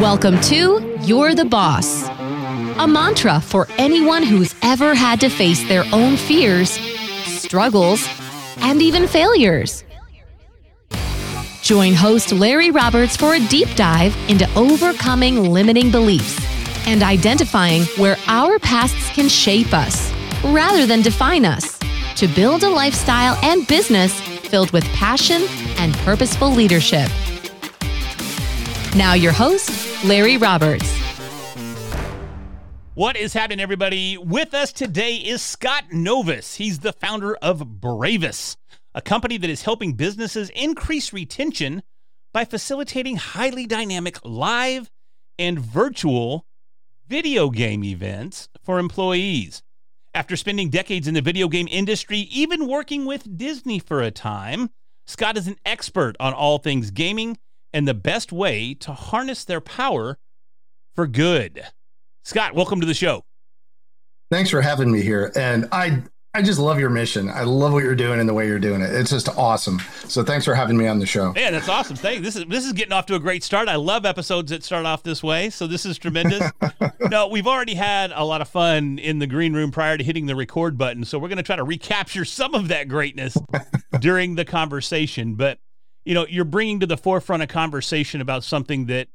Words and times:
Welcome 0.00 0.40
to 0.42 0.96
You're 1.02 1.34
the 1.34 1.44
Boss, 1.44 2.08
a 2.08 2.86
mantra 2.86 3.40
for 3.40 3.66
anyone 3.78 4.22
who's 4.22 4.54
ever 4.62 4.94
had 4.94 5.20
to 5.20 5.28
face 5.28 5.66
their 5.66 5.84
own 5.92 6.16
fears, 6.16 6.70
struggles, 7.24 8.06
and 8.58 8.80
even 8.80 9.08
failures. 9.08 9.84
Join 11.62 11.94
host 11.94 12.32
Larry 12.32 12.70
Roberts 12.70 13.16
for 13.16 13.34
a 13.34 13.46
deep 13.48 13.74
dive 13.74 14.16
into 14.28 14.48
overcoming 14.54 15.50
limiting 15.50 15.90
beliefs 15.90 16.38
and 16.86 17.02
identifying 17.02 17.82
where 17.96 18.16
our 18.26 18.58
pasts 18.58 19.10
can 19.10 19.28
shape 19.28 19.74
us 19.74 20.12
rather 20.44 20.86
than 20.86 21.02
define 21.02 21.44
us 21.44 21.78
to 22.16 22.28
build 22.28 22.62
a 22.62 22.70
lifestyle 22.70 23.36
and 23.42 23.66
business 23.66 24.20
filled 24.48 24.70
with 24.70 24.84
passion 24.94 25.42
and 25.78 25.94
purposeful 25.98 26.50
leadership. 26.50 27.10
Now, 28.98 29.12
your 29.14 29.30
host, 29.30 30.04
Larry 30.04 30.38
Roberts. 30.38 30.98
What 32.94 33.16
is 33.16 33.32
happening, 33.32 33.60
everybody? 33.60 34.18
With 34.18 34.54
us 34.54 34.72
today 34.72 35.14
is 35.14 35.40
Scott 35.40 35.84
Novis. 35.92 36.56
He's 36.56 36.80
the 36.80 36.92
founder 36.92 37.36
of 37.36 37.60
Bravous, 37.60 38.56
a 38.96 39.00
company 39.00 39.38
that 39.38 39.48
is 39.48 39.62
helping 39.62 39.92
businesses 39.92 40.50
increase 40.50 41.12
retention 41.12 41.84
by 42.32 42.44
facilitating 42.44 43.14
highly 43.14 43.66
dynamic 43.66 44.18
live 44.24 44.90
and 45.38 45.60
virtual 45.60 46.44
video 47.06 47.50
game 47.50 47.84
events 47.84 48.48
for 48.64 48.80
employees. 48.80 49.62
After 50.12 50.34
spending 50.34 50.70
decades 50.70 51.06
in 51.06 51.14
the 51.14 51.22
video 51.22 51.46
game 51.46 51.68
industry, 51.70 52.18
even 52.32 52.66
working 52.66 53.06
with 53.06 53.38
Disney 53.38 53.78
for 53.78 54.02
a 54.02 54.10
time, 54.10 54.70
Scott 55.06 55.36
is 55.36 55.46
an 55.46 55.56
expert 55.64 56.16
on 56.18 56.32
all 56.32 56.58
things 56.58 56.90
gaming 56.90 57.38
and 57.72 57.86
the 57.86 57.94
best 57.94 58.32
way 58.32 58.74
to 58.74 58.92
harness 58.92 59.44
their 59.44 59.60
power 59.60 60.18
for 60.94 61.06
good. 61.06 61.64
Scott, 62.24 62.54
welcome 62.54 62.80
to 62.80 62.86
the 62.86 62.94
show. 62.94 63.24
Thanks 64.30 64.50
for 64.50 64.60
having 64.60 64.92
me 64.92 65.00
here. 65.00 65.32
And 65.34 65.68
I 65.72 66.02
I 66.34 66.42
just 66.42 66.60
love 66.60 66.78
your 66.78 66.90
mission. 66.90 67.30
I 67.30 67.42
love 67.42 67.72
what 67.72 67.82
you're 67.82 67.94
doing 67.94 68.20
and 68.20 68.28
the 68.28 68.34
way 68.34 68.46
you're 68.46 68.58
doing 68.58 68.82
it. 68.82 68.94
It's 68.94 69.10
just 69.10 69.30
awesome. 69.30 69.80
So 70.06 70.22
thanks 70.22 70.44
for 70.44 70.54
having 70.54 70.76
me 70.76 70.86
on 70.86 70.98
the 70.98 71.06
show. 71.06 71.32
Yeah, 71.34 71.50
that's 71.50 71.70
awesome. 71.70 71.96
Thank 71.96 72.22
This 72.22 72.36
is 72.36 72.44
this 72.44 72.66
is 72.66 72.74
getting 72.74 72.92
off 72.92 73.06
to 73.06 73.14
a 73.14 73.18
great 73.18 73.42
start. 73.42 73.66
I 73.66 73.76
love 73.76 74.04
episodes 74.04 74.50
that 74.50 74.62
start 74.62 74.84
off 74.84 75.02
this 75.02 75.22
way. 75.22 75.48
So 75.48 75.66
this 75.66 75.86
is 75.86 75.96
tremendous. 75.96 76.48
no, 77.10 77.28
we've 77.28 77.46
already 77.46 77.74
had 77.74 78.12
a 78.14 78.24
lot 78.24 78.42
of 78.42 78.48
fun 78.48 78.98
in 78.98 79.20
the 79.20 79.26
green 79.26 79.54
room 79.54 79.70
prior 79.70 79.96
to 79.96 80.04
hitting 80.04 80.26
the 80.26 80.36
record 80.36 80.76
button. 80.76 81.04
So 81.04 81.18
we're 81.18 81.28
going 81.28 81.38
to 81.38 81.42
try 81.42 81.56
to 81.56 81.64
recapture 81.64 82.26
some 82.26 82.54
of 82.54 82.68
that 82.68 82.88
greatness 82.88 83.36
during 83.98 84.34
the 84.34 84.44
conversation. 84.44 85.34
But 85.34 85.58
you 86.08 86.14
know, 86.14 86.24
you're 86.26 86.46
bringing 86.46 86.80
to 86.80 86.86
the 86.86 86.96
forefront 86.96 87.42
a 87.42 87.46
conversation 87.46 88.22
about 88.22 88.42
something 88.42 88.86
that, 88.86 89.08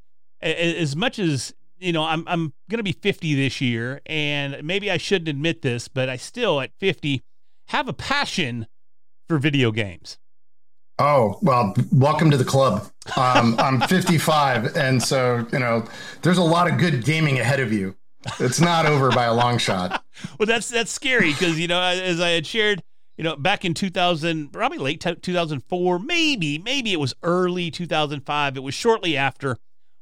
as 0.44 0.96
much 0.96 1.18
as 1.18 1.52
you 1.80 1.92
know, 1.92 2.04
I'm 2.04 2.24
I'm 2.28 2.54
going 2.70 2.78
to 2.78 2.84
be 2.84 2.92
50 2.92 3.34
this 3.34 3.60
year, 3.60 4.00
and 4.06 4.64
maybe 4.64 4.92
I 4.92 4.98
shouldn't 4.98 5.28
admit 5.28 5.64
this, 5.64 5.88
but 5.88 6.08
I 6.08 6.18
still 6.18 6.62
at 6.62 6.70
50 6.80 7.24
have 7.70 7.88
a 7.88 7.94
passion 7.94 8.68
for 9.28 9.40
video 9.40 9.72
games. 9.72 10.20
Oh 11.00 11.40
well, 11.42 11.74
welcome 11.92 12.30
to 12.30 12.38
the 12.38 12.46
club. 12.46 12.92
Um, 13.18 13.56
I'm 13.58 13.82
55, 13.82 14.78
and 14.78 15.02
so 15.02 15.48
you 15.52 15.58
know, 15.58 15.88
there's 16.22 16.38
a 16.38 16.44
lot 16.44 16.72
of 16.72 16.78
good 16.78 17.04
gaming 17.04 17.40
ahead 17.40 17.60
of 17.60 17.74
you. 17.74 17.96
It's 18.40 18.62
not 18.62 18.86
over 18.86 19.10
by 19.10 19.24
a 19.24 19.34
long 19.34 19.58
shot. 19.58 20.04
well, 20.38 20.46
that's 20.46 20.70
that's 20.70 20.92
scary 20.92 21.32
because 21.32 21.60
you 21.60 21.68
know, 21.68 21.82
as 21.82 22.22
I 22.22 22.30
had 22.30 22.46
shared, 22.46 22.84
you 23.24 23.30
know, 23.30 23.38
back 23.38 23.64
in 23.64 23.74
2000, 23.74 24.52
probably 24.52 24.78
late 24.78 25.00
2004, 25.00 26.00
maybe 26.00 26.58
maybe 26.58 26.92
it 26.92 27.00
was 27.00 27.14
early 27.24 27.72
2005. 27.72 28.58
It 28.58 28.60
was 28.60 28.74
shortly 28.74 29.16
after 29.16 29.58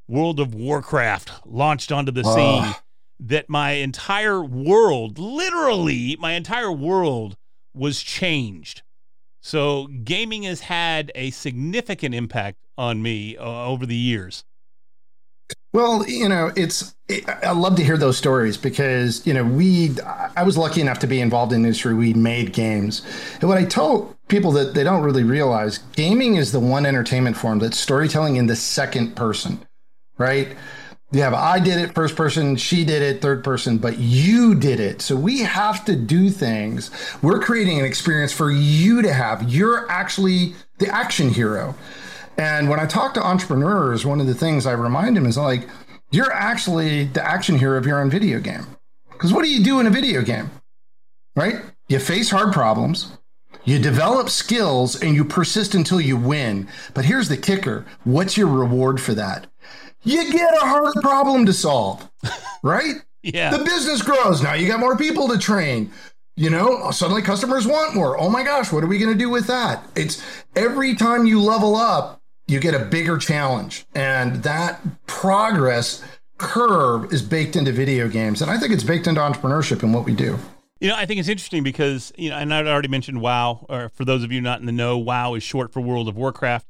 World 0.08 0.40
of 0.40 0.56
Warcraft 0.56 1.46
launched 1.46 1.92
onto 1.92 2.10
the 2.10 2.24
scene 2.24 2.74
that 3.20 3.48
my 3.48 3.72
entire 3.74 4.42
world, 4.42 5.20
literally 5.20 6.16
my 6.18 6.32
entire 6.32 6.72
world 6.72 7.36
was 7.72 8.02
changed. 8.02 8.82
So 9.40 9.86
gaming 9.86 10.42
has 10.42 10.62
had 10.62 11.12
a 11.14 11.30
significant 11.30 12.16
impact 12.16 12.58
on 12.76 13.02
me 13.02 13.36
uh, 13.36 13.44
over 13.44 13.86
the 13.86 13.94
years. 13.94 14.42
Well, 15.72 16.06
you 16.08 16.28
know, 16.28 16.52
it's 16.56 16.94
it, 17.08 17.28
I 17.28 17.52
love 17.52 17.76
to 17.76 17.84
hear 17.84 17.96
those 17.96 18.18
stories 18.18 18.56
because 18.56 19.26
you 19.26 19.34
know 19.34 19.44
we 19.44 19.96
I 20.36 20.42
was 20.42 20.58
lucky 20.58 20.80
enough 20.80 20.98
to 21.00 21.06
be 21.06 21.20
involved 21.20 21.52
in 21.52 21.64
industry. 21.64 21.94
We 21.94 22.14
made 22.14 22.52
games, 22.52 23.02
and 23.40 23.48
what 23.48 23.58
I 23.58 23.64
tell 23.64 24.16
people 24.28 24.52
that 24.52 24.74
they 24.74 24.84
don't 24.84 25.02
really 25.02 25.24
realize, 25.24 25.78
gaming 25.94 26.36
is 26.36 26.52
the 26.52 26.60
one 26.60 26.86
entertainment 26.86 27.36
form 27.36 27.58
that's 27.58 27.78
storytelling 27.78 28.36
in 28.36 28.46
the 28.46 28.56
second 28.56 29.16
person 29.16 29.66
right? 30.18 30.56
You 31.10 31.20
have 31.20 31.34
I 31.34 31.58
did 31.58 31.78
it 31.78 31.94
first 31.94 32.16
person, 32.16 32.56
she 32.56 32.84
did 32.84 33.02
it 33.02 33.20
third 33.20 33.44
person, 33.44 33.76
but 33.76 33.98
you 33.98 34.54
did 34.54 34.80
it. 34.80 35.02
So 35.02 35.14
we 35.14 35.40
have 35.40 35.84
to 35.84 35.94
do 35.94 36.30
things. 36.30 36.90
We're 37.20 37.40
creating 37.40 37.80
an 37.80 37.84
experience 37.84 38.32
for 38.32 38.50
you 38.50 39.02
to 39.02 39.12
have. 39.12 39.42
You're 39.50 39.90
actually 39.90 40.54
the 40.78 40.88
action 40.88 41.28
hero. 41.28 41.74
And 42.36 42.68
when 42.68 42.80
I 42.80 42.86
talk 42.86 43.14
to 43.14 43.22
entrepreneurs, 43.22 44.06
one 44.06 44.20
of 44.20 44.26
the 44.26 44.34
things 44.34 44.66
I 44.66 44.72
remind 44.72 45.16
them 45.16 45.26
is 45.26 45.36
like, 45.36 45.68
you're 46.10 46.32
actually 46.32 47.04
the 47.04 47.26
action 47.26 47.58
hero 47.58 47.78
of 47.78 47.86
your 47.86 48.00
own 48.00 48.10
video 48.10 48.40
game. 48.40 48.66
Because 49.10 49.32
what 49.32 49.44
do 49.44 49.50
you 49.50 49.62
do 49.62 49.80
in 49.80 49.86
a 49.86 49.90
video 49.90 50.22
game? 50.22 50.50
Right? 51.36 51.56
You 51.88 51.98
face 51.98 52.30
hard 52.30 52.52
problems, 52.52 53.16
you 53.64 53.78
develop 53.78 54.28
skills, 54.28 55.00
and 55.00 55.14
you 55.14 55.24
persist 55.24 55.74
until 55.74 56.00
you 56.00 56.16
win. 56.16 56.68
But 56.94 57.04
here's 57.04 57.28
the 57.28 57.36
kicker 57.36 57.86
what's 58.04 58.36
your 58.36 58.48
reward 58.48 59.00
for 59.00 59.14
that? 59.14 59.46
you 60.04 60.32
get 60.32 60.54
a 60.54 60.66
hard 60.66 60.94
problem 61.00 61.46
to 61.46 61.52
solve, 61.52 62.10
right? 62.62 62.96
yeah. 63.22 63.56
The 63.56 63.64
business 63.64 64.02
grows. 64.02 64.42
Now 64.42 64.54
you 64.54 64.66
got 64.66 64.80
more 64.80 64.96
people 64.96 65.28
to 65.28 65.38
train. 65.38 65.92
You 66.34 66.48
know, 66.50 66.90
suddenly 66.90 67.20
customers 67.20 67.66
want 67.66 67.94
more. 67.94 68.18
Oh 68.18 68.30
my 68.30 68.42
gosh, 68.42 68.72
what 68.72 68.82
are 68.82 68.86
we 68.86 68.98
going 68.98 69.12
to 69.12 69.18
do 69.18 69.28
with 69.28 69.46
that? 69.48 69.84
It's 69.94 70.22
every 70.56 70.94
time 70.94 71.26
you 71.26 71.40
level 71.40 71.76
up, 71.76 72.21
you 72.46 72.60
get 72.60 72.74
a 72.74 72.84
bigger 72.84 73.18
challenge. 73.18 73.84
And 73.94 74.42
that 74.42 74.80
progress 75.06 76.02
curve 76.38 77.12
is 77.12 77.22
baked 77.22 77.56
into 77.56 77.72
video 77.72 78.08
games. 78.08 78.42
And 78.42 78.50
I 78.50 78.58
think 78.58 78.72
it's 78.72 78.84
baked 78.84 79.06
into 79.06 79.20
entrepreneurship 79.20 79.82
and 79.82 79.94
what 79.94 80.04
we 80.04 80.14
do. 80.14 80.38
You 80.80 80.88
know, 80.88 80.96
I 80.96 81.06
think 81.06 81.20
it's 81.20 81.28
interesting 81.28 81.62
because, 81.62 82.12
you 82.16 82.30
know, 82.30 82.36
and 82.36 82.52
I'd 82.52 82.66
already 82.66 82.88
mentioned 82.88 83.20
WoW, 83.20 83.64
or 83.68 83.88
for 83.90 84.04
those 84.04 84.24
of 84.24 84.32
you 84.32 84.40
not 84.40 84.58
in 84.58 84.66
the 84.66 84.72
know, 84.72 84.98
WoW 84.98 85.34
is 85.34 85.42
short 85.44 85.72
for 85.72 85.80
World 85.80 86.08
of 86.08 86.16
Warcraft 86.16 86.66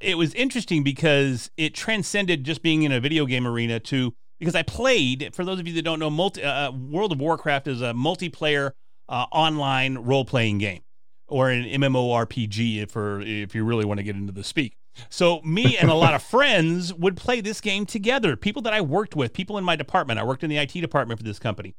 it 0.00 0.16
was 0.16 0.34
interesting 0.34 0.82
because 0.82 1.50
it 1.56 1.74
transcended 1.74 2.44
just 2.44 2.62
being 2.62 2.82
in 2.82 2.92
a 2.92 3.00
video 3.00 3.26
game 3.26 3.46
arena 3.46 3.78
to 3.78 4.14
because 4.38 4.54
I 4.54 4.62
played. 4.62 5.34
For 5.34 5.44
those 5.44 5.60
of 5.60 5.68
you 5.68 5.74
that 5.74 5.82
don't 5.82 5.98
know, 5.98 6.10
multi, 6.10 6.42
uh, 6.42 6.68
uh 6.68 6.72
World 6.72 7.12
of 7.12 7.20
Warcraft 7.20 7.68
is 7.68 7.82
a 7.82 7.92
multiplayer 7.92 8.72
uh, 9.08 9.26
online 9.30 9.98
role 9.98 10.24
playing 10.24 10.58
game 10.58 10.80
or 11.28 11.50
an 11.50 11.64
MMORPG 11.64 12.82
if 12.82 12.90
for 12.90 13.20
if 13.20 13.54
you 13.54 13.64
really 13.64 13.84
want 13.84 13.98
to 13.98 14.04
get 14.04 14.16
into 14.16 14.32
the 14.32 14.42
speak. 14.42 14.76
So 15.08 15.40
me 15.42 15.76
and 15.76 15.90
a 15.90 15.94
lot 15.94 16.14
of 16.14 16.22
friends 16.30 16.92
would 16.94 17.16
play 17.16 17.40
this 17.40 17.60
game 17.60 17.86
together. 17.86 18.36
People 18.36 18.62
that 18.62 18.72
I 18.72 18.80
worked 18.80 19.16
with, 19.16 19.32
people 19.32 19.58
in 19.58 19.64
my 19.64 19.76
department. 19.76 20.18
I 20.18 20.24
worked 20.24 20.44
in 20.44 20.50
the 20.50 20.58
IT 20.58 20.72
department 20.72 21.18
for 21.18 21.24
this 21.24 21.38
company, 21.38 21.74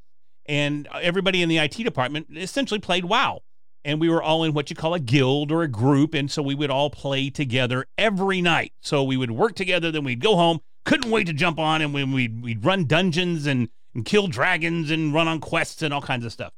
and 0.46 0.88
uh, 0.92 1.00
everybody 1.02 1.42
in 1.42 1.50
the 1.50 1.58
IT 1.58 1.76
department 1.76 2.28
essentially 2.36 2.80
played 2.80 3.06
WoW. 3.06 3.42
And 3.84 4.00
we 4.00 4.10
were 4.10 4.22
all 4.22 4.44
in 4.44 4.54
what 4.54 4.70
you 4.70 4.76
call 4.76 4.94
a 4.94 5.00
guild 5.00 5.52
or 5.52 5.64
a 5.64 5.68
group. 5.68 6.14
And 6.14 6.30
so 6.30 6.44
we 6.44 6.54
would 6.54 6.70
all 6.70 6.92
play 6.92 7.32
together 7.32 7.88
every 7.98 8.40
night. 8.40 8.74
So 8.80 9.04
we 9.04 9.18
would 9.18 9.32
work 9.32 9.56
together 9.56 9.90
then 9.90 10.04
we'd 10.04 10.20
go 10.20 10.36
home. 10.36 10.60
Couldn't 10.86 11.10
wait 11.10 11.26
to 11.26 11.34
jump 11.34 11.58
on 11.58 11.82
and 11.82 11.92
when 11.92 12.12
we'd, 12.12 12.44
we'd 12.44 12.64
run 12.64 12.86
dungeons 12.86 13.48
and, 13.48 13.70
and 13.96 14.06
kill 14.06 14.28
dragons 14.28 14.92
and 14.92 15.16
run 15.16 15.28
on 15.28 15.40
quests 15.40 15.82
and 15.82 15.92
all 15.96 16.02
kinds 16.02 16.26
of 16.26 16.32
stuff 16.32 16.54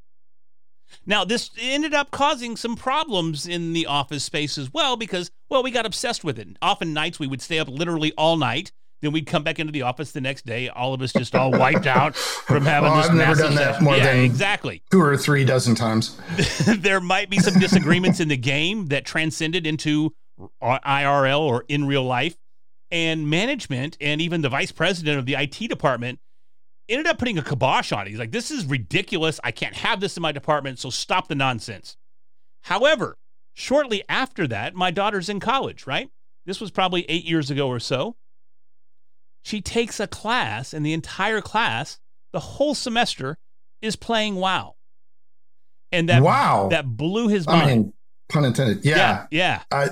now 1.05 1.23
this 1.23 1.49
ended 1.59 1.93
up 1.93 2.11
causing 2.11 2.55
some 2.55 2.75
problems 2.75 3.47
in 3.47 3.73
the 3.73 3.85
office 3.85 4.23
space 4.23 4.57
as 4.57 4.71
well 4.73 4.95
because 4.95 5.31
well 5.49 5.63
we 5.63 5.71
got 5.71 5.85
obsessed 5.85 6.23
with 6.23 6.39
it 6.39 6.47
often 6.61 6.93
nights 6.93 7.19
we 7.19 7.27
would 7.27 7.41
stay 7.41 7.59
up 7.59 7.67
literally 7.67 8.13
all 8.17 8.37
night 8.37 8.71
then 9.03 9.11
we'd 9.11 9.27
come 9.27 9.43
back 9.43 9.59
into 9.59 9.73
the 9.73 9.81
office 9.81 10.13
the 10.13 10.21
next 10.21 10.45
day, 10.45 10.69
all 10.69 10.93
of 10.93 11.01
us 11.01 11.11
just 11.11 11.35
all 11.35 11.51
wiped 11.51 11.87
out 11.87 12.15
from 12.15 12.57
oh, 12.65 12.69
having 12.69 12.89
well, 12.89 13.01
this. 13.01 13.09
I've 13.09 13.15
never 13.15 13.35
done 13.35 13.55
that 13.55 13.81
more 13.81 13.97
yeah, 13.97 14.13
than 14.13 14.23
exactly 14.23 14.81
two 14.91 15.01
or 15.01 15.17
three 15.17 15.43
dozen 15.43 15.75
times. 15.75 16.17
there 16.65 17.01
might 17.01 17.29
be 17.29 17.37
some 17.39 17.59
disagreements 17.59 18.21
in 18.21 18.29
the 18.29 18.37
game 18.37 18.87
that 18.87 19.05
transcended 19.05 19.67
into 19.67 20.13
IRL 20.61 21.41
or 21.41 21.65
in 21.67 21.85
real 21.85 22.03
life, 22.03 22.37
and 22.91 23.29
management 23.29 23.97
and 23.99 24.21
even 24.21 24.41
the 24.41 24.49
vice 24.49 24.71
president 24.71 25.19
of 25.19 25.25
the 25.25 25.35
IT 25.35 25.67
department 25.67 26.19
ended 26.89 27.07
up 27.07 27.17
putting 27.17 27.37
a 27.37 27.43
kibosh 27.43 27.91
on 27.91 28.05
it. 28.05 28.09
He's 28.09 28.19
like, 28.19 28.31
"This 28.31 28.51
is 28.51 28.65
ridiculous. 28.65 29.39
I 29.43 29.51
can't 29.51 29.75
have 29.75 29.99
this 29.99 30.17
in 30.17 30.21
my 30.21 30.31
department. 30.31 30.79
So 30.79 30.89
stop 30.89 31.27
the 31.27 31.35
nonsense." 31.35 31.97
However, 32.63 33.17
shortly 33.53 34.03
after 34.07 34.47
that, 34.47 34.75
my 34.75 34.91
daughter's 34.91 35.29
in 35.29 35.39
college. 35.39 35.87
Right. 35.87 36.09
This 36.45 36.59
was 36.59 36.71
probably 36.71 37.05
eight 37.09 37.25
years 37.25 37.49
ago 37.49 37.67
or 37.67 37.79
so 37.79 38.15
she 39.43 39.61
takes 39.61 39.99
a 39.99 40.07
class, 40.07 40.73
and 40.73 40.85
the 40.85 40.93
entire 40.93 41.41
class, 41.41 41.99
the 42.31 42.39
whole 42.39 42.73
semester, 42.73 43.37
is 43.81 43.95
playing 43.95 44.35
WoW. 44.35 44.75
And 45.91 46.09
that 46.09 46.23
wow, 46.23 46.69
that 46.71 46.97
blew 46.97 47.27
his 47.27 47.45
mind. 47.45 47.61
I 47.61 47.65
mean, 47.67 47.93
pun 48.29 48.45
intended. 48.45 48.83
Yeah, 48.83 48.95
yeah. 48.97 49.25
yeah. 49.31 49.61
I, 49.71 49.89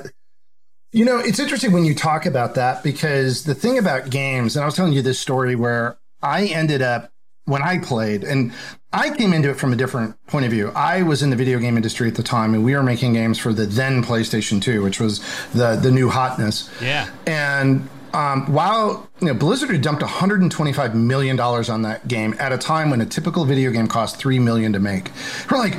You 0.94 1.06
know, 1.06 1.20
it's 1.20 1.38
interesting 1.38 1.74
when 1.74 1.86
you 1.86 1.94
talk 1.94 2.26
about 2.26 2.56
that 2.56 2.82
because 2.82 3.44
the 3.44 3.54
thing 3.54 3.78
about 3.78 4.10
games, 4.10 4.56
and 4.56 4.64
I 4.64 4.66
was 4.66 4.76
telling 4.76 4.94
you 4.94 5.02
this 5.02 5.20
story 5.20 5.56
where 5.56 5.98
I 6.22 6.46
ended 6.46 6.82
up 6.82 7.12
when 7.46 7.62
I 7.62 7.80
played, 7.80 8.24
and 8.24 8.54
I 8.94 9.16
came 9.16 9.34
into 9.34 9.50
it 9.50 9.58
from 9.58 9.74
a 9.74 9.76
different 9.76 10.16
point 10.28 10.46
of 10.46 10.52
view. 10.52 10.72
I 10.76 11.02
was 11.02 11.24
in 11.24 11.30
the 11.30 11.36
video 11.36 11.60
game 11.60 11.76
industry 11.76 12.08
at 12.08 12.16
the 12.16 12.24
time, 12.24 12.54
and 12.54 12.64
we 12.64 12.76
were 12.76 12.84
making 12.84 13.14
games 13.14 13.40
for 13.40 13.54
the 13.54 13.66
then 13.66 14.04
PlayStation 14.04 14.62
2, 14.62 14.82
which 14.82 15.00
was 15.00 15.20
the 15.52 15.76
the 15.76 15.92
new 15.92 16.10
hotness. 16.10 16.70
Yeah. 16.82 17.10
And 17.26 17.90
um, 18.14 18.52
while 18.52 19.10
you 19.22 19.28
know, 19.28 19.34
Blizzard 19.34 19.70
had 19.70 19.82
dumped 19.82 20.02
125 20.02 20.96
million 20.96 21.36
dollars 21.36 21.70
on 21.70 21.82
that 21.84 22.08
game 22.08 22.36
at 22.40 22.52
a 22.52 22.58
time 22.58 22.90
when 22.90 23.02
a 23.02 23.06
typical 23.06 23.46
video 23.46 23.72
game 23.72 23.88
cost 23.88 24.18
three 24.18 24.40
million 24.40 24.74
to 24.74 24.80
make, 24.80 25.12
we're 25.50 25.58
like 25.58 25.76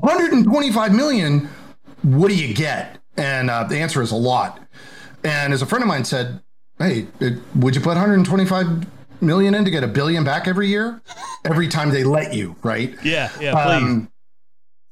125 0.00 0.94
million. 0.94 1.48
What 2.02 2.28
do 2.28 2.36
you 2.36 2.54
get? 2.54 2.98
And 3.16 3.50
uh, 3.50 3.64
the 3.64 3.78
answer 3.78 4.02
is 4.02 4.10
a 4.10 4.16
lot. 4.16 4.60
And 5.24 5.52
as 5.52 5.62
a 5.62 5.66
friend 5.66 5.82
of 5.82 5.88
mine 5.88 6.04
said, 6.04 6.40
"Hey, 6.78 7.06
it, 7.20 7.38
would 7.54 7.74
you 7.74 7.80
put 7.80 7.96
125 7.96 8.86
million 9.20 9.54
in 9.54 9.64
to 9.64 9.70
get 9.70 9.82
a 9.82 9.88
billion 9.88 10.24
back 10.24 10.46
every 10.48 10.68
year? 10.68 11.00
Every 11.44 11.68
time 11.68 11.90
they 11.90 12.04
let 12.04 12.34
you, 12.34 12.56
right?" 12.62 12.94
Yeah, 13.04 13.30
yeah, 13.40 13.52
please. 13.52 13.82
Um, 13.82 14.12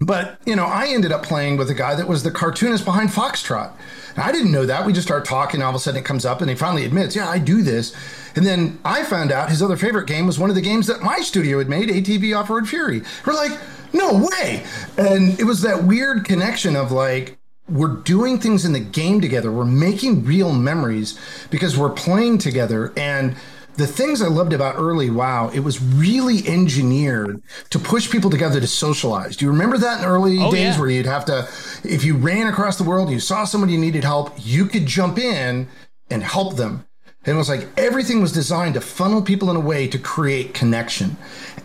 but 0.00 0.38
you 0.44 0.56
know, 0.56 0.66
I 0.66 0.88
ended 0.88 1.12
up 1.12 1.22
playing 1.22 1.56
with 1.56 1.70
a 1.70 1.74
guy 1.74 1.94
that 1.94 2.08
was 2.08 2.22
the 2.22 2.30
cartoonist 2.30 2.84
behind 2.84 3.10
Foxtrot. 3.10 3.72
And 4.14 4.22
I 4.22 4.30
didn't 4.32 4.52
know 4.52 4.66
that. 4.66 4.86
We 4.86 4.92
just 4.92 5.06
start 5.06 5.24
talking. 5.24 5.62
All 5.62 5.70
of 5.70 5.74
a 5.74 5.78
sudden, 5.78 6.00
it 6.00 6.04
comes 6.04 6.24
up, 6.24 6.40
and 6.40 6.48
he 6.48 6.56
finally 6.56 6.84
admits, 6.84 7.16
"Yeah, 7.16 7.28
I 7.28 7.38
do 7.38 7.62
this." 7.62 7.94
And 8.36 8.46
then 8.46 8.78
I 8.84 9.04
found 9.04 9.32
out 9.32 9.50
his 9.50 9.62
other 9.62 9.76
favorite 9.76 10.06
game 10.06 10.26
was 10.26 10.38
one 10.38 10.50
of 10.50 10.56
the 10.56 10.62
games 10.62 10.86
that 10.86 11.02
my 11.02 11.18
studio 11.20 11.58
had 11.58 11.68
made, 11.68 11.88
ATV 11.88 12.36
Off 12.36 12.50
Road 12.50 12.68
Fury. 12.68 13.02
We're 13.26 13.34
like, 13.34 13.52
"No 13.92 14.28
way!" 14.30 14.64
And 14.96 15.38
it 15.40 15.44
was 15.44 15.62
that 15.62 15.84
weird 15.84 16.24
connection 16.24 16.76
of 16.76 16.92
like, 16.92 17.38
we're 17.68 17.96
doing 17.96 18.38
things 18.38 18.64
in 18.64 18.72
the 18.72 18.80
game 18.80 19.20
together. 19.20 19.50
We're 19.50 19.64
making 19.64 20.24
real 20.24 20.52
memories 20.52 21.18
because 21.50 21.76
we're 21.78 21.90
playing 21.90 22.38
together. 22.38 22.92
And 22.96 23.36
the 23.76 23.86
things 23.86 24.22
I 24.22 24.28
loved 24.28 24.52
about 24.52 24.76
early 24.76 25.10
WoW, 25.10 25.50
it 25.50 25.60
was 25.60 25.82
really 25.82 26.46
engineered 26.46 27.42
to 27.70 27.78
push 27.78 28.10
people 28.10 28.30
together 28.30 28.60
to 28.60 28.66
socialize. 28.66 29.36
Do 29.36 29.44
you 29.44 29.50
remember 29.50 29.78
that 29.78 30.00
in 30.00 30.04
early 30.04 30.38
oh, 30.38 30.50
days 30.50 30.74
yeah. 30.74 30.80
where 30.80 30.90
you'd 30.90 31.06
have 31.06 31.24
to, 31.26 31.48
if 31.82 32.04
you 32.04 32.16
ran 32.16 32.46
across 32.46 32.78
the 32.78 32.84
world, 32.84 33.10
you 33.10 33.20
saw 33.20 33.44
somebody 33.44 33.72
you 33.72 33.78
needed 33.78 34.04
help, 34.04 34.32
you 34.38 34.66
could 34.66 34.86
jump 34.86 35.18
in 35.18 35.68
and 36.10 36.22
help 36.22 36.56
them. 36.56 36.86
And 37.26 37.34
it 37.34 37.38
was 37.38 37.48
like 37.48 37.68
everything 37.76 38.20
was 38.20 38.32
designed 38.32 38.74
to 38.74 38.80
funnel 38.80 39.22
people 39.22 39.50
in 39.50 39.56
a 39.56 39.60
way 39.60 39.88
to 39.88 39.98
create 39.98 40.54
connection. 40.54 41.16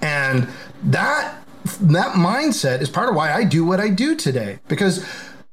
And 0.02 0.48
that 0.84 1.36
that 1.82 2.16
mindset 2.16 2.82
is 2.82 2.90
part 2.90 3.10
of 3.10 3.16
why 3.16 3.34
I 3.34 3.44
do 3.44 3.66
what 3.66 3.82
I 3.82 3.90
do 3.90 4.16
today 4.16 4.60
because 4.70 5.06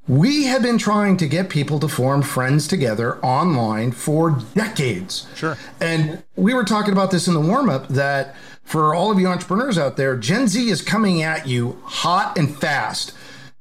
we 0.07 0.45
have 0.45 0.61
been 0.61 0.77
trying 0.77 1.17
to 1.17 1.27
get 1.27 1.49
people 1.49 1.79
to 1.79 1.87
form 1.87 2.21
friends 2.21 2.67
together 2.67 3.17
online 3.19 3.91
for 3.91 4.31
decades. 4.55 5.27
Sure. 5.35 5.57
And 5.81 6.23
we 6.35 6.53
were 6.53 6.63
talking 6.63 6.93
about 6.93 7.11
this 7.11 7.27
in 7.27 7.33
the 7.33 7.41
warm 7.41 7.69
up 7.69 7.87
that 7.89 8.35
for 8.63 8.95
all 8.95 9.11
of 9.11 9.19
you 9.19 9.27
entrepreneurs 9.27 9.77
out 9.77 9.97
there, 9.97 10.15
Gen 10.15 10.47
Z 10.47 10.69
is 10.69 10.81
coming 10.81 11.21
at 11.21 11.47
you 11.47 11.81
hot 11.83 12.37
and 12.37 12.55
fast. 12.55 13.13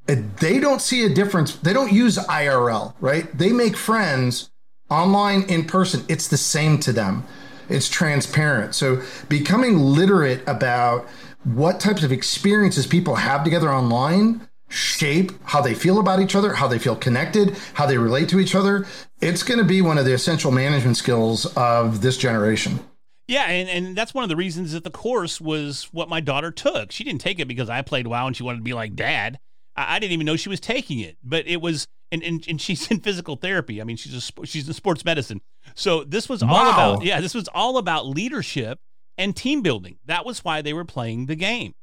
Uh, 0.09 0.17
they 0.41 0.61
don't 0.61 0.81
see 0.81 1.05
a 1.05 1.09
difference. 1.09 1.57
They 1.57 1.73
don't 1.73 1.93
use 1.93 2.17
IRL, 2.17 2.95
right? 3.01 3.37
They 3.37 3.53
make 3.53 3.77
friends 3.77 4.51
online 4.89 5.43
in 5.45 5.65
person. 5.65 6.05
It's 6.09 6.29
the 6.29 6.37
same 6.37 6.79
to 6.81 6.93
them. 6.93 7.25
It's 7.69 7.89
transparent. 7.89 8.77
So 8.77 9.03
becoming 9.29 9.79
literate 9.79 10.43
about 10.47 11.09
what 11.43 11.81
types 11.81 12.05
of 12.05 12.13
experiences 12.13 12.87
people 12.87 13.17
have 13.17 13.43
together 13.43 13.73
online 13.73 14.49
shape 14.77 15.33
how 15.45 15.61
they 15.61 15.75
feel 15.75 15.99
about 15.99 16.21
each 16.21 16.37
other, 16.37 16.55
how 16.55 16.69
they 16.69 16.79
feel 16.79 16.95
connected, 16.95 17.57
how 17.75 17.87
they 17.87 17.99
relate 17.99 18.29
to 18.29 18.39
each 18.39 18.55
other. 18.55 18.87
It's 19.21 19.43
going 19.43 19.59
to 19.59 19.65
be 19.65 19.81
one 19.81 19.99
of 19.99 20.05
the 20.05 20.13
essential 20.13 20.53
management 20.53 20.97
skills 20.97 21.47
of 21.57 22.03
this 22.03 22.17
generation. 22.17 22.81
Yeah, 23.27 23.47
and, 23.47 23.69
and 23.69 23.97
that's 23.97 24.15
one 24.15 24.23
of 24.23 24.29
the 24.29 24.37
reasons 24.37 24.73
that 24.73 24.85
the 24.85 24.91
course 24.91 25.41
was 25.41 25.89
what 25.93 26.09
my 26.09 26.21
daughter 26.21 26.51
took. 26.51 26.93
She 26.93 27.03
didn't 27.03 27.21
take 27.21 27.41
it 27.41 27.49
because 27.49 27.69
I 27.69 27.83
played 27.83 28.07
WoW 28.07 28.27
and 28.27 28.37
she 28.37 28.43
wanted 28.43 28.59
to 28.59 28.65
be 28.65 28.75
like 28.75 28.95
dad. 28.95 29.39
I, 29.75 29.97
I 29.97 29.99
didn't 29.99 30.13
even 30.13 30.27
know 30.27 30.37
she 30.37 30.49
was 30.49 30.61
taking 30.61 31.01
it, 31.01 31.17
but 31.25 31.47
it 31.49 31.61
was, 31.61 31.89
and, 32.13 32.23
and, 32.23 32.45
and 32.47 32.61
she's 32.61 32.87
in 32.91 33.01
physical 33.01 33.37
therapy. 33.37 33.81
I 33.81 33.85
mean, 33.85 33.97
she's 33.97 34.15
a, 34.15 34.47
she's 34.47 34.69
in 34.69 34.75
sports 34.75 35.05
medicine. 35.05 35.41
So 35.75 36.05
this 36.05 36.29
was 36.29 36.43
all 36.43 36.51
wow. 36.51 36.73
about, 36.73 37.05
yeah, 37.05 37.21
this 37.21 37.35
was 37.35 37.49
all 37.49 37.79
about 37.79 38.07
leadership 38.07 38.79
and 39.19 39.35
team 39.35 39.63
building. 39.63 39.99
That 40.05 40.25
was 40.25 40.45
why 40.45 40.63
they 40.63 40.73
were 40.73 40.85
playing 40.85 41.27
the 41.27 41.37
game. 41.37 41.75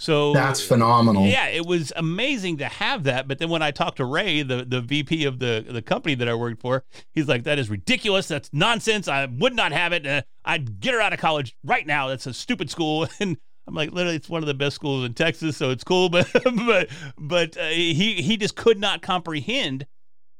So 0.00 0.32
that's 0.32 0.64
phenomenal. 0.64 1.26
Yeah, 1.26 1.48
it 1.48 1.66
was 1.66 1.92
amazing 1.94 2.56
to 2.56 2.64
have 2.64 3.04
that. 3.04 3.28
But 3.28 3.38
then 3.38 3.50
when 3.50 3.60
I 3.60 3.70
talked 3.70 3.98
to 3.98 4.06
Ray, 4.06 4.40
the, 4.40 4.64
the 4.64 4.80
VP 4.80 5.26
of 5.26 5.40
the, 5.40 5.62
the 5.68 5.82
company 5.82 6.14
that 6.14 6.26
I 6.26 6.32
worked 6.32 6.62
for, 6.62 6.84
he's 7.12 7.28
like, 7.28 7.44
that 7.44 7.58
is 7.58 7.68
ridiculous. 7.68 8.26
That's 8.26 8.48
nonsense. 8.50 9.08
I 9.08 9.26
would 9.26 9.54
not 9.54 9.72
have 9.72 9.92
it. 9.92 10.06
Uh, 10.06 10.22
I'd 10.42 10.80
get 10.80 10.94
her 10.94 11.02
out 11.02 11.12
of 11.12 11.18
college 11.18 11.54
right 11.62 11.86
now. 11.86 12.08
That's 12.08 12.26
a 12.26 12.32
stupid 12.32 12.70
school. 12.70 13.06
And 13.20 13.36
I'm 13.66 13.74
like, 13.74 13.92
literally, 13.92 14.16
it's 14.16 14.30
one 14.30 14.42
of 14.42 14.46
the 14.46 14.54
best 14.54 14.74
schools 14.74 15.04
in 15.04 15.12
Texas, 15.12 15.58
so 15.58 15.68
it's 15.68 15.84
cool. 15.84 16.08
But 16.08 16.28
but 16.66 16.88
but 17.18 17.56
uh, 17.58 17.66
he 17.66 18.22
he 18.22 18.38
just 18.38 18.56
could 18.56 18.78
not 18.78 19.02
comprehend 19.02 19.86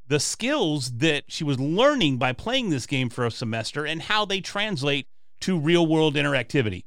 the 0.08 0.18
skills 0.18 0.90
that 0.96 1.24
she 1.28 1.44
was 1.44 1.60
learning 1.60 2.16
by 2.16 2.32
playing 2.32 2.70
this 2.70 2.86
game 2.86 3.10
for 3.10 3.26
a 3.26 3.30
semester 3.30 3.84
and 3.84 4.00
how 4.02 4.24
they 4.24 4.40
translate 4.40 5.06
to 5.42 5.58
real 5.58 5.86
world 5.86 6.14
interactivity. 6.14 6.84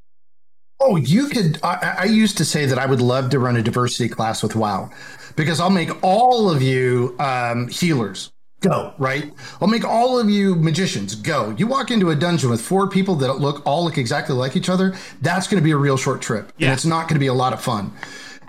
Oh, 0.85 0.97
you 0.97 1.29
could. 1.29 1.59
I, 1.63 1.95
I, 1.99 2.03
used 2.03 2.37
to 2.39 2.45
say 2.45 2.65
that 2.65 2.77
I 2.77 2.85
would 2.85 2.99
love 2.99 3.29
to 3.29 3.39
run 3.39 3.55
a 3.55 3.61
diversity 3.61 4.09
class 4.09 4.43
with 4.43 4.53
WoW 4.53 4.91
because 5.37 5.61
I'll 5.61 5.69
make 5.69 6.03
all 6.03 6.49
of 6.49 6.61
you 6.61 7.15
um, 7.19 7.69
healers 7.69 8.33
go, 8.59 8.93
right? 8.97 9.31
I'll 9.61 9.69
make 9.69 9.85
all 9.85 10.19
of 10.19 10.29
you 10.29 10.55
magicians 10.55 11.15
go. 11.15 11.55
You 11.57 11.67
walk 11.67 11.89
into 11.89 12.09
a 12.09 12.15
dungeon 12.15 12.49
with 12.49 12.61
four 12.61 12.89
people 12.89 13.15
that 13.15 13.35
look 13.35 13.65
all 13.65 13.85
look 13.85 13.97
exactly 13.97 14.35
like 14.35 14.57
each 14.57 14.67
other, 14.67 14.93
that's 15.21 15.47
going 15.47 15.61
to 15.61 15.63
be 15.63 15.71
a 15.71 15.77
real 15.77 15.95
short 15.95 16.21
trip. 16.21 16.51
Yeah. 16.57 16.67
And 16.67 16.73
it's 16.73 16.85
not 16.85 17.07
going 17.07 17.15
to 17.15 17.19
be 17.19 17.27
a 17.27 17.33
lot 17.33 17.53
of 17.53 17.61
fun 17.61 17.93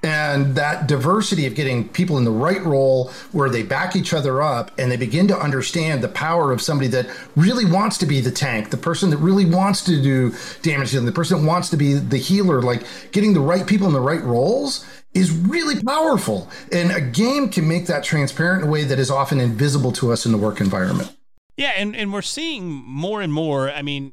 and 0.04 0.54
that 0.54 0.86
diversity 0.86 1.46
of 1.46 1.54
getting 1.54 1.88
people 1.88 2.18
in 2.18 2.24
the 2.24 2.30
right 2.30 2.62
role 2.62 3.10
where 3.32 3.48
they 3.48 3.62
back 3.62 3.96
each 3.96 4.12
other 4.12 4.42
up 4.42 4.70
and 4.78 4.92
they 4.92 4.98
begin 4.98 5.26
to 5.28 5.36
understand 5.36 6.02
the 6.02 6.08
power 6.08 6.52
of 6.52 6.60
somebody 6.60 6.88
that 6.88 7.08
really 7.36 7.64
wants 7.64 7.96
to 7.96 8.06
be 8.06 8.20
the 8.20 8.30
tank, 8.30 8.68
the 8.68 8.76
person 8.76 9.08
that 9.08 9.16
really 9.16 9.46
wants 9.46 9.82
to 9.82 10.02
do 10.02 10.34
damage, 10.60 10.92
the 10.92 11.10
person 11.10 11.40
that 11.40 11.46
wants 11.46 11.70
to 11.70 11.78
be 11.78 11.94
the 11.94 12.18
healer, 12.18 12.60
like 12.60 12.84
getting 13.12 13.32
the 13.32 13.40
right 13.40 13.66
people 13.66 13.86
in 13.86 13.94
the 13.94 14.00
right 14.00 14.22
roles 14.22 14.86
is 15.14 15.30
really 15.30 15.82
powerful. 15.82 16.50
And 16.70 16.92
a 16.92 17.00
game 17.00 17.48
can 17.48 17.66
make 17.66 17.86
that 17.86 18.04
transparent 18.04 18.62
in 18.62 18.68
a 18.68 18.70
way 18.70 18.84
that 18.84 18.98
is 18.98 19.10
often 19.10 19.40
invisible 19.40 19.92
to 19.92 20.12
us 20.12 20.26
in 20.26 20.32
the 20.32 20.38
work 20.38 20.60
environment. 20.60 21.16
Yeah, 21.56 21.72
and, 21.76 21.94
and 21.96 22.12
we're 22.12 22.22
seeing 22.22 22.66
more 22.66 23.22
and 23.22 23.32
more. 23.32 23.70
I 23.70 23.80
mean, 23.82 24.12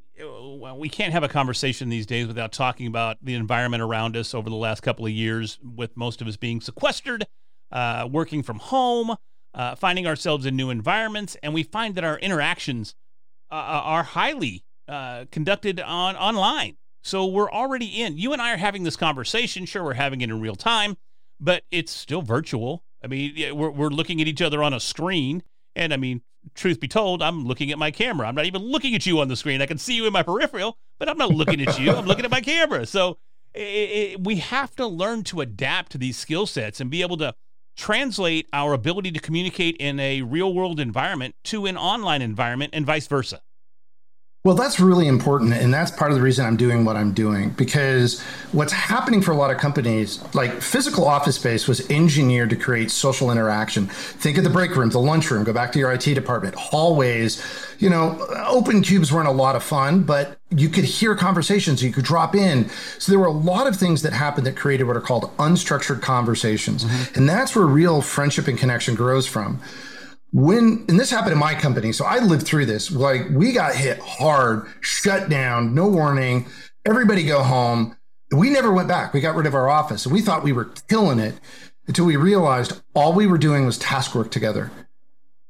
we 0.75 0.90
can't 0.90 1.13
have 1.13 1.24
a 1.24 1.28
conversation 1.28 1.90
these 1.90 2.06
days 2.06 2.28
without 2.28 2.51
talking 2.51 2.88
about 2.88 3.18
the 3.22 3.36
environment 3.36 3.82
around 3.82 4.16
us 4.18 4.34
over 4.34 4.50
the 4.50 4.56
last 4.56 4.82
couple 4.82 5.06
of 5.06 5.12
years, 5.12 5.60
with 5.63 5.96
most 5.96 6.22
of 6.22 6.28
us 6.28 6.38
being 6.38 6.62
sequestered, 6.62 7.25
uh, 7.72 8.08
working 8.12 8.44
from 8.44 8.60
home, 8.60 9.16
uh, 9.54 9.75
finding 9.75 10.08
ourselves 10.08 10.46
in 10.46 10.56
new 10.56 10.70
environments, 10.70 11.36
and 11.44 11.54
we 11.54 11.63
find 11.63 11.96
that 11.96 12.04
our 12.04 12.18
interactions 12.20 12.96
uh, 13.51 13.56
uh 13.56 13.82
are 13.84 14.04
highly 14.04 14.63
uh, 14.88 15.25
conducted 15.32 15.80
on 15.80 16.16
online. 16.16 16.78
So 17.04 17.25
we're 17.25 17.51
already 17.51 18.01
in. 18.01 18.18
You 18.18 18.34
and 18.34 18.42
I 18.42 18.54
are 18.54 18.58
having 18.58 18.84
this 18.84 18.96
conversation. 18.96 19.66
Sure, 19.66 19.84
we're 19.84 19.94
having 19.94 20.22
it 20.22 20.30
in 20.30 20.40
real 20.40 20.56
time, 20.56 20.98
but 21.40 21.63
it's 21.72 21.92
still 21.92 22.22
virtual. 22.22 22.84
I 23.04 23.08
mean, 23.08 23.56
we're, 23.56 23.72
we're 23.72 23.90
looking 23.90 24.22
at 24.22 24.28
each 24.28 24.42
other 24.42 24.62
on 24.62 24.74
a 24.74 24.80
screen. 24.80 25.44
And 25.75 25.94
I 25.94 25.98
mean, 25.98 26.22
truth 26.56 26.80
be 26.80 26.88
told, 26.88 27.22
I'm 27.22 27.46
looking 27.46 27.72
at 27.72 27.78
my 27.78 27.92
camera. 27.92 28.28
I'm 28.28 28.36
not 28.36 28.46
even 28.46 28.62
looking 28.62 28.96
at 28.96 29.06
you 29.06 29.20
on 29.20 29.28
the 29.28 29.36
screen. 29.36 29.62
I 29.62 29.66
can 29.66 29.78
see 29.78 29.96
you 29.96 30.06
in 30.06 30.14
my 30.14 30.24
peripheral, 30.24 30.78
but 31.00 31.10
I'm 31.10 31.18
not 31.18 31.30
looking 31.30 31.62
at 31.62 31.80
you. 31.80 31.92
I'm 31.92 32.06
looking 32.06 32.26
at 32.26 32.32
my 32.32 32.42
camera. 32.42 32.86
So 32.86 33.18
it, 33.54 33.62
it, 33.62 34.24
we 34.24 34.38
have 34.38 34.76
to 34.78 34.88
learn 34.88 35.24
to 35.26 35.42
adapt 35.42 35.92
to 35.94 35.98
these 35.98 36.18
skill 36.18 36.46
sets 36.46 36.80
and 36.80 36.90
be 36.90 37.02
able 37.02 37.18
to 37.18 37.36
translate 37.76 38.48
our 38.54 38.74
ability 38.74 39.12
to 39.12 39.20
communicate 39.20 39.78
in 39.78 40.00
a 40.00 40.22
real 40.22 40.54
world 40.54 40.80
environment 40.80 41.36
to 41.46 41.66
an 41.66 41.78
online 41.78 42.22
environment 42.22 42.72
and 42.74 42.86
vice 42.86 43.08
versa. 43.08 43.42
Well, 44.44 44.56
that's 44.56 44.80
really 44.80 45.08
important. 45.08 45.54
And 45.54 45.72
that's 45.72 45.92
part 45.92 46.10
of 46.10 46.18
the 46.18 46.24
reason 46.24 46.48
I'm 46.48 46.58
doing 46.58 46.84
what 46.84 46.98
I'm 46.98 47.14
doing 47.14 47.52
because 47.52 48.20
what's 48.54 48.74
happening 48.74 49.22
for 49.22 49.32
a 49.32 49.36
lot 49.36 49.52
of 49.52 49.58
companies, 49.58 50.20
like 50.34 50.64
physical 50.64 51.06
office 51.06 51.36
space 51.36 51.68
was 51.68 51.88
engineered 51.92 52.50
to 52.50 52.56
create 52.56 52.90
social 52.90 53.30
interaction. 53.30 53.86
Think 53.86 54.40
of 54.40 54.44
the 54.44 54.50
break 54.50 54.76
room, 54.76 54.90
the 54.90 55.00
lunchroom, 55.00 55.44
go 55.44 55.54
back 55.54 55.72
to 55.74 55.80
your 55.80 55.92
IT 55.92 56.06
department, 56.16 56.56
hallways. 56.56 57.46
You 57.78 57.92
know, 57.92 58.18
open 58.48 58.82
cubes 58.82 59.12
weren't 59.12 59.28
a 59.28 59.32
lot 59.32 59.56
of 59.56 59.62
fun, 59.62 60.02
but 60.02 60.40
you 60.50 60.70
could 60.70 60.86
hear 60.86 61.16
conversations, 61.16 61.84
you 61.84 61.92
could 61.92 62.06
drop 62.06 62.36
in. 62.36 62.68
So 62.98 63.12
there 63.12 63.20
were 63.20 63.28
a 63.28 63.32
lot 63.32 63.68
of 63.68 63.76
things 63.76 64.02
that 64.02 64.12
happened 64.12 64.48
that 64.48 64.56
created 64.56 64.86
what 64.86 64.98
are 64.98 65.02
called 65.02 65.26
unstructured 65.38 66.02
conversations. 66.02 66.84
Mm-hmm. 66.84 67.20
And 67.20 67.30
that's 67.30 67.56
where 67.56 67.68
real 67.68 68.02
friendship 68.02 68.48
and 68.48 68.58
connection 68.58 68.96
grows 68.96 69.28
from 69.28 69.62
when 70.34 70.86
and 70.88 71.00
this 71.00 71.12
happened 71.12 71.34
in 71.34 71.38
my 71.38 71.54
company 71.54 71.92
so 71.92 72.06
i 72.06 72.20
lived 72.20 72.46
through 72.46 72.66
this 72.66 72.90
like 72.92 73.22
we 73.32 73.52
got 73.52 73.76
hit 73.76 74.00
hard 74.00 74.66
shut 74.80 75.30
down 75.30 75.76
no 75.76 75.88
warning 75.88 76.46
everybody 76.86 77.24
go 77.24 77.44
home 77.44 77.96
we 78.32 78.50
never 78.50 78.72
went 78.72 78.88
back 78.88 79.14
we 79.14 79.20
got 79.20 79.36
rid 79.36 79.46
of 79.46 79.54
our 79.54 79.70
office 79.70 80.08
we 80.08 80.22
thought 80.22 80.44
we 80.44 80.54
were 80.54 80.72
killing 80.90 81.20
it 81.20 81.36
until 81.88 82.06
we 82.06 82.16
realized 82.16 82.82
all 82.96 83.12
we 83.12 83.28
were 83.28 83.38
doing 83.38 83.66
was 83.66 83.78
task 83.78 84.16
work 84.16 84.32
together 84.32 84.72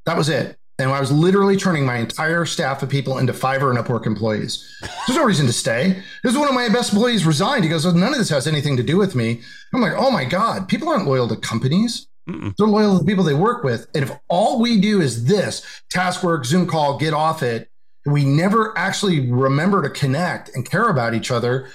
that 0.05 0.17
was 0.17 0.29
it 0.29 0.57
And 0.79 0.89
I 0.89 0.99
was 0.99 1.11
literally 1.11 1.57
turning 1.57 1.85
my 1.85 1.97
entire 1.97 2.43
staff 2.45 2.81
of 2.81 2.89
people 2.89 3.19
into 3.19 3.33
Fiverr 3.33 3.69
and 3.69 3.77
Upwork 3.77 4.07
employees. 4.07 4.67
There's 5.05 5.17
no 5.17 5.25
reason 5.25 5.45
to 5.45 5.53
stay. 5.53 6.01
This 6.23 6.33
is 6.33 6.39
one 6.39 6.47
of 6.47 6.55
my 6.55 6.69
best 6.69 6.91
employees 6.91 7.23
resigned. 7.23 7.63
He 7.63 7.69
goes, 7.69 7.85
none 7.85 8.13
of 8.13 8.17
this 8.17 8.29
has 8.29 8.47
anything 8.47 8.77
to 8.77 8.83
do 8.83 8.97
with 8.97 9.13
me. 9.13 9.41
I'm 9.75 9.81
like, 9.81 9.93
oh 9.95 10.09
my 10.09 10.25
God, 10.25 10.67
people 10.67 10.89
aren't 10.89 11.05
loyal 11.05 11.27
to 11.27 11.35
companies. 11.35 12.07
Mm-mm. 12.29 12.55
They're 12.55 12.67
loyal 12.67 12.97
to 12.97 13.03
the 13.03 13.09
people 13.09 13.23
they 13.23 13.33
work 13.33 13.63
with. 13.63 13.87
And 13.95 14.03
if 14.03 14.11
all 14.29 14.59
we 14.61 14.79
do 14.79 15.01
is 15.01 15.25
this 15.25 15.65
task 15.89 16.23
work, 16.23 16.45
Zoom 16.45 16.67
call, 16.67 16.97
get 16.97 17.13
off 17.13 17.43
it, 17.43 17.69
we 18.05 18.25
never 18.25 18.77
actually 18.77 19.31
remember 19.31 19.81
to 19.81 19.89
connect 19.89 20.49
and 20.55 20.69
care 20.69 20.89
about 20.89 21.13
each 21.13 21.31
other. 21.31 21.69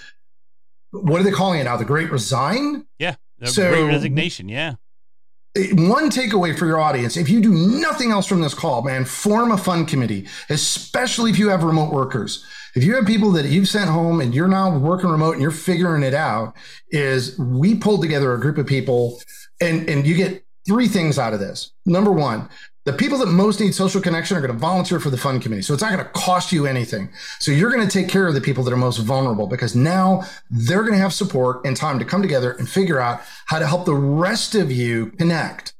What 0.90 1.20
are 1.20 1.24
they 1.24 1.30
calling 1.30 1.60
it 1.60 1.64
now? 1.64 1.76
The 1.76 1.84
Great 1.84 2.10
Resign? 2.10 2.86
Yeah. 2.98 3.16
The 3.38 3.48
so, 3.48 3.70
Great 3.70 3.84
Resignation. 3.84 4.48
Yeah 4.48 4.74
eh, 5.56 5.68
one 5.72 6.10
takeaway 6.10 6.56
for 6.56 6.66
your 6.66 6.78
audience 6.78 7.16
if 7.16 7.28
you 7.28 7.40
do 7.40 7.52
nothing 7.52 8.10
else 8.10 8.26
from 8.26 8.40
this 8.40 8.54
call 8.54 8.82
man 8.82 9.04
form 9.04 9.52
a 9.52 9.58
fun 9.58 9.86
committee 9.86 10.26
especially 10.50 11.30
if 11.30 11.38
you 11.38 11.48
have 11.48 11.62
remote 11.62 11.92
workers 11.92 12.44
if 12.74 12.84
you 12.84 12.94
have 12.94 13.06
people 13.06 13.30
that 13.32 13.46
you've 13.46 13.68
sent 13.68 13.88
home 13.88 14.20
and 14.20 14.34
you're 14.34 14.48
now 14.48 14.76
working 14.76 15.08
remote 15.08 15.32
and 15.32 15.40
you're 15.40 15.50
figuring 15.50 16.02
it 16.02 16.12
out 16.12 16.54
is 16.90 17.38
we 17.38 17.74
pulled 17.74 18.02
together 18.02 18.34
a 18.34 18.40
group 18.40 18.58
of 18.58 18.66
people 18.66 19.18
and 19.60 19.88
and 19.88 20.06
you 20.06 20.14
get 20.14 20.44
three 20.66 20.88
things 20.88 21.18
out 21.18 21.32
of 21.32 21.40
this 21.40 21.72
number 21.84 22.10
one 22.10 22.48
the 22.86 22.92
people 22.92 23.18
that 23.18 23.26
most 23.26 23.58
need 23.58 23.74
social 23.74 24.00
connection 24.00 24.36
are 24.36 24.40
going 24.40 24.52
to 24.52 24.58
volunteer 24.58 25.00
for 25.00 25.10
the 25.10 25.16
fund 25.16 25.42
committee. 25.42 25.60
So 25.60 25.74
it's 25.74 25.82
not 25.82 25.92
going 25.92 26.04
to 26.04 26.10
cost 26.12 26.52
you 26.52 26.66
anything. 26.66 27.10
So 27.40 27.50
you're 27.50 27.72
going 27.72 27.86
to 27.86 27.92
take 27.92 28.08
care 28.08 28.28
of 28.28 28.34
the 28.34 28.40
people 28.40 28.62
that 28.62 28.72
are 28.72 28.76
most 28.76 28.98
vulnerable 28.98 29.48
because 29.48 29.74
now 29.74 30.22
they're 30.50 30.82
going 30.82 30.92
to 30.92 31.00
have 31.00 31.12
support 31.12 31.66
and 31.66 31.76
time 31.76 31.98
to 31.98 32.04
come 32.04 32.22
together 32.22 32.52
and 32.52 32.68
figure 32.68 33.00
out 33.00 33.22
how 33.46 33.58
to 33.58 33.66
help 33.66 33.86
the 33.86 33.94
rest 33.94 34.54
of 34.54 34.70
you 34.70 35.06
connect. 35.18 35.74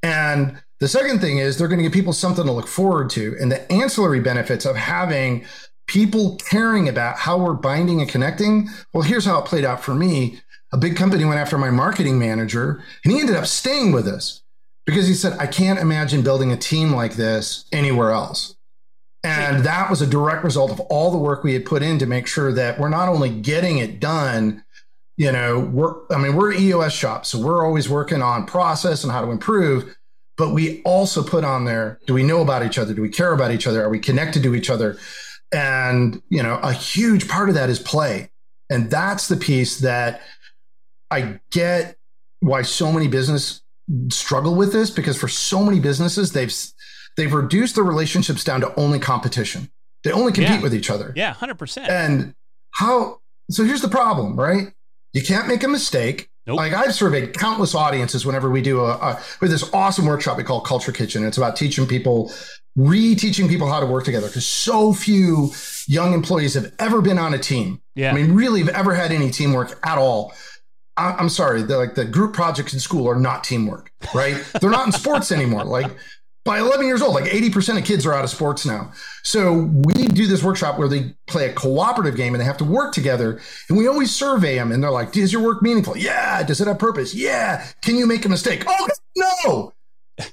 And 0.00 0.62
the 0.78 0.86
second 0.86 1.20
thing 1.20 1.38
is 1.38 1.58
they're 1.58 1.66
going 1.66 1.80
to 1.80 1.82
give 1.82 1.92
people 1.92 2.12
something 2.12 2.46
to 2.46 2.52
look 2.52 2.68
forward 2.68 3.10
to. 3.10 3.36
And 3.40 3.50
the 3.50 3.70
ancillary 3.72 4.20
benefits 4.20 4.64
of 4.64 4.76
having 4.76 5.44
people 5.88 6.36
caring 6.36 6.88
about 6.88 7.18
how 7.18 7.36
we're 7.36 7.54
binding 7.54 8.00
and 8.00 8.08
connecting. 8.08 8.68
Well, 8.92 9.02
here's 9.02 9.24
how 9.24 9.40
it 9.40 9.46
played 9.46 9.64
out 9.64 9.82
for 9.82 9.94
me. 9.94 10.40
A 10.74 10.76
big 10.76 10.96
company 10.96 11.24
went 11.24 11.38
after 11.38 11.56
my 11.56 11.70
marketing 11.70 12.18
manager 12.18 12.82
and 13.04 13.12
he 13.12 13.20
ended 13.20 13.36
up 13.36 13.46
staying 13.46 13.92
with 13.92 14.08
us 14.08 14.42
because 14.86 15.06
he 15.06 15.14
said, 15.14 15.36
I 15.38 15.46
can't 15.46 15.78
imagine 15.78 16.22
building 16.22 16.50
a 16.50 16.56
team 16.56 16.92
like 16.92 17.14
this 17.14 17.64
anywhere 17.70 18.10
else. 18.10 18.56
And 19.22 19.58
hmm. 19.58 19.62
that 19.62 19.88
was 19.88 20.02
a 20.02 20.06
direct 20.06 20.42
result 20.42 20.72
of 20.72 20.80
all 20.80 21.12
the 21.12 21.16
work 21.16 21.44
we 21.44 21.52
had 21.52 21.64
put 21.64 21.84
in 21.84 22.00
to 22.00 22.06
make 22.06 22.26
sure 22.26 22.52
that 22.52 22.80
we're 22.80 22.88
not 22.88 23.08
only 23.08 23.30
getting 23.30 23.78
it 23.78 24.00
done, 24.00 24.64
you 25.16 25.30
know, 25.30 25.60
we're, 25.60 25.94
I 26.10 26.18
mean, 26.18 26.34
we're 26.34 26.52
EOS 26.52 26.92
shop, 26.92 27.24
so 27.24 27.38
we're 27.38 27.64
always 27.64 27.88
working 27.88 28.20
on 28.20 28.44
process 28.44 29.04
and 29.04 29.12
how 29.12 29.24
to 29.24 29.30
improve, 29.30 29.96
but 30.36 30.50
we 30.50 30.82
also 30.82 31.22
put 31.22 31.44
on 31.44 31.66
there, 31.66 32.00
do 32.08 32.14
we 32.14 32.24
know 32.24 32.42
about 32.42 32.66
each 32.66 32.78
other? 32.78 32.94
Do 32.94 33.02
we 33.02 33.10
care 33.10 33.32
about 33.32 33.52
each 33.52 33.68
other? 33.68 33.80
Are 33.84 33.88
we 33.88 34.00
connected 34.00 34.42
to 34.42 34.56
each 34.56 34.70
other? 34.70 34.98
And, 35.52 36.20
you 36.30 36.42
know, 36.42 36.58
a 36.64 36.72
huge 36.72 37.28
part 37.28 37.48
of 37.48 37.54
that 37.54 37.70
is 37.70 37.78
play. 37.78 38.30
And 38.68 38.90
that's 38.90 39.28
the 39.28 39.36
piece 39.36 39.78
that 39.78 40.20
I 41.14 41.40
get 41.50 41.96
why 42.40 42.62
so 42.62 42.92
many 42.92 43.08
business 43.08 43.62
struggle 44.10 44.54
with 44.54 44.72
this 44.72 44.90
because 44.90 45.18
for 45.18 45.28
so 45.28 45.62
many 45.62 45.78
businesses 45.78 46.32
they've 46.32 46.52
they've 47.16 47.32
reduced 47.32 47.74
their 47.74 47.84
relationships 47.84 48.44
down 48.44 48.60
to 48.60 48.74
only 48.78 48.98
competition. 48.98 49.70
They 50.02 50.12
only 50.12 50.32
compete 50.32 50.56
yeah. 50.56 50.62
with 50.62 50.74
each 50.74 50.90
other. 50.90 51.12
Yeah, 51.16 51.32
hundred 51.32 51.58
percent. 51.58 51.88
And 51.88 52.34
how? 52.72 53.20
So 53.50 53.64
here's 53.64 53.82
the 53.82 53.88
problem, 53.88 54.38
right? 54.38 54.72
You 55.12 55.22
can't 55.22 55.48
make 55.48 55.62
a 55.62 55.68
mistake. 55.68 56.28
Nope. 56.46 56.58
Like 56.58 56.72
I've 56.74 56.94
surveyed 56.94 57.38
countless 57.38 57.74
audiences 57.74 58.26
whenever 58.26 58.50
we 58.50 58.60
do 58.60 58.80
a, 58.80 58.92
a 58.92 59.22
with 59.40 59.50
this 59.50 59.72
awesome 59.72 60.04
workshop 60.04 60.36
we 60.36 60.44
call 60.44 60.60
Culture 60.60 60.92
Kitchen. 60.92 61.24
It's 61.24 61.38
about 61.38 61.56
teaching 61.56 61.86
people, 61.86 62.30
reteaching 62.76 63.48
people 63.48 63.66
how 63.66 63.80
to 63.80 63.86
work 63.86 64.04
together 64.04 64.26
because 64.26 64.46
so 64.46 64.92
few 64.92 65.52
young 65.86 66.12
employees 66.12 66.54
have 66.54 66.72
ever 66.78 67.00
been 67.00 67.18
on 67.18 67.32
a 67.32 67.38
team. 67.38 67.80
Yeah. 67.94 68.10
I 68.10 68.14
mean, 68.14 68.32
really 68.34 68.60
have 68.60 68.70
ever 68.70 68.94
had 68.94 69.12
any 69.12 69.30
teamwork 69.30 69.78
at 69.86 69.96
all. 69.96 70.34
I, 70.96 71.20
am 71.20 71.28
sorry, 71.28 71.62
like 71.62 71.94
the 71.94 72.04
group 72.04 72.34
projects 72.34 72.72
in 72.72 72.80
school 72.80 73.08
are 73.08 73.16
not 73.18 73.44
teamwork, 73.44 73.92
right? 74.14 74.42
They're 74.60 74.70
not 74.70 74.86
in 74.86 74.92
sports 74.92 75.32
anymore. 75.32 75.64
Like 75.64 75.90
by 76.44 76.58
11 76.58 76.86
years 76.86 77.02
old, 77.02 77.14
like 77.14 77.24
80% 77.24 77.78
of 77.78 77.84
kids 77.84 78.04
are 78.06 78.12
out 78.12 78.22
of 78.22 78.30
sports 78.30 78.66
now. 78.66 78.92
So 79.22 79.70
we 79.72 79.94
do 80.08 80.26
this 80.26 80.42
workshop 80.42 80.78
where 80.78 80.88
they 80.88 81.14
play 81.26 81.48
a 81.48 81.52
cooperative 81.52 82.16
game 82.16 82.34
and 82.34 82.40
they 82.40 82.44
have 82.44 82.58
to 82.58 82.64
work 82.64 82.92
together. 82.92 83.40
And 83.68 83.78
we 83.78 83.88
always 83.88 84.14
survey 84.14 84.56
them 84.56 84.70
and 84.70 84.82
they're 84.82 84.90
like, 84.90 85.16
is 85.16 85.32
your 85.32 85.42
work 85.42 85.62
meaningful? 85.62 85.96
Yeah. 85.96 86.42
Does 86.42 86.60
it 86.60 86.68
have 86.68 86.78
purpose? 86.78 87.14
Yeah. 87.14 87.66
Can 87.80 87.96
you 87.96 88.06
make 88.06 88.24
a 88.24 88.28
mistake? 88.28 88.64
Oh, 88.66 88.88
no. 89.16 89.72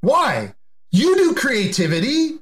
Why? 0.00 0.54
You 0.90 1.14
do 1.16 1.34
creativity 1.34 2.38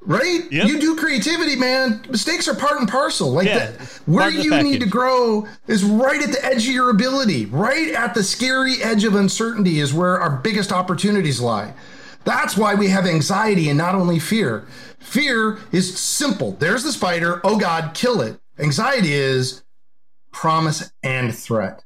right? 0.00 0.50
Yep. 0.50 0.68
You 0.68 0.80
do 0.80 0.96
creativity, 0.96 1.56
man. 1.56 2.04
Mistakes 2.08 2.48
are 2.48 2.54
part 2.54 2.78
and 2.78 2.88
parcel. 2.88 3.30
Like 3.30 3.46
yeah, 3.46 3.72
where 4.06 4.30
you 4.30 4.62
need 4.62 4.80
to 4.80 4.86
grow 4.86 5.46
is 5.66 5.84
right 5.84 6.22
at 6.22 6.32
the 6.32 6.44
edge 6.44 6.66
of 6.66 6.74
your 6.74 6.90
ability. 6.90 7.46
Right 7.46 7.88
at 7.88 8.14
the 8.14 8.22
scary 8.22 8.82
edge 8.82 9.04
of 9.04 9.14
uncertainty 9.14 9.80
is 9.80 9.92
where 9.92 10.18
our 10.18 10.36
biggest 10.36 10.72
opportunities 10.72 11.40
lie. 11.40 11.74
That's 12.24 12.56
why 12.56 12.74
we 12.74 12.88
have 12.88 13.06
anxiety 13.06 13.68
and 13.68 13.78
not 13.78 13.94
only 13.94 14.18
fear. 14.18 14.66
Fear 14.98 15.58
is 15.72 15.98
simple. 15.98 16.52
There's 16.52 16.84
the 16.84 16.92
spider. 16.92 17.40
Oh 17.44 17.58
God, 17.58 17.94
kill 17.94 18.20
it. 18.20 18.38
Anxiety 18.58 19.12
is 19.12 19.62
promise 20.32 20.92
and 21.02 21.34
threat. 21.34 21.84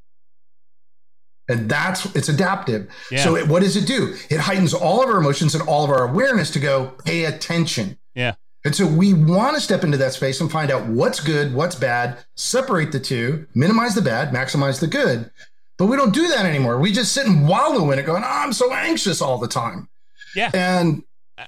And 1.49 1.69
that's 1.69 2.07
it's 2.17 2.29
adaptive. 2.29 2.89
Yeah. 3.11 3.23
So 3.23 3.37
it, 3.37 3.49
what 3.49 3.63
does 3.63 3.77
it 3.77 3.87
do? 3.87 4.17
It 4.31 4.41
heightens 4.41 4.73
all 4.73 5.03
of 5.03 5.11
our 5.11 5.19
emotions 5.19 5.55
and 5.55 5.67
all 5.69 5.85
of 5.85 5.91
our 5.91 6.09
awareness 6.09 6.51
to 6.53 6.59
go 6.59 6.95
pay 7.05 7.27
attention. 7.27 7.99
Yeah. 8.15 8.35
And 8.65 8.75
so 8.75 8.87
we 8.87 9.13
want 9.13 9.57
to 9.57 9.61
step 9.61 9.85
into 9.85 9.99
that 9.99 10.15
space 10.15 10.41
and 10.41 10.51
find 10.51 10.71
out 10.71 10.87
what's 10.87 11.21
good, 11.21 11.53
what's 11.53 11.75
bad, 11.75 12.19
separate 12.35 12.93
the 12.93 13.01
two, 13.01 13.47
minimize 13.55 13.95
the 13.95 14.01
bad, 14.01 14.33
maximize 14.33 14.81
the 14.81 14.87
good. 14.87 15.31
But 15.77 15.87
we 15.87 15.97
don't 15.97 16.15
do 16.15 16.29
that 16.29 16.47
anymore. 16.47 16.79
We 16.79 16.91
just 16.91 17.13
sit 17.13 17.27
and 17.27 17.47
wallow 17.47 17.91
in 17.91 17.99
it, 17.99 18.07
going, 18.07 18.23
oh, 18.25 18.29
I'm 18.29 18.55
so 18.55 18.73
anxious 18.73 19.21
all 19.21 19.39
the 19.39 19.49
time. 19.49 19.89
Yeah. 20.35 20.51
And 20.55 21.03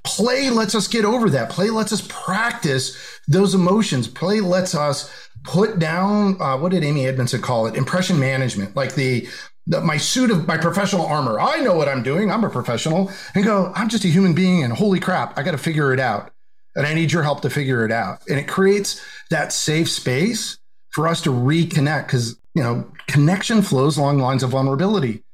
play 0.04 0.50
lets 0.50 0.74
us 0.74 0.88
get 0.88 1.06
over 1.06 1.30
that. 1.30 1.48
Play 1.48 1.70
lets 1.70 1.92
us 1.92 2.06
practice 2.06 2.98
those 3.28 3.54
emotions. 3.54 4.08
Play 4.08 4.40
lets 4.40 4.74
us 4.74 5.10
put 5.44 5.78
down, 5.78 6.40
uh, 6.40 6.58
what 6.58 6.72
did 6.72 6.84
Amy 6.84 7.06
Edmondson 7.06 7.40
call 7.40 7.66
it? 7.66 7.76
Impression 7.76 8.20
management, 8.20 8.76
like 8.76 8.94
the 8.94 9.28
the, 9.68 9.80
my 9.80 9.96
suit 9.96 10.30
of 10.30 10.46
my 10.46 10.56
professional 10.56 11.04
armor. 11.06 11.40
I 11.40 11.58
know 11.58 11.74
what 11.74 11.88
I'm 11.88 12.04
doing. 12.04 12.30
I'm 12.30 12.44
a 12.44 12.50
professional. 12.50 13.10
And 13.34 13.44
go, 13.44 13.72
I'm 13.74 13.88
just 13.88 14.04
a 14.04 14.08
human 14.08 14.32
being, 14.32 14.62
and 14.62 14.72
holy 14.72 15.00
crap, 15.00 15.36
I 15.36 15.42
got 15.42 15.52
to 15.52 15.58
figure 15.58 15.92
it 15.92 15.98
out 15.98 16.30
and 16.76 16.86
I 16.86 16.94
need 16.94 17.10
your 17.10 17.22
help 17.22 17.40
to 17.40 17.50
figure 17.50 17.84
it 17.84 17.90
out. 17.90 18.20
And 18.28 18.38
it 18.38 18.46
creates 18.46 19.04
that 19.30 19.52
safe 19.52 19.90
space 19.90 20.58
for 20.90 21.08
us 21.08 21.22
to 21.22 21.30
reconnect 21.30 22.06
because, 22.06 22.38
you 22.54 22.62
know, 22.62 22.90
connection 23.08 23.62
flows 23.62 23.96
along 23.96 24.18
lines 24.18 24.42
of 24.42 24.50
vulnerability. 24.50 25.24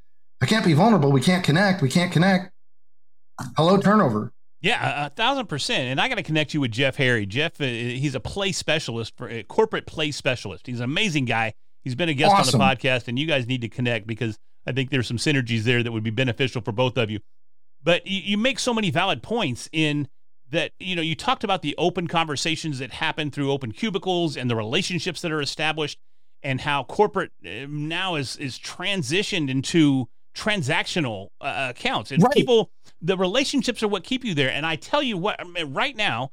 I 0.40 0.46
can't 0.46 0.64
be 0.64 0.72
vulnerable. 0.72 1.12
We 1.12 1.20
can't 1.20 1.44
connect. 1.44 1.82
We 1.82 1.90
can't 1.90 2.12
connect. 2.12 2.50
Hello, 3.56 3.76
turnover. 3.76 4.32
Yeah, 4.61 5.06
a, 5.06 5.11
thousand 5.11 5.46
percent. 5.46 5.88
And 5.88 6.00
I 6.00 6.08
got 6.08 6.14
to 6.16 6.22
connect 6.22 6.54
you 6.54 6.61
with 6.61 6.70
Jeff 6.70 6.96
Harry. 6.96 7.26
Jeff, 7.26 7.61
uh, 7.61 7.64
he's 7.64 8.14
a 8.14 8.20
play 8.20 8.52
specialist 8.52 9.16
for 9.16 9.28
a 9.28 9.40
uh, 9.40 9.42
corporate 9.42 9.87
play 9.87 10.12
specialist. 10.12 10.68
He's 10.68 10.78
an 10.78 10.84
amazing 10.84 11.25
guy. 11.25 11.54
He's 11.82 11.96
been 11.96 12.08
a 12.08 12.14
guest 12.14 12.34
awesome. 12.34 12.61
on 12.61 12.68
the 12.68 12.76
podcast, 12.76 13.08
and 13.08 13.18
you 13.18 13.26
guys 13.26 13.49
need 13.49 13.61
to 13.62 13.68
connect 13.68 14.06
because 14.06 14.38
I 14.64 14.70
think 14.72 14.90
there's 14.90 15.08
some 15.08 15.16
synergies 15.16 15.62
there 15.62 15.82
that 15.82 15.90
would 15.90 16.04
be 16.04 16.11
beneficial 16.11 16.62
for 16.62 16.70
both 16.70 16.96
of 16.96 17.11
you. 17.11 17.18
But 17.82 18.06
you, 18.06 18.20
you 18.20 18.38
make 18.38 18.61
so 18.61 18.72
many 18.72 18.90
valid 18.90 19.20
points 19.20 19.68
in 19.72 20.06
that 20.52 20.73
you 20.78 20.94
know 20.94 21.02
you 21.02 21.16
talked 21.16 21.42
about 21.42 21.62
the 21.62 21.75
open 21.76 22.06
conversations 22.06 22.78
that 22.78 22.92
happen 22.92 23.30
through 23.30 23.50
open 23.50 23.73
cubicles 23.73 24.37
and 24.37 24.49
the 24.49 24.56
relationships 24.56 25.21
that 25.23 25.32
are 25.32 25.40
established 25.40 25.99
and 26.42 26.61
how 26.61 26.85
corporate 26.85 27.32
uh, 27.44 27.66
now 27.68 28.14
is 28.14 28.37
is 28.37 28.59
transitioned 28.59 29.50
into 29.50 30.09
transactional 30.37 31.28
uh, 31.40 31.68
accounts. 31.71 32.11
And 32.11 32.23
right. 32.23 32.32
people 32.32 32.71
the 33.00 33.16
relationships 33.16 33.82
are 33.82 33.88
what 33.88 34.04
keep 34.04 34.25
you 34.25 34.35
there. 34.35 34.50
And 34.50 34.64
i 34.64 34.76
tell 34.76 35.02
you 35.02 35.18
what 35.18 35.40
right 35.66 35.97
now 35.97 36.30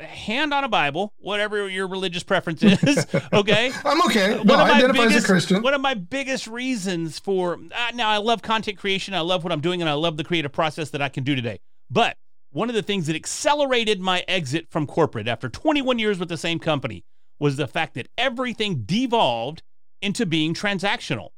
hand 0.00 0.52
on 0.52 0.64
a 0.64 0.68
bible 0.68 1.12
whatever 1.18 1.68
your 1.68 1.86
religious 1.86 2.24
preference 2.24 2.62
is 2.64 3.06
okay? 3.32 3.70
I'm 3.84 4.02
okay. 4.02 4.42
No, 4.42 4.54
i 4.54 4.72
identify 4.72 5.04
biggest, 5.04 5.16
as 5.18 5.24
a 5.24 5.26
christian. 5.26 5.62
one 5.62 5.74
of 5.74 5.80
my 5.80 5.94
biggest 5.94 6.48
reasons 6.48 7.20
for 7.20 7.54
uh, 7.54 7.92
now 7.94 8.10
i 8.10 8.16
love 8.16 8.42
content 8.42 8.78
creation. 8.78 9.14
I 9.14 9.20
love 9.20 9.44
what 9.44 9.52
i'm 9.52 9.60
doing 9.60 9.80
and 9.80 9.88
i 9.88 9.94
love 9.94 10.16
the 10.16 10.24
creative 10.24 10.50
process 10.50 10.90
that 10.90 11.00
i 11.00 11.08
can 11.08 11.22
do 11.22 11.36
today. 11.36 11.60
But 11.88 12.16
one 12.54 12.68
of 12.68 12.74
the 12.76 12.82
things 12.82 13.08
that 13.08 13.16
accelerated 13.16 14.00
my 14.00 14.24
exit 14.28 14.68
from 14.70 14.86
corporate 14.86 15.26
after 15.26 15.48
21 15.48 15.98
years 15.98 16.20
with 16.20 16.28
the 16.28 16.36
same 16.36 16.60
company 16.60 17.04
was 17.40 17.56
the 17.56 17.66
fact 17.66 17.94
that 17.94 18.08
everything 18.16 18.84
devolved 18.84 19.62
into 20.00 20.24
being 20.24 20.54
transactional. 20.54 21.30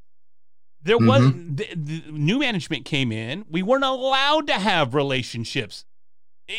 There 0.83 0.99
mm-hmm. 0.99 1.07
was 1.07 1.23
the, 1.57 1.69
the 1.75 2.03
new 2.13 2.39
management 2.39 2.85
came 2.85 3.11
in. 3.11 3.47
We 3.51 3.63
weren't 3.63 3.83
allowed 3.83 4.47
to 4.49 4.53
have 4.53 4.95
relationships, 4.95 5.87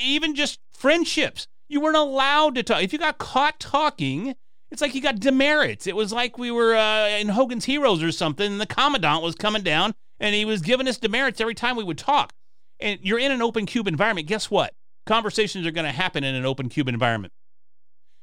even 0.03 0.33
just 0.33 0.59
friendships. 0.73 1.47
You 1.69 1.79
weren't 1.79 1.95
allowed 1.95 2.55
to 2.55 2.63
talk. 2.63 2.81
If 2.81 2.91
you 2.91 2.97
got 2.97 3.19
caught 3.19 3.59
talking, 3.59 4.35
it's 4.71 4.81
like 4.81 4.95
you 4.95 5.01
got 5.01 5.19
demerits. 5.19 5.85
It 5.85 5.95
was 5.95 6.11
like 6.11 6.39
we 6.39 6.49
were 6.49 6.75
uh, 6.75 7.09
in 7.09 7.29
Hogan's 7.29 7.65
Heroes 7.65 8.01
or 8.01 8.11
something, 8.11 8.53
and 8.53 8.59
the 8.59 8.65
commandant 8.65 9.21
was 9.21 9.35
coming 9.35 9.61
down 9.61 9.93
and 10.19 10.33
he 10.33 10.45
was 10.45 10.61
giving 10.61 10.87
us 10.87 10.97
demerits 10.97 11.39
every 11.39 11.53
time 11.53 11.75
we 11.75 11.83
would 11.83 11.99
talk. 11.99 12.33
And 12.79 12.99
you're 13.01 13.19
in 13.19 13.31
an 13.31 13.41
open 13.41 13.65
cube 13.65 13.87
environment, 13.87 14.27
guess 14.27 14.51
what? 14.51 14.73
Conversations 15.05 15.65
are 15.65 15.71
going 15.71 15.85
to 15.85 15.91
happen 15.91 16.23
in 16.23 16.35
an 16.35 16.45
open 16.45 16.69
cube 16.69 16.87
environment. 16.87 17.33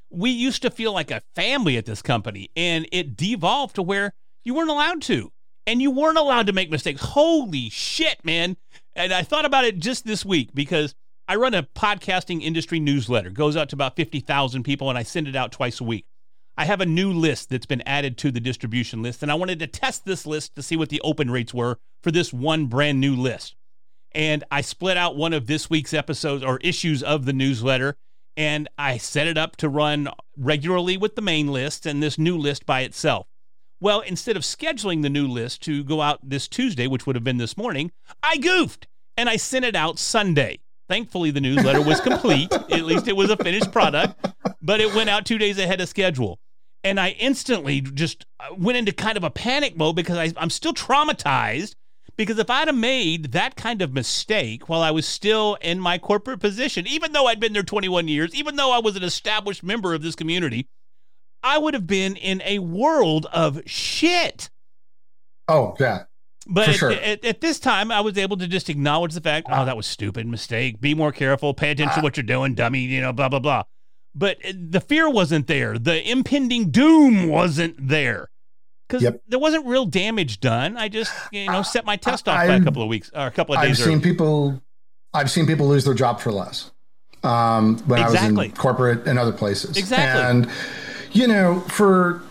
We 0.09 0.29
used 0.29 0.61
to 0.61 0.69
feel 0.69 0.93
like 0.93 1.11
a 1.11 1.21
family 1.35 1.77
at 1.77 1.85
this 1.85 2.01
company, 2.01 2.49
and 2.55 2.87
it 2.91 3.17
devolved 3.17 3.75
to 3.75 3.81
where 3.81 4.13
you 4.43 4.53
weren't 4.53 4.69
allowed 4.69 5.01
to. 5.03 5.31
And 5.67 5.81
you 5.81 5.89
weren't 5.89 6.19
allowed 6.19 6.45
to 6.45 6.53
make 6.53 6.69
mistakes. 6.69 7.01
Holy 7.01 7.69
shit, 7.71 8.23
man. 8.23 8.55
And 8.95 9.11
I 9.11 9.23
thought 9.23 9.45
about 9.45 9.65
it 9.65 9.79
just 9.79 10.05
this 10.05 10.23
week 10.23 10.51
because 10.53 10.93
I 11.27 11.37
run 11.37 11.55
a 11.55 11.63
podcasting 11.63 12.43
industry 12.43 12.79
newsletter. 12.79 13.29
It 13.29 13.33
goes 13.33 13.57
out 13.57 13.69
to 13.69 13.75
about 13.75 13.95
50,000 13.95 14.61
people 14.61 14.89
and 14.89 14.97
I 14.97 15.01
send 15.01 15.27
it 15.27 15.35
out 15.35 15.51
twice 15.51 15.81
a 15.81 15.83
week. 15.83 16.05
I 16.55 16.65
have 16.65 16.81
a 16.81 16.85
new 16.85 17.11
list 17.11 17.49
that's 17.49 17.65
been 17.65 17.81
added 17.87 18.17
to 18.19 18.31
the 18.31 18.39
distribution 18.39 19.01
list 19.01 19.23
and 19.23 19.31
I 19.31 19.35
wanted 19.35 19.57
to 19.59 19.67
test 19.67 20.05
this 20.05 20.27
list 20.27 20.55
to 20.55 20.61
see 20.61 20.77
what 20.77 20.89
the 20.89 21.01
open 21.01 21.31
rates 21.31 21.53
were 21.53 21.79
for 22.03 22.11
this 22.11 22.31
one 22.31 22.67
brand 22.67 23.01
new 23.01 23.15
list. 23.15 23.55
And 24.15 24.43
I 24.49 24.61
split 24.61 24.97
out 24.97 25.15
one 25.15 25.33
of 25.33 25.45
this 25.45 25.69
week's 25.69 25.93
episodes 25.93 26.43
or 26.43 26.57
issues 26.59 27.03
of 27.03 27.25
the 27.25 27.33
newsletter 27.33 27.97
and 28.37 28.69
I 28.77 28.97
set 28.97 29.27
it 29.27 29.37
up 29.37 29.55
to 29.57 29.69
run 29.69 30.09
regularly 30.37 30.97
with 30.97 31.15
the 31.15 31.21
main 31.21 31.47
list 31.47 31.85
and 31.85 32.01
this 32.01 32.17
new 32.17 32.37
list 32.37 32.65
by 32.65 32.81
itself. 32.81 33.27
Well, 33.79 34.01
instead 34.01 34.35
of 34.35 34.43
scheduling 34.43 35.01
the 35.01 35.09
new 35.09 35.27
list 35.27 35.61
to 35.63 35.83
go 35.83 36.01
out 36.01 36.19
this 36.23 36.47
Tuesday, 36.47 36.87
which 36.87 37.05
would 37.05 37.15
have 37.15 37.23
been 37.23 37.37
this 37.37 37.57
morning, 37.57 37.91
I 38.23 38.37
goofed 38.37 38.87
and 39.17 39.29
I 39.29 39.37
sent 39.37 39.65
it 39.65 39.75
out 39.75 39.99
Sunday. 39.99 40.59
Thankfully, 40.87 41.31
the 41.31 41.41
newsletter 41.41 41.81
was 41.81 41.99
complete. 41.99 42.51
At 42.53 42.85
least 42.85 43.07
it 43.07 43.15
was 43.15 43.29
a 43.29 43.37
finished 43.37 43.71
product, 43.71 44.27
but 44.61 44.81
it 44.81 44.93
went 44.93 45.09
out 45.09 45.25
two 45.25 45.37
days 45.37 45.57
ahead 45.57 45.81
of 45.81 45.89
schedule. 45.89 46.39
And 46.83 46.99
I 46.99 47.09
instantly 47.11 47.81
just 47.81 48.25
uh, 48.39 48.53
went 48.55 48.77
into 48.77 48.91
kind 48.91 49.17
of 49.17 49.23
a 49.23 49.31
panic 49.31 49.75
mode 49.75 49.95
because 49.95 50.17
I, 50.17 50.31
I'm 50.37 50.51
still 50.51 50.73
traumatized. 50.73 51.75
Because 52.17 52.39
if 52.39 52.49
I'd 52.49 52.67
have 52.67 52.77
made 52.77 53.33
that 53.33 53.55
kind 53.55 53.81
of 53.81 53.93
mistake 53.93 54.69
while 54.69 54.81
I 54.81 54.91
was 54.91 55.05
still 55.05 55.57
in 55.61 55.79
my 55.79 55.97
corporate 55.97 56.39
position, 56.39 56.87
even 56.87 57.11
though 57.11 57.27
I'd 57.27 57.39
been 57.39 57.53
there 57.53 57.63
21 57.63 58.07
years, 58.07 58.33
even 58.33 58.55
though 58.55 58.71
I 58.71 58.79
was 58.79 58.95
an 58.95 59.03
established 59.03 59.63
member 59.63 59.93
of 59.93 60.01
this 60.01 60.15
community, 60.15 60.67
I 61.43 61.57
would 61.57 61.73
have 61.73 61.87
been 61.87 62.15
in 62.15 62.41
a 62.45 62.59
world 62.59 63.27
of 63.33 63.61
shit. 63.65 64.49
Oh, 65.47 65.75
yeah. 65.79 66.03
But 66.47 66.69
at, 66.69 66.75
sure. 66.75 66.91
at, 66.91 67.25
at, 67.25 67.41
this 67.41 67.59
time, 67.59 67.91
I 67.91 68.01
was 68.01 68.17
able 68.17 68.37
to 68.37 68.47
just 68.47 68.69
acknowledge 68.69 69.13
the 69.13 69.21
fact, 69.21 69.47
oh, 69.51 69.65
that 69.65 69.75
was 69.75 69.87
stupid, 69.87 70.27
mistake. 70.27 70.79
Be 70.79 70.93
more 70.93 71.11
careful. 71.11 71.53
Pay 71.53 71.71
attention 71.71 71.99
to 71.99 72.03
what 72.03 72.17
you're 72.17 72.23
doing, 72.23 72.53
dummy. 72.53 72.81
You 72.81 73.01
know, 73.01 73.11
blah 73.11 73.29
blah 73.29 73.39
blah. 73.39 73.63
But 74.13 74.37
uh, 74.45 74.53
the 74.55 74.79
fear 74.79 75.09
wasn't 75.09 75.47
there. 75.47 75.79
The 75.79 76.07
impending 76.09 76.69
doom 76.69 77.29
wasn't 77.29 77.75
there 77.87 78.29
because 78.87 79.03
yep. 79.03 79.21
there 79.27 79.39
wasn't 79.39 79.65
real 79.65 79.85
damage 79.85 80.39
done. 80.39 80.77
I 80.77 80.89
just 80.89 81.13
you 81.31 81.47
know 81.47 81.61
set 81.61 81.85
my 81.85 81.95
test 81.95 82.27
off 82.27 82.37
I, 82.37 82.47
by 82.47 82.55
a 82.55 82.63
couple 82.63 82.81
of 82.81 82.87
weeks 82.87 83.11
or 83.13 83.25
a 83.27 83.31
couple 83.31 83.55
of 83.55 83.61
days. 83.61 83.79
I've 83.79 83.85
seen 83.85 84.01
people. 84.01 84.61
I've 85.13 85.31
seen 85.31 85.47
people 85.47 85.67
lose 85.67 85.85
their 85.85 85.93
job 85.93 86.19
for 86.19 86.31
less. 86.31 86.71
Um, 87.23 87.79
when 87.87 88.01
exactly. 88.01 88.27
I 88.27 88.31
was 88.31 88.45
in 88.47 88.51
corporate 88.51 89.07
and 89.07 89.17
other 89.17 89.31
places. 89.31 89.77
Exactly. 89.77 90.21
And 90.21 90.51
you 91.11 91.27
know, 91.27 91.61
for 91.61 92.21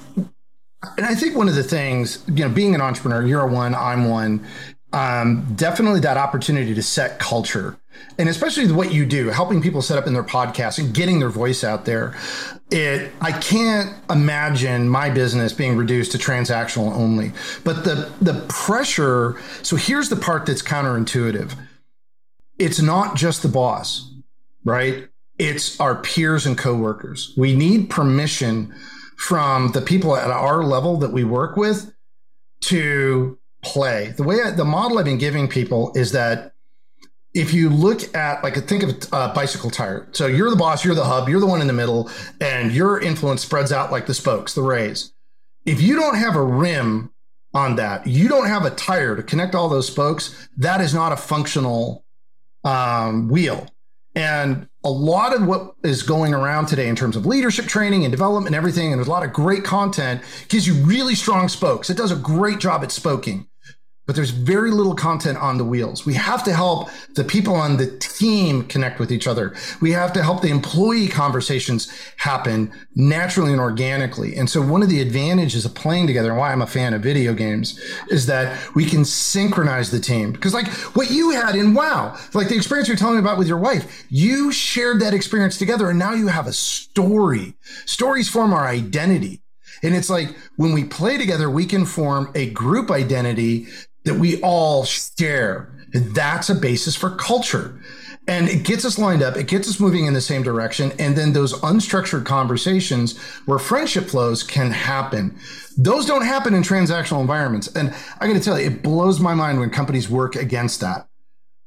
and 0.96 1.06
I 1.06 1.14
think 1.14 1.36
one 1.36 1.48
of 1.48 1.54
the 1.54 1.62
things, 1.62 2.22
you 2.28 2.46
know, 2.46 2.48
being 2.48 2.74
an 2.74 2.80
entrepreneur, 2.80 3.24
you're 3.24 3.42
a 3.42 3.46
one, 3.46 3.74
I'm 3.74 4.08
one. 4.08 4.46
Um, 4.92 5.54
definitely 5.56 6.00
that 6.00 6.16
opportunity 6.16 6.74
to 6.74 6.82
set 6.82 7.18
culture 7.18 7.76
and 8.18 8.28
especially 8.28 8.70
what 8.70 8.92
you 8.92 9.04
do 9.04 9.28
helping 9.28 9.60
people 9.60 9.82
set 9.82 9.98
up 9.98 10.06
in 10.06 10.12
their 10.12 10.24
podcast 10.24 10.78
and 10.78 10.94
getting 10.94 11.18
their 11.18 11.30
voice 11.30 11.64
out 11.64 11.84
there 11.84 12.16
it 12.70 13.12
i 13.20 13.32
can't 13.32 13.94
imagine 14.10 14.88
my 14.88 15.10
business 15.10 15.52
being 15.52 15.76
reduced 15.76 16.12
to 16.12 16.18
transactional 16.18 16.92
only. 16.92 17.32
But 17.64 17.84
the 17.84 18.10
the 18.20 18.44
pressure 18.48 19.40
so 19.62 19.76
here's 19.76 20.08
the 20.08 20.16
part 20.16 20.46
that's 20.46 20.62
counterintuitive. 20.62 21.54
It's 22.58 22.80
not 22.80 23.16
just 23.16 23.42
the 23.42 23.48
boss 23.48 24.10
right? 24.64 25.08
It's 25.38 25.78
our 25.80 25.96
peers 25.96 26.46
and 26.46 26.56
coworkers. 26.56 27.34
We 27.36 27.54
need 27.54 27.90
permission 27.90 28.74
from 29.16 29.72
the 29.72 29.80
people 29.80 30.16
at 30.16 30.30
our 30.30 30.64
level 30.64 30.96
that 30.98 31.12
we 31.12 31.24
work 31.24 31.56
with 31.56 31.92
to 32.62 33.38
play. 33.62 34.14
The 34.16 34.22
way 34.22 34.42
I, 34.42 34.50
the 34.50 34.64
model 34.64 34.98
I've 34.98 35.04
been 35.04 35.18
giving 35.18 35.48
people 35.48 35.92
is 35.94 36.12
that 36.12 36.53
if 37.34 37.52
you 37.52 37.68
look 37.68 38.14
at 38.14 38.42
like 38.44 38.56
think 38.66 38.82
of 38.82 39.08
a 39.12 39.32
bicycle 39.34 39.70
tire. 39.70 40.08
So 40.12 40.26
you're 40.26 40.50
the 40.50 40.56
boss 40.56 40.84
you're 40.84 40.94
the 40.94 41.04
hub 41.04 41.28
you're 41.28 41.40
the 41.40 41.46
one 41.46 41.60
in 41.60 41.66
the 41.66 41.72
middle 41.72 42.10
and 42.40 42.72
your 42.72 43.00
influence 43.00 43.42
spreads 43.42 43.72
out 43.72 43.90
like 43.90 44.06
the 44.06 44.14
spokes 44.14 44.54
the 44.54 44.62
rays. 44.62 45.12
If 45.66 45.80
you 45.80 45.96
don't 45.96 46.16
have 46.16 46.36
a 46.36 46.42
rim 46.42 47.10
on 47.52 47.76
that 47.76 48.06
you 48.06 48.28
don't 48.28 48.46
have 48.46 48.64
a 48.64 48.70
tire 48.70 49.16
to 49.16 49.22
connect 49.22 49.54
all 49.54 49.68
those 49.68 49.86
spokes 49.86 50.48
that 50.56 50.80
is 50.80 50.94
not 50.94 51.12
a 51.12 51.16
functional 51.16 52.04
um, 52.64 53.28
wheel. 53.28 53.68
And 54.16 54.68
a 54.84 54.90
lot 54.90 55.34
of 55.34 55.44
what 55.44 55.74
is 55.82 56.04
going 56.04 56.34
around 56.34 56.66
today 56.66 56.88
in 56.88 56.94
terms 56.94 57.16
of 57.16 57.26
leadership 57.26 57.66
training 57.66 58.04
and 58.04 58.12
development 58.12 58.46
and 58.46 58.54
everything, 58.54 58.92
and 58.92 59.00
there's 59.00 59.08
a 59.08 59.10
lot 59.10 59.24
of 59.24 59.32
great 59.32 59.64
content, 59.64 60.22
gives 60.48 60.68
you 60.68 60.74
really 60.74 61.16
strong 61.16 61.48
spokes. 61.48 61.90
It 61.90 61.96
does 61.96 62.12
a 62.12 62.16
great 62.16 62.60
job 62.60 62.84
at 62.84 62.92
spoking 62.92 63.48
but 64.06 64.14
there's 64.14 64.30
very 64.30 64.70
little 64.70 64.94
content 64.94 65.38
on 65.38 65.56
the 65.56 65.64
wheels. 65.64 66.04
We 66.04 66.14
have 66.14 66.44
to 66.44 66.52
help 66.52 66.90
the 67.14 67.24
people 67.24 67.54
on 67.54 67.76
the 67.76 67.96
team 67.98 68.64
connect 68.64 68.98
with 68.98 69.10
each 69.10 69.26
other. 69.26 69.54
We 69.80 69.92
have 69.92 70.12
to 70.14 70.22
help 70.22 70.42
the 70.42 70.50
employee 70.50 71.08
conversations 71.08 71.90
happen 72.16 72.72
naturally 72.94 73.52
and 73.52 73.60
organically. 73.60 74.36
And 74.36 74.48
so 74.48 74.60
one 74.60 74.82
of 74.82 74.88
the 74.88 75.00
advantages 75.00 75.64
of 75.64 75.74
playing 75.74 76.06
together 76.06 76.30
and 76.30 76.38
why 76.38 76.52
I'm 76.52 76.62
a 76.62 76.66
fan 76.66 76.92
of 76.92 77.02
video 77.02 77.32
games 77.32 77.80
is 78.10 78.26
that 78.26 78.74
we 78.74 78.84
can 78.84 79.04
synchronize 79.04 79.90
the 79.90 80.00
team. 80.00 80.32
Because 80.32 80.52
like 80.52 80.68
what 80.94 81.10
you 81.10 81.30
had 81.30 81.54
in 81.54 81.72
WoW, 81.72 82.16
like 82.34 82.48
the 82.48 82.56
experience 82.56 82.88
you're 82.88 82.96
telling 82.96 83.16
me 83.16 83.20
about 83.20 83.38
with 83.38 83.48
your 83.48 83.58
wife, 83.58 84.04
you 84.10 84.52
shared 84.52 85.00
that 85.00 85.14
experience 85.14 85.56
together 85.56 85.88
and 85.88 85.98
now 85.98 86.12
you 86.12 86.28
have 86.28 86.46
a 86.46 86.52
story. 86.52 87.54
Stories 87.86 88.28
form 88.28 88.52
our 88.52 88.66
identity. 88.66 89.40
And 89.82 89.94
it's 89.94 90.08
like 90.08 90.34
when 90.56 90.72
we 90.72 90.84
play 90.84 91.18
together, 91.18 91.50
we 91.50 91.66
can 91.66 91.84
form 91.84 92.30
a 92.34 92.50
group 92.50 92.90
identity 92.90 93.66
that 94.04 94.14
we 94.14 94.40
all 94.42 94.84
share. 94.84 95.70
That's 95.92 96.50
a 96.50 96.54
basis 96.54 96.96
for 96.96 97.10
culture. 97.10 97.80
And 98.26 98.48
it 98.48 98.64
gets 98.64 98.86
us 98.86 98.98
lined 98.98 99.22
up, 99.22 99.36
it 99.36 99.48
gets 99.48 99.68
us 99.68 99.78
moving 99.78 100.06
in 100.06 100.14
the 100.14 100.20
same 100.20 100.42
direction. 100.42 100.92
And 100.98 101.14
then 101.14 101.34
those 101.34 101.52
unstructured 101.60 102.24
conversations 102.24 103.18
where 103.44 103.58
friendship 103.58 104.06
flows 104.06 104.42
can 104.42 104.70
happen. 104.70 105.38
Those 105.76 106.06
don't 106.06 106.24
happen 106.24 106.54
in 106.54 106.62
transactional 106.62 107.20
environments. 107.20 107.68
And 107.74 107.94
I 108.20 108.26
got 108.26 108.34
to 108.34 108.40
tell 108.40 108.58
you, 108.58 108.66
it 108.68 108.82
blows 108.82 109.20
my 109.20 109.34
mind 109.34 109.60
when 109.60 109.68
companies 109.68 110.08
work 110.08 110.36
against 110.36 110.80
that. 110.80 111.06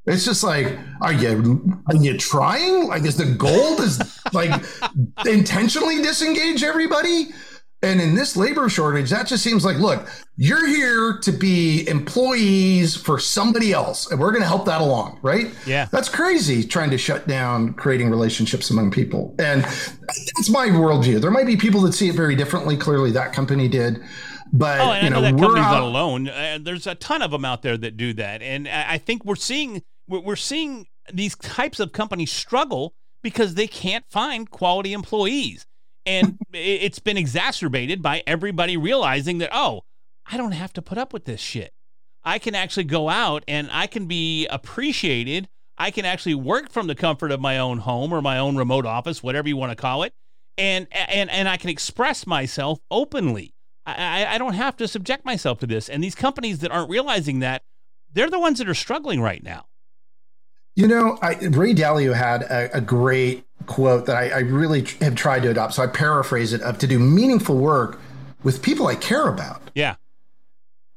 It's 0.06 0.24
just 0.24 0.42
like, 0.42 0.76
are 1.02 1.12
you 1.12 1.82
are 1.86 1.96
you 1.96 2.16
trying? 2.16 2.88
Like, 2.88 3.04
is 3.04 3.18
the 3.18 3.26
goal 3.26 3.78
is 3.80 4.00
like 4.32 4.64
intentionally 5.26 6.02
disengage 6.02 6.64
everybody? 6.64 7.28
And 7.80 8.00
in 8.00 8.16
this 8.16 8.36
labor 8.36 8.68
shortage, 8.68 9.10
that 9.10 9.28
just 9.28 9.44
seems 9.44 9.64
like, 9.64 9.76
look, 9.76 10.08
you're 10.36 10.66
here 10.66 11.18
to 11.22 11.30
be 11.30 11.86
employees 11.88 12.96
for 12.96 13.20
somebody 13.20 13.72
else, 13.72 14.10
and 14.10 14.18
we're 14.18 14.32
going 14.32 14.42
to 14.42 14.48
help 14.48 14.64
that 14.66 14.80
along, 14.80 15.20
right? 15.22 15.54
Yeah. 15.64 15.86
That's 15.92 16.08
crazy 16.08 16.64
trying 16.64 16.90
to 16.90 16.98
shut 16.98 17.28
down 17.28 17.74
creating 17.74 18.10
relationships 18.10 18.70
among 18.70 18.90
people. 18.90 19.36
And 19.38 19.62
that's 19.62 20.50
my 20.50 20.68
worldview. 20.68 21.20
There 21.20 21.30
might 21.30 21.46
be 21.46 21.56
people 21.56 21.80
that 21.82 21.92
see 21.92 22.08
it 22.08 22.16
very 22.16 22.34
differently. 22.34 22.76
Clearly, 22.76 23.12
that 23.12 23.32
company 23.32 23.68
did. 23.68 24.00
But, 24.52 24.80
oh, 24.80 25.00
you 25.00 25.10
know, 25.10 25.20
know 25.20 25.46
out- 25.50 25.54
not 25.54 25.82
alone. 25.82 26.28
Uh, 26.28 26.58
there's 26.60 26.88
a 26.88 26.96
ton 26.96 27.22
of 27.22 27.30
them 27.30 27.44
out 27.44 27.62
there 27.62 27.76
that 27.76 27.96
do 27.96 28.12
that. 28.14 28.42
And 28.42 28.66
I 28.66 28.98
think 28.98 29.24
we're 29.24 29.36
seeing, 29.36 29.82
we're 30.08 30.36
seeing 30.36 30.86
these 31.12 31.36
types 31.36 31.78
of 31.78 31.92
companies 31.92 32.32
struggle 32.32 32.94
because 33.22 33.54
they 33.54 33.66
can't 33.66 34.04
find 34.08 34.50
quality 34.50 34.92
employees. 34.92 35.66
And 36.08 36.38
it's 36.54 36.98
been 36.98 37.18
exacerbated 37.18 38.00
by 38.00 38.22
everybody 38.26 38.78
realizing 38.78 39.38
that, 39.38 39.50
oh, 39.52 39.82
I 40.24 40.38
don't 40.38 40.52
have 40.52 40.72
to 40.72 40.82
put 40.82 40.96
up 40.96 41.12
with 41.12 41.26
this 41.26 41.40
shit. 41.40 41.70
I 42.24 42.38
can 42.38 42.54
actually 42.54 42.84
go 42.84 43.10
out 43.10 43.44
and 43.46 43.68
I 43.70 43.86
can 43.86 44.06
be 44.06 44.46
appreciated. 44.46 45.48
I 45.76 45.90
can 45.90 46.06
actually 46.06 46.34
work 46.34 46.70
from 46.70 46.86
the 46.86 46.94
comfort 46.94 47.30
of 47.30 47.40
my 47.40 47.58
own 47.58 47.78
home 47.78 48.12
or 48.12 48.22
my 48.22 48.38
own 48.38 48.56
remote 48.56 48.86
office, 48.86 49.22
whatever 49.22 49.48
you 49.48 49.56
want 49.58 49.70
to 49.70 49.76
call 49.76 50.02
it. 50.02 50.14
And, 50.56 50.86
and, 50.90 51.30
and 51.30 51.46
I 51.46 51.58
can 51.58 51.68
express 51.68 52.26
myself 52.26 52.78
openly. 52.90 53.52
I, 53.84 54.26
I 54.26 54.38
don't 54.38 54.54
have 54.54 54.76
to 54.78 54.88
subject 54.88 55.26
myself 55.26 55.58
to 55.60 55.66
this. 55.66 55.90
And 55.90 56.02
these 56.02 56.14
companies 56.14 56.60
that 56.60 56.70
aren't 56.70 56.90
realizing 56.90 57.40
that, 57.40 57.62
they're 58.10 58.30
the 58.30 58.40
ones 58.40 58.58
that 58.58 58.68
are 58.68 58.74
struggling 58.74 59.20
right 59.20 59.42
now. 59.42 59.66
You 60.78 60.86
know, 60.86 61.18
I, 61.20 61.34
Ray 61.34 61.74
Dalio 61.74 62.14
had 62.14 62.42
a, 62.42 62.76
a 62.76 62.80
great 62.80 63.44
quote 63.66 64.06
that 64.06 64.14
I, 64.14 64.28
I, 64.28 64.38
really 64.38 64.84
have 65.00 65.16
tried 65.16 65.42
to 65.42 65.50
adopt. 65.50 65.74
So 65.74 65.82
I 65.82 65.88
paraphrase 65.88 66.52
it 66.52 66.62
of 66.62 66.78
to 66.78 66.86
do 66.86 67.00
meaningful 67.00 67.56
work 67.56 68.00
with 68.44 68.62
people 68.62 68.86
I 68.86 68.94
care 68.94 69.26
about. 69.26 69.60
Yeah. 69.74 69.96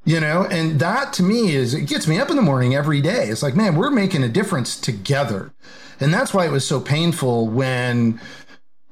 You 0.06 0.20
know, 0.20 0.46
and 0.52 0.80
that 0.80 1.13
to 1.13 1.24
me 1.24 1.56
is 1.56 1.74
it 1.74 1.88
gets 1.88 2.08
me 2.08 2.20
up 2.20 2.30
in 2.30 2.36
the 2.36 2.44
morning 2.44 2.76
every 2.76 3.02
day. 3.02 3.30
It's 3.30 3.41
like, 3.41 3.56
man, 3.56 3.76
we're 3.76 3.89
making 3.89 4.22
a 4.22 4.30
difference 4.30 4.80
together. 4.80 5.52
And 6.00 6.13
that's 6.13 6.32
why 6.32 6.46
it 6.46 6.52
was 6.52 6.63
so 6.63 6.80
painful 6.80 7.48
when, 7.48 8.22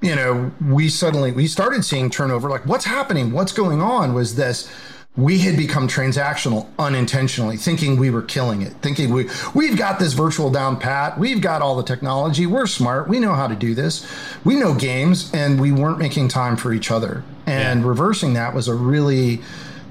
you 0.01 0.15
know, 0.15 0.51
we 0.59 0.89
suddenly 0.89 1.31
we 1.31 1.45
started 1.45 1.85
seeing 1.85 2.09
turnover. 2.09 2.49
Like, 2.49 2.65
what's 2.65 2.85
happening? 2.85 3.31
What's 3.31 3.51
going 3.51 3.79
on? 3.79 4.15
Was 4.15 4.37
this 4.37 4.67
we 5.17 5.39
had 5.39 5.57
become 5.57 5.87
transactional 5.87 6.67
unintentionally, 6.77 7.57
thinking 7.57 7.97
we 7.97 8.09
were 8.09 8.21
killing 8.21 8.61
it, 8.61 8.73
thinking 8.81 9.11
we 9.11 9.29
we've 9.53 9.77
got 9.77 9.99
this 9.99 10.13
virtual 10.13 10.49
down 10.49 10.79
pat, 10.79 11.17
we've 11.19 11.41
got 11.41 11.61
all 11.61 11.75
the 11.75 11.83
technology, 11.83 12.45
we're 12.45 12.67
smart, 12.67 13.07
we 13.09 13.19
know 13.19 13.33
how 13.33 13.47
to 13.47 13.55
do 13.55 13.75
this, 13.75 14.07
we 14.45 14.55
know 14.55 14.73
games, 14.73 15.31
and 15.33 15.59
we 15.59 15.71
weren't 15.71 15.99
making 15.99 16.27
time 16.27 16.55
for 16.55 16.73
each 16.73 16.91
other. 16.91 17.23
And 17.45 17.81
yeah. 17.81 17.87
reversing 17.87 18.33
that 18.33 18.53
was 18.53 18.67
a 18.67 18.75
really 18.75 19.41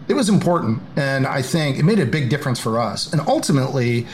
it 0.09 0.15
was 0.15 0.31
important, 0.31 0.81
and 0.97 1.27
I 1.27 1.43
think 1.43 1.79
it 1.79 1.83
made 1.83 1.99
a 1.99 2.07
big 2.07 2.31
difference 2.31 2.59
for 2.59 2.81
us. 2.81 3.13
And 3.13 3.21
ultimately, 3.21 4.07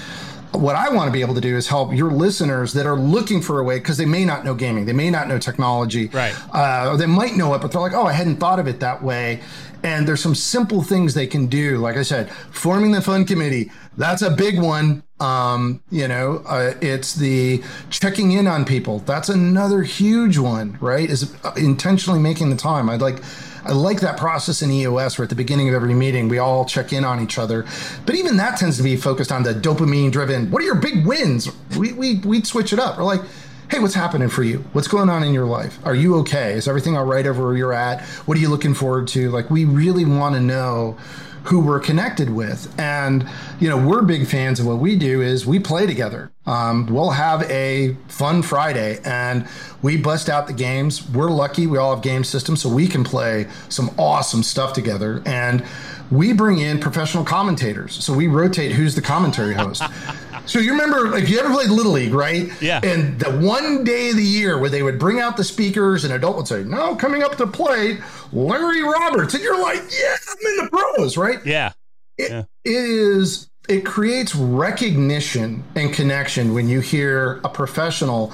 what 0.51 0.75
I 0.75 0.89
want 0.89 1.07
to 1.07 1.13
be 1.13 1.21
able 1.21 1.35
to 1.35 1.41
do 1.41 1.57
is 1.57 1.69
help 1.69 1.93
your 1.93 2.11
listeners 2.11 2.73
that 2.73 2.87
are 2.87 2.97
looking 2.97 3.41
for 3.41 3.61
a 3.61 3.65
way 3.65 3.79
because 3.79 3.97
they 3.97 4.07
may 4.07 4.25
not 4.25 4.45
know 4.45 4.55
gaming, 4.55 4.87
they 4.87 4.93
may 4.93 5.11
not 5.11 5.29
know 5.29 5.39
technology, 5.39 6.09
right? 6.09 6.35
Uh, 6.53 6.91
or 6.91 6.97
they 6.97 7.07
might 7.07 7.37
know 7.37 7.55
it, 7.55 7.63
but 7.63 7.71
they're 7.71 7.81
like, 7.81 7.93
"Oh, 7.93 8.07
I 8.07 8.13
hadn't 8.13 8.37
thought 8.37 8.59
of 8.59 8.67
it 8.67 8.81
that 8.81 9.03
way." 9.03 9.41
And 9.85 10.09
there's 10.09 10.23
some 10.23 10.35
simple 10.35 10.83
things 10.83 11.13
they 11.13 11.27
can 11.27 11.47
do. 11.47 11.77
Like 11.77 11.99
I 11.99 12.03
said, 12.03 12.31
forming 12.51 12.93
the 12.93 13.03
fund 13.03 13.29
committee, 13.29 13.71
that's 13.99 14.23
a 14.23 14.31
big 14.31 14.59
one. 14.59 15.03
Um, 15.21 15.83
you 15.91 16.09
know, 16.09 16.43
uh, 16.47 16.73
it's 16.81 17.15
the 17.15 17.63
checking 17.91 18.33
in 18.33 18.47
on 18.47 18.65
people. 18.65 19.01
That's 19.01 19.29
another 19.29 19.83
huge 19.83 20.39
one, 20.39 20.79
right? 20.81 21.09
Is 21.09 21.37
intentionally 21.57 22.19
making 22.19 22.49
the 22.49 22.57
time. 22.57 22.89
I'd 22.89 23.03
like 23.03 23.23
I 23.67 23.73
like 23.73 24.01
that 24.01 24.19
process 24.19 24.61
in 24.61 24.71
EOS 24.71 25.19
where 25.19 25.25
at 25.25 25.31
the 25.31 25.37
beginning 25.37 25.69
of 25.69 25.75
every 25.75 25.95
meeting 25.95 26.29
we 26.29 26.39
all 26.39 26.65
check 26.65 26.93
in 26.93 27.05
on 27.05 27.23
each 27.23 27.39
other. 27.39 27.65
But 28.05 28.15
even 28.15 28.37
that 28.39 28.59
tends 28.59 28.77
to 28.79 28.83
be 28.83 28.97
focused 28.97 29.33
on 29.33 29.43
the 29.43 29.55
dopamine 29.55 30.13
driven. 30.13 30.51
What 30.51 30.63
are 30.63 30.67
your 30.67 30.75
big 30.77 31.07
wins? 31.07 31.51
We 31.77 31.93
we 31.93 32.17
we 32.21 32.43
switch 32.43 32.73
it 32.73 32.79
up. 32.79 32.97
We're 32.97 33.05
like, 33.05 33.23
hey, 33.71 33.79
what's 33.79 33.95
happening 33.95 34.29
for 34.29 34.43
you? 34.43 34.59
What's 34.73 34.89
going 34.89 35.09
on 35.09 35.23
in 35.23 35.33
your 35.33 35.47
life? 35.47 35.79
Are 35.85 35.95
you 35.95 36.17
okay? 36.17 36.53
Is 36.53 36.69
everything 36.69 36.97
all 36.97 37.05
right 37.05 37.27
over 37.27 37.45
where 37.45 37.57
you're 37.57 37.73
at? 37.73 38.03
What 38.27 38.37
are 38.37 38.41
you 38.41 38.49
looking 38.49 38.75
forward 38.75 39.09
to? 39.09 39.31
Like 39.31 39.51
we 39.51 39.65
really 39.65 40.05
want 40.05 40.35
to 40.35 40.41
know 40.41 40.99
who 41.45 41.61
we're 41.61 41.81
connected 41.81 42.31
with. 42.31 42.73
And, 42.79 43.29
you 43.61 43.69
know, 43.69 43.77
we're 43.77 44.03
big 44.03 44.27
fans 44.27 44.61
of 44.61 44.67
what 44.67 44.79
we 44.79 44.97
do 44.97 45.21
is 45.21 45.45
we 45.45 45.59
play 45.59 45.87
together. 45.87 46.33
Um, 46.47 46.87
we'll 46.87 47.11
have 47.11 47.43
a 47.51 47.97
fun 48.09 48.43
Friday 48.43 48.99
and 49.05 49.47
we 49.83 49.99
bust 49.99 50.31
out 50.31 50.47
the 50.47 50.55
games. 50.55 51.07
We're 51.11 51.31
lucky 51.31 51.67
we 51.67 51.77
all 51.77 51.95
have 51.95 52.03
game 52.03 52.25
systems 52.25 52.63
so 52.63 52.71
we 52.71 52.87
can 52.87 53.05
play 53.05 53.47
some 53.69 53.95
awesome 53.99 54.43
stuff 54.43 54.73
together. 54.73 55.23
And 55.27 55.65
we 56.11 56.33
bring 56.33 56.59
in 56.59 56.81
professional 56.81 57.25
commentators. 57.25 58.03
So 58.03 58.15
we 58.15 58.27
rotate 58.27 58.73
who's 58.73 58.95
the 58.95 59.03
commentary 59.03 59.55
host. 59.55 59.83
so 60.47 60.59
you 60.59 60.73
remember 60.73 61.17
if 61.17 61.29
you 61.29 61.39
ever 61.39 61.53
played 61.53 61.71
Little 61.71 61.93
League, 61.93 62.15
right? 62.15 62.51
Yeah. 62.61 62.81
And 62.83 63.19
the 63.19 63.31
one 63.39 63.85
day 63.85 64.11
of 64.11 64.17
the 64.17 64.25
year 64.25 64.59
where 64.59 64.71
they 64.71 64.83
would 64.83 64.99
bring 64.99 65.21
out 65.21 65.37
the 65.37 65.45
speakers 65.45 66.05
and 66.05 66.13
adult 66.13 66.37
would 66.37 66.49
say, 66.49 66.65
No, 66.65 66.95
coming 66.97 67.23
up 67.23 67.37
to 67.37 67.47
play, 67.47 67.99
Larry 68.33 68.83
Roberts. 68.83 69.35
And 69.35 69.43
you're 69.43 69.61
like, 69.61 69.83
Yeah, 69.91 70.17
I'm 70.29 70.59
in 70.59 70.65
the 70.65 70.71
pros, 70.71 71.17
right? 71.17 71.45
Yeah. 71.45 71.73
It, 72.19 72.31
yeah. 72.31 72.45
it 72.65 72.71
is 72.71 73.49
it 73.69 73.85
creates 73.85 74.35
recognition 74.35 75.65
and 75.75 75.93
connection 75.93 76.53
when 76.53 76.69
you 76.69 76.81
hear 76.81 77.41
a 77.45 77.49
professional 77.49 78.33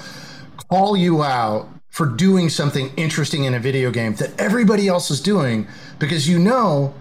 call 0.69 0.97
you 0.97 1.23
out 1.23 1.67
for 1.89 2.05
doing 2.05 2.49
something 2.49 2.91
interesting 2.95 3.45
in 3.45 3.53
a 3.53 3.59
video 3.59 3.91
game 3.91 4.15
that 4.15 4.39
everybody 4.39 4.87
else 4.87 5.09
is 5.09 5.21
doing 5.21 5.67
because 5.99 6.27
you 6.27 6.39
know 6.39 6.93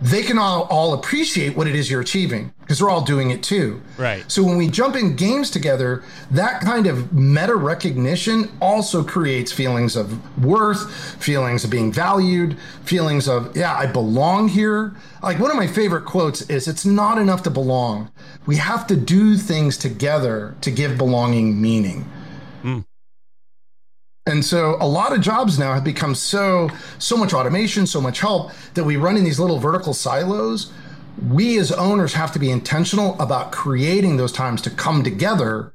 they 0.00 0.22
can 0.22 0.38
all, 0.38 0.64
all 0.64 0.92
appreciate 0.92 1.56
what 1.56 1.68
it 1.68 1.74
is 1.74 1.88
you're 1.88 2.00
achieving 2.00 2.52
because 2.60 2.78
they're 2.78 2.90
all 2.90 3.04
doing 3.04 3.30
it 3.30 3.42
too. 3.42 3.80
Right. 3.96 4.24
So 4.30 4.42
when 4.42 4.56
we 4.56 4.68
jump 4.68 4.96
in 4.96 5.14
games 5.14 5.50
together, 5.50 6.02
that 6.32 6.60
kind 6.62 6.86
of 6.86 7.12
meta 7.12 7.54
recognition 7.54 8.50
also 8.60 9.04
creates 9.04 9.52
feelings 9.52 9.94
of 9.94 10.44
worth, 10.44 11.22
feelings 11.22 11.62
of 11.62 11.70
being 11.70 11.92
valued, 11.92 12.58
feelings 12.84 13.28
of, 13.28 13.56
yeah, 13.56 13.76
I 13.76 13.86
belong 13.86 14.48
here. 14.48 14.96
Like 15.22 15.38
one 15.38 15.50
of 15.50 15.56
my 15.56 15.68
favorite 15.68 16.04
quotes 16.04 16.42
is 16.50 16.66
it's 16.66 16.84
not 16.84 17.16
enough 17.18 17.44
to 17.44 17.50
belong. 17.50 18.10
We 18.46 18.56
have 18.56 18.88
to 18.88 18.96
do 18.96 19.36
things 19.36 19.78
together 19.78 20.56
to 20.62 20.70
give 20.72 20.98
belonging 20.98 21.60
meaning. 21.60 22.04
And 24.26 24.42
so 24.42 24.76
a 24.80 24.88
lot 24.88 25.12
of 25.12 25.20
jobs 25.20 25.58
now 25.58 25.74
have 25.74 25.84
become 25.84 26.14
so 26.14 26.70
so 26.98 27.16
much 27.16 27.34
automation, 27.34 27.86
so 27.86 28.00
much 28.00 28.20
help 28.20 28.52
that 28.72 28.84
we 28.84 28.96
run 28.96 29.16
in 29.16 29.24
these 29.24 29.38
little 29.38 29.58
vertical 29.58 29.92
silos. 29.92 30.72
We 31.28 31.58
as 31.58 31.70
owners 31.70 32.14
have 32.14 32.32
to 32.32 32.38
be 32.38 32.50
intentional 32.50 33.20
about 33.20 33.52
creating 33.52 34.16
those 34.16 34.32
times 34.32 34.62
to 34.62 34.70
come 34.70 35.04
together 35.04 35.74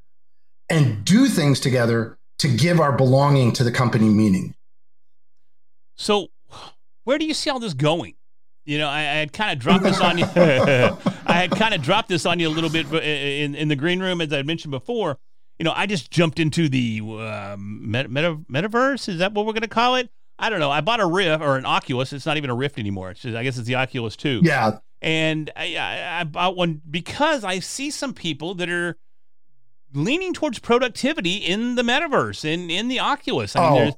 and 0.67 1.05
do 1.05 1.27
things 1.27 1.59
together 1.59 2.17
to 2.39 2.47
give 2.47 2.79
our 2.79 2.91
belonging 2.91 3.51
to 3.53 3.63
the 3.63 3.71
company 3.71 4.09
meaning. 4.09 4.55
So, 5.95 6.29
where 7.03 7.17
do 7.17 7.25
you 7.25 7.33
see 7.33 7.49
all 7.49 7.59
this 7.59 7.73
going? 7.73 8.15
You 8.65 8.79
know, 8.79 8.87
I, 8.87 8.99
I 8.99 9.15
had 9.15 9.31
kind 9.31 9.51
of 9.51 9.59
dropped 9.59 9.83
this 9.83 9.99
on 10.01 10.17
you. 10.17 10.25
I 10.35 11.33
had 11.33 11.51
kind 11.51 11.73
of 11.73 11.81
dropped 11.81 12.09
this 12.09 12.25
on 12.25 12.39
you 12.39 12.47
a 12.47 12.51
little 12.51 12.69
bit 12.69 12.91
uh, 12.91 12.97
in, 12.99 13.55
in 13.55 13.67
the 13.67 13.75
green 13.75 13.99
room, 13.99 14.21
as 14.21 14.33
I 14.33 14.41
mentioned 14.41 14.71
before 14.71 15.17
you 15.59 15.65
know, 15.65 15.73
I 15.75 15.85
just 15.85 16.09
jumped 16.09 16.39
into 16.39 16.69
the 16.69 17.01
uh, 17.03 17.57
meta, 17.59 18.07
meta, 18.07 18.37
metaverse. 18.49 19.09
Is 19.09 19.19
that 19.19 19.33
what 19.33 19.45
we're 19.45 19.53
going 19.53 19.61
to 19.61 19.67
call 19.67 19.95
it? 19.95 20.09
I 20.39 20.49
don't 20.49 20.61
know. 20.61 20.71
I 20.71 20.79
bought 20.79 21.01
a 21.01 21.05
Rift 21.05 21.43
or 21.43 21.57
an 21.57 21.65
Oculus. 21.65 22.13
It's 22.13 22.25
not 22.25 22.37
even 22.37 22.49
a 22.49 22.55
Rift 22.55 22.79
anymore. 22.79 23.13
Just, 23.13 23.35
I 23.35 23.43
guess 23.43 23.57
it's 23.57 23.67
the 23.67 23.75
Oculus 23.75 24.15
2. 24.15 24.41
Yeah. 24.43 24.79
And 25.01 25.51
I, 25.55 25.75
I, 25.75 26.21
I 26.21 26.23
bought 26.23 26.55
one 26.55 26.81
because 26.89 27.43
I 27.43 27.59
see 27.59 27.91
some 27.91 28.13
people 28.13 28.55
that 28.55 28.69
are 28.69 28.97
leaning 29.93 30.33
towards 30.33 30.59
productivity 30.59 31.35
in 31.35 31.75
the 31.75 31.81
metaverse 31.81 32.45
in 32.45 32.69
in 32.69 32.87
the 32.87 32.99
Oculus. 32.99 33.55
I 33.55 33.71
mean, 33.71 33.93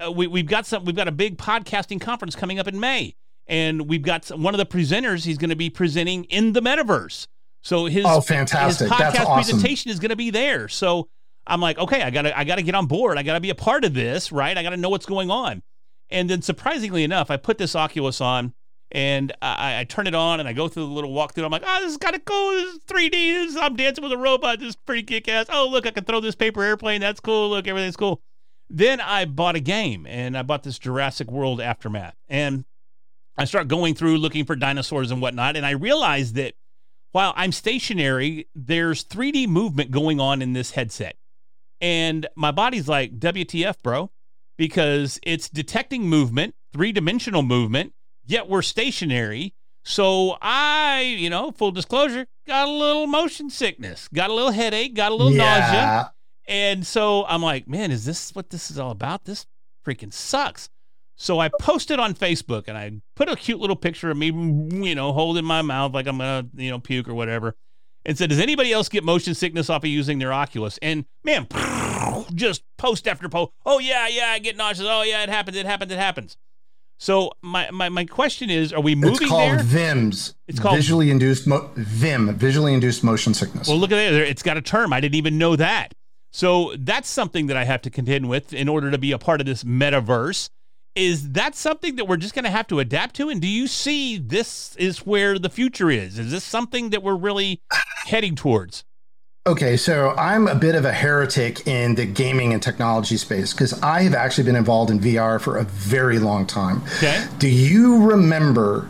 oh. 0.00 0.08
uh, 0.08 0.10
we 0.12 0.26
we've 0.26 0.46
got 0.46 0.66
some 0.66 0.84
we've 0.84 0.96
got 0.96 1.08
a 1.08 1.12
big 1.12 1.38
podcasting 1.38 2.00
conference 2.00 2.36
coming 2.36 2.58
up 2.58 2.68
in 2.68 2.78
May, 2.78 3.16
and 3.48 3.88
we've 3.88 4.02
got 4.02 4.24
some, 4.24 4.42
one 4.42 4.54
of 4.54 4.58
the 4.58 4.66
presenters. 4.66 5.24
He's 5.24 5.38
going 5.38 5.50
to 5.50 5.56
be 5.56 5.70
presenting 5.70 6.24
in 6.24 6.52
the 6.52 6.62
metaverse. 6.62 7.26
So 7.64 7.86
his 7.86 8.04
oh, 8.06 8.20
fantastic! 8.20 8.88
His 8.88 8.96
podcast 8.96 9.26
awesome. 9.26 9.34
presentation 9.34 9.90
is 9.90 9.98
going 9.98 10.10
to 10.10 10.16
be 10.16 10.30
there. 10.30 10.68
So 10.68 11.08
I'm 11.46 11.60
like, 11.60 11.78
okay, 11.78 12.02
I 12.02 12.10
gotta 12.10 12.36
I 12.38 12.44
gotta 12.44 12.62
get 12.62 12.74
on 12.74 12.86
board. 12.86 13.18
I 13.18 13.22
gotta 13.22 13.40
be 13.40 13.50
a 13.50 13.54
part 13.54 13.84
of 13.84 13.94
this, 13.94 14.30
right? 14.30 14.56
I 14.56 14.62
gotta 14.62 14.76
know 14.76 14.90
what's 14.90 15.06
going 15.06 15.30
on. 15.30 15.62
And 16.10 16.28
then 16.28 16.42
surprisingly 16.42 17.04
enough, 17.04 17.30
I 17.30 17.36
put 17.36 17.58
this 17.58 17.74
Oculus 17.74 18.20
on 18.20 18.52
and 18.90 19.32
I, 19.42 19.80
I 19.80 19.84
turn 19.84 20.06
it 20.06 20.14
on 20.14 20.40
and 20.40 20.48
I 20.48 20.52
go 20.52 20.68
through 20.68 20.86
the 20.86 20.92
little 20.92 21.12
walkthrough. 21.12 21.44
I'm 21.44 21.50
like, 21.50 21.64
oh, 21.66 21.80
this 21.82 21.92
is 21.92 21.98
kind 21.98 22.14
of 22.14 22.24
cool. 22.24 22.50
This 22.52 22.74
is 22.74 22.80
3D. 22.80 23.10
This 23.10 23.50
is, 23.52 23.56
I'm 23.56 23.74
dancing 23.76 24.04
with 24.04 24.12
a 24.12 24.18
robot. 24.18 24.60
This 24.60 24.70
is 24.70 24.76
pretty 24.76 25.02
kick 25.02 25.26
ass. 25.28 25.46
Oh, 25.50 25.66
look, 25.68 25.86
I 25.86 25.90
can 25.90 26.04
throw 26.04 26.20
this 26.20 26.34
paper 26.34 26.62
airplane. 26.62 27.00
That's 27.00 27.20
cool. 27.20 27.50
Look, 27.50 27.66
everything's 27.66 27.96
cool. 27.96 28.20
Then 28.70 29.00
I 29.00 29.24
bought 29.24 29.56
a 29.56 29.60
game 29.60 30.06
and 30.06 30.36
I 30.38 30.42
bought 30.42 30.62
this 30.62 30.78
Jurassic 30.78 31.30
World 31.30 31.60
Aftermath. 31.60 32.14
And 32.28 32.64
I 33.36 33.46
start 33.46 33.68
going 33.68 33.94
through 33.94 34.18
looking 34.18 34.44
for 34.44 34.54
dinosaurs 34.54 35.10
and 35.10 35.20
whatnot. 35.20 35.56
And 35.56 35.66
I 35.66 35.72
realized 35.72 36.34
that 36.36 36.54
while 37.14 37.32
I'm 37.36 37.52
stationary, 37.52 38.48
there's 38.56 39.04
3D 39.04 39.46
movement 39.46 39.92
going 39.92 40.18
on 40.18 40.42
in 40.42 40.52
this 40.52 40.72
headset. 40.72 41.14
And 41.80 42.26
my 42.34 42.50
body's 42.50 42.88
like, 42.88 43.20
WTF, 43.20 43.76
bro, 43.84 44.10
because 44.58 45.20
it's 45.22 45.48
detecting 45.48 46.08
movement, 46.08 46.56
three 46.72 46.90
dimensional 46.90 47.44
movement, 47.44 47.92
yet 48.26 48.48
we're 48.48 48.62
stationary. 48.62 49.54
So 49.84 50.38
I, 50.42 51.02
you 51.16 51.30
know, 51.30 51.52
full 51.52 51.70
disclosure, 51.70 52.26
got 52.48 52.66
a 52.66 52.72
little 52.72 53.06
motion 53.06 53.48
sickness, 53.48 54.08
got 54.12 54.30
a 54.30 54.34
little 54.34 54.50
headache, 54.50 54.96
got 54.96 55.12
a 55.12 55.14
little 55.14 55.32
yeah. 55.32 55.60
nausea. 55.60 56.12
And 56.48 56.84
so 56.84 57.26
I'm 57.26 57.42
like, 57.42 57.68
man, 57.68 57.92
is 57.92 58.04
this 58.04 58.34
what 58.34 58.50
this 58.50 58.72
is 58.72 58.78
all 58.80 58.90
about? 58.90 59.24
This 59.24 59.46
freaking 59.86 60.12
sucks. 60.12 60.68
So 61.16 61.38
I 61.38 61.48
posted 61.60 61.98
on 61.98 62.14
Facebook 62.14 62.64
and 62.66 62.76
I 62.76 62.92
put 63.14 63.28
a 63.28 63.36
cute 63.36 63.60
little 63.60 63.76
picture 63.76 64.10
of 64.10 64.16
me, 64.16 64.26
you 64.26 64.94
know, 64.94 65.12
holding 65.12 65.44
my 65.44 65.62
mouth 65.62 65.92
like 65.94 66.06
I'm 66.06 66.18
gonna, 66.18 66.46
you 66.54 66.70
know, 66.70 66.78
puke 66.78 67.08
or 67.08 67.14
whatever, 67.14 67.54
and 68.04 68.18
said, 68.18 68.30
"Does 68.30 68.40
anybody 68.40 68.72
else 68.72 68.88
get 68.88 69.04
motion 69.04 69.34
sickness 69.34 69.70
off 69.70 69.84
of 69.84 69.88
using 69.88 70.18
their 70.18 70.32
Oculus?" 70.32 70.78
And 70.82 71.04
man, 71.22 71.46
just 72.34 72.62
post 72.78 73.06
after 73.06 73.28
post. 73.28 73.52
Oh 73.64 73.78
yeah, 73.78 74.08
yeah, 74.08 74.30
I 74.30 74.38
get 74.40 74.56
nauseous. 74.56 74.86
Oh 74.88 75.02
yeah, 75.02 75.22
it 75.22 75.28
happens. 75.28 75.56
It 75.56 75.66
happens. 75.66 75.92
It 75.92 75.98
happens. 75.98 76.36
So 76.98 77.32
my, 77.42 77.70
my, 77.70 77.88
my 77.88 78.04
question 78.04 78.50
is, 78.50 78.72
are 78.72 78.80
we 78.80 78.94
moving 78.94 79.16
It's 79.22 79.28
called 79.28 79.58
there? 79.58 79.62
VIMS. 79.62 80.34
It's 80.46 80.60
called 80.60 80.76
visually 80.76 81.10
induced 81.10 81.46
mo- 81.46 81.68
VIM, 81.74 82.34
visually 82.36 82.72
induced 82.72 83.02
motion 83.02 83.34
sickness. 83.34 83.68
Well, 83.68 83.78
look 83.78 83.90
at 83.92 83.98
it. 83.98 84.14
It's 84.14 84.42
got 84.42 84.56
a 84.56 84.62
term. 84.62 84.92
I 84.92 85.00
didn't 85.00 85.16
even 85.16 85.36
know 85.36 85.56
that. 85.56 85.92
So 86.32 86.74
that's 86.78 87.08
something 87.08 87.46
that 87.48 87.56
I 87.56 87.64
have 87.64 87.82
to 87.82 87.90
contend 87.90 88.28
with 88.28 88.52
in 88.52 88.68
order 88.68 88.90
to 88.90 88.98
be 88.98 89.12
a 89.12 89.18
part 89.18 89.40
of 89.40 89.46
this 89.46 89.64
metaverse. 89.64 90.50
Is 90.94 91.32
that 91.32 91.56
something 91.56 91.96
that 91.96 92.06
we're 92.06 92.16
just 92.16 92.34
going 92.34 92.44
to 92.44 92.50
have 92.50 92.68
to 92.68 92.78
adapt 92.78 93.16
to? 93.16 93.28
And 93.28 93.40
do 93.40 93.48
you 93.48 93.66
see 93.66 94.16
this 94.16 94.76
is 94.76 94.98
where 94.98 95.38
the 95.38 95.50
future 95.50 95.90
is? 95.90 96.18
Is 96.18 96.30
this 96.30 96.44
something 96.44 96.90
that 96.90 97.02
we're 97.02 97.16
really 97.16 97.60
heading 98.06 98.36
towards? 98.36 98.84
Okay, 99.46 99.76
so 99.76 100.14
I'm 100.16 100.48
a 100.48 100.54
bit 100.54 100.74
of 100.74 100.86
a 100.86 100.92
heretic 100.92 101.66
in 101.66 101.96
the 101.96 102.06
gaming 102.06 102.54
and 102.54 102.62
technology 102.62 103.18
space 103.18 103.52
because 103.52 103.78
I 103.82 104.02
have 104.02 104.14
actually 104.14 104.44
been 104.44 104.56
involved 104.56 104.90
in 104.90 105.00
VR 105.00 105.38
for 105.38 105.58
a 105.58 105.64
very 105.64 106.18
long 106.18 106.46
time. 106.46 106.82
Okay. 106.96 107.26
Do 107.38 107.48
you 107.48 108.06
remember 108.06 108.88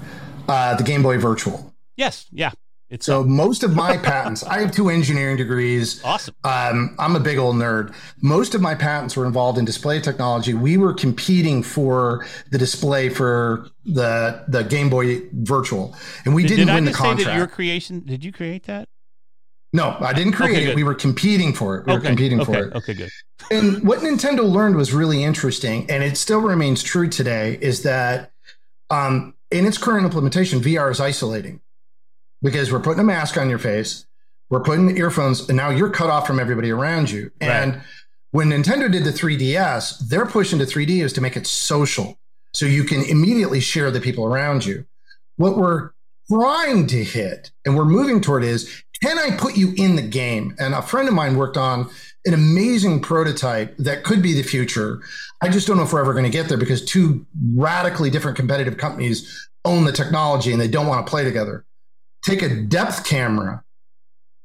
uh, 0.48 0.76
the 0.76 0.84
Game 0.84 1.02
Boy 1.02 1.18
Virtual? 1.18 1.74
Yes. 1.96 2.26
Yeah. 2.30 2.52
It's 2.94 3.06
so 3.06 3.24
most 3.24 3.64
of 3.64 3.74
my 3.74 3.96
patents, 3.98 4.44
I 4.44 4.60
have 4.60 4.70
two 4.70 4.88
engineering 4.88 5.36
degrees. 5.36 6.00
awesome. 6.04 6.32
Um, 6.44 6.94
I'm 7.00 7.16
a 7.16 7.20
big 7.20 7.38
old 7.38 7.56
nerd. 7.56 7.92
Most 8.22 8.54
of 8.54 8.60
my 8.60 8.76
patents 8.76 9.16
were 9.16 9.26
involved 9.26 9.58
in 9.58 9.64
display 9.64 10.00
technology. 10.00 10.54
We 10.54 10.76
were 10.76 10.94
competing 10.94 11.64
for 11.64 12.24
the 12.52 12.58
display 12.58 13.08
for 13.08 13.66
the 13.84 14.44
the 14.46 14.62
Game 14.62 14.90
Boy 14.90 15.22
Virtual, 15.32 15.96
and 16.24 16.36
we 16.36 16.42
Did, 16.42 16.50
didn't 16.50 16.66
did 16.66 16.72
I 16.72 16.74
win 16.76 16.84
the 16.84 16.90
just 16.92 17.02
say 17.02 17.24
that 17.24 17.36
your 17.36 17.48
creation? 17.48 18.04
Did 18.06 18.24
you 18.24 18.30
create 18.30 18.62
that? 18.64 18.88
no, 19.72 19.96
I 19.98 20.12
didn't 20.12 20.34
create 20.34 20.52
Okay, 20.52 20.70
it. 20.70 20.76
We 20.76 20.84
were 20.84 20.94
competing 20.94 21.52
for 21.52 21.78
it. 21.78 21.86
We 21.88 21.94
were 21.94 22.00
competing 22.00 22.40
okay. 22.42 22.52
for 22.52 22.66
it. 22.68 22.74
Okay, 22.74 22.94
good. 22.94 23.10
And 23.50 23.84
what 23.84 23.98
Nintendo 23.98 24.48
learned 24.48 24.76
was 24.76 24.92
really 24.92 25.24
interesting, 25.24 25.90
and 25.90 26.04
it 26.04 26.16
still 26.16 26.38
remains 26.38 26.80
true 26.80 27.08
today, 27.08 27.58
is 27.60 27.82
that 27.82 28.30
um, 28.90 29.34
in 29.50 29.66
its 29.66 29.78
current 29.78 30.04
implementation, 30.04 30.60
VR 30.60 30.92
is 30.92 31.00
isolating 31.00 31.60
because 32.44 32.70
we're 32.70 32.80
putting 32.80 33.00
a 33.00 33.04
mask 33.04 33.36
on 33.36 33.50
your 33.50 33.58
face, 33.58 34.06
we're 34.50 34.62
putting 34.62 34.96
earphones, 34.96 35.48
and 35.48 35.56
now 35.56 35.70
you're 35.70 35.90
cut 35.90 36.10
off 36.10 36.26
from 36.26 36.38
everybody 36.38 36.70
around 36.70 37.10
you. 37.10 37.32
Right. 37.40 37.50
And 37.50 37.80
when 38.30 38.50
Nintendo 38.50 38.92
did 38.92 39.04
the 39.04 39.10
3DS, 39.10 40.08
their 40.08 40.26
push 40.26 40.52
into 40.52 40.66
3D 40.66 41.02
is 41.02 41.12
to 41.14 41.20
make 41.20 41.36
it 41.36 41.46
social, 41.46 42.18
so 42.52 42.66
you 42.66 42.84
can 42.84 43.02
immediately 43.02 43.60
share 43.60 43.90
the 43.90 44.00
people 44.00 44.26
around 44.26 44.66
you. 44.66 44.84
What 45.36 45.56
we're 45.56 45.90
trying 46.30 46.86
to 46.88 47.02
hit 47.02 47.50
and 47.64 47.76
we're 47.76 47.84
moving 47.84 48.20
toward 48.20 48.44
is 48.44 48.82
can 49.02 49.18
I 49.18 49.36
put 49.36 49.56
you 49.56 49.74
in 49.76 49.96
the 49.96 50.02
game? 50.02 50.54
And 50.58 50.74
a 50.74 50.82
friend 50.82 51.08
of 51.08 51.14
mine 51.14 51.36
worked 51.36 51.56
on 51.56 51.90
an 52.24 52.32
amazing 52.32 53.00
prototype 53.00 53.76
that 53.78 54.04
could 54.04 54.22
be 54.22 54.32
the 54.32 54.42
future. 54.42 55.02
I 55.42 55.48
just 55.48 55.66
don't 55.66 55.76
know 55.76 55.82
if 55.82 55.92
we're 55.92 56.00
ever 56.00 56.12
going 56.12 56.24
to 56.24 56.30
get 56.30 56.48
there 56.48 56.56
because 56.56 56.82
two 56.84 57.26
radically 57.54 58.08
different 58.08 58.36
competitive 58.36 58.78
companies 58.78 59.48
own 59.64 59.84
the 59.84 59.92
technology 59.92 60.52
and 60.52 60.60
they 60.60 60.68
don't 60.68 60.86
want 60.86 61.04
to 61.04 61.10
play 61.10 61.24
together. 61.24 61.66
Take 62.24 62.42
a 62.42 62.54
depth 62.54 63.04
camera 63.04 63.62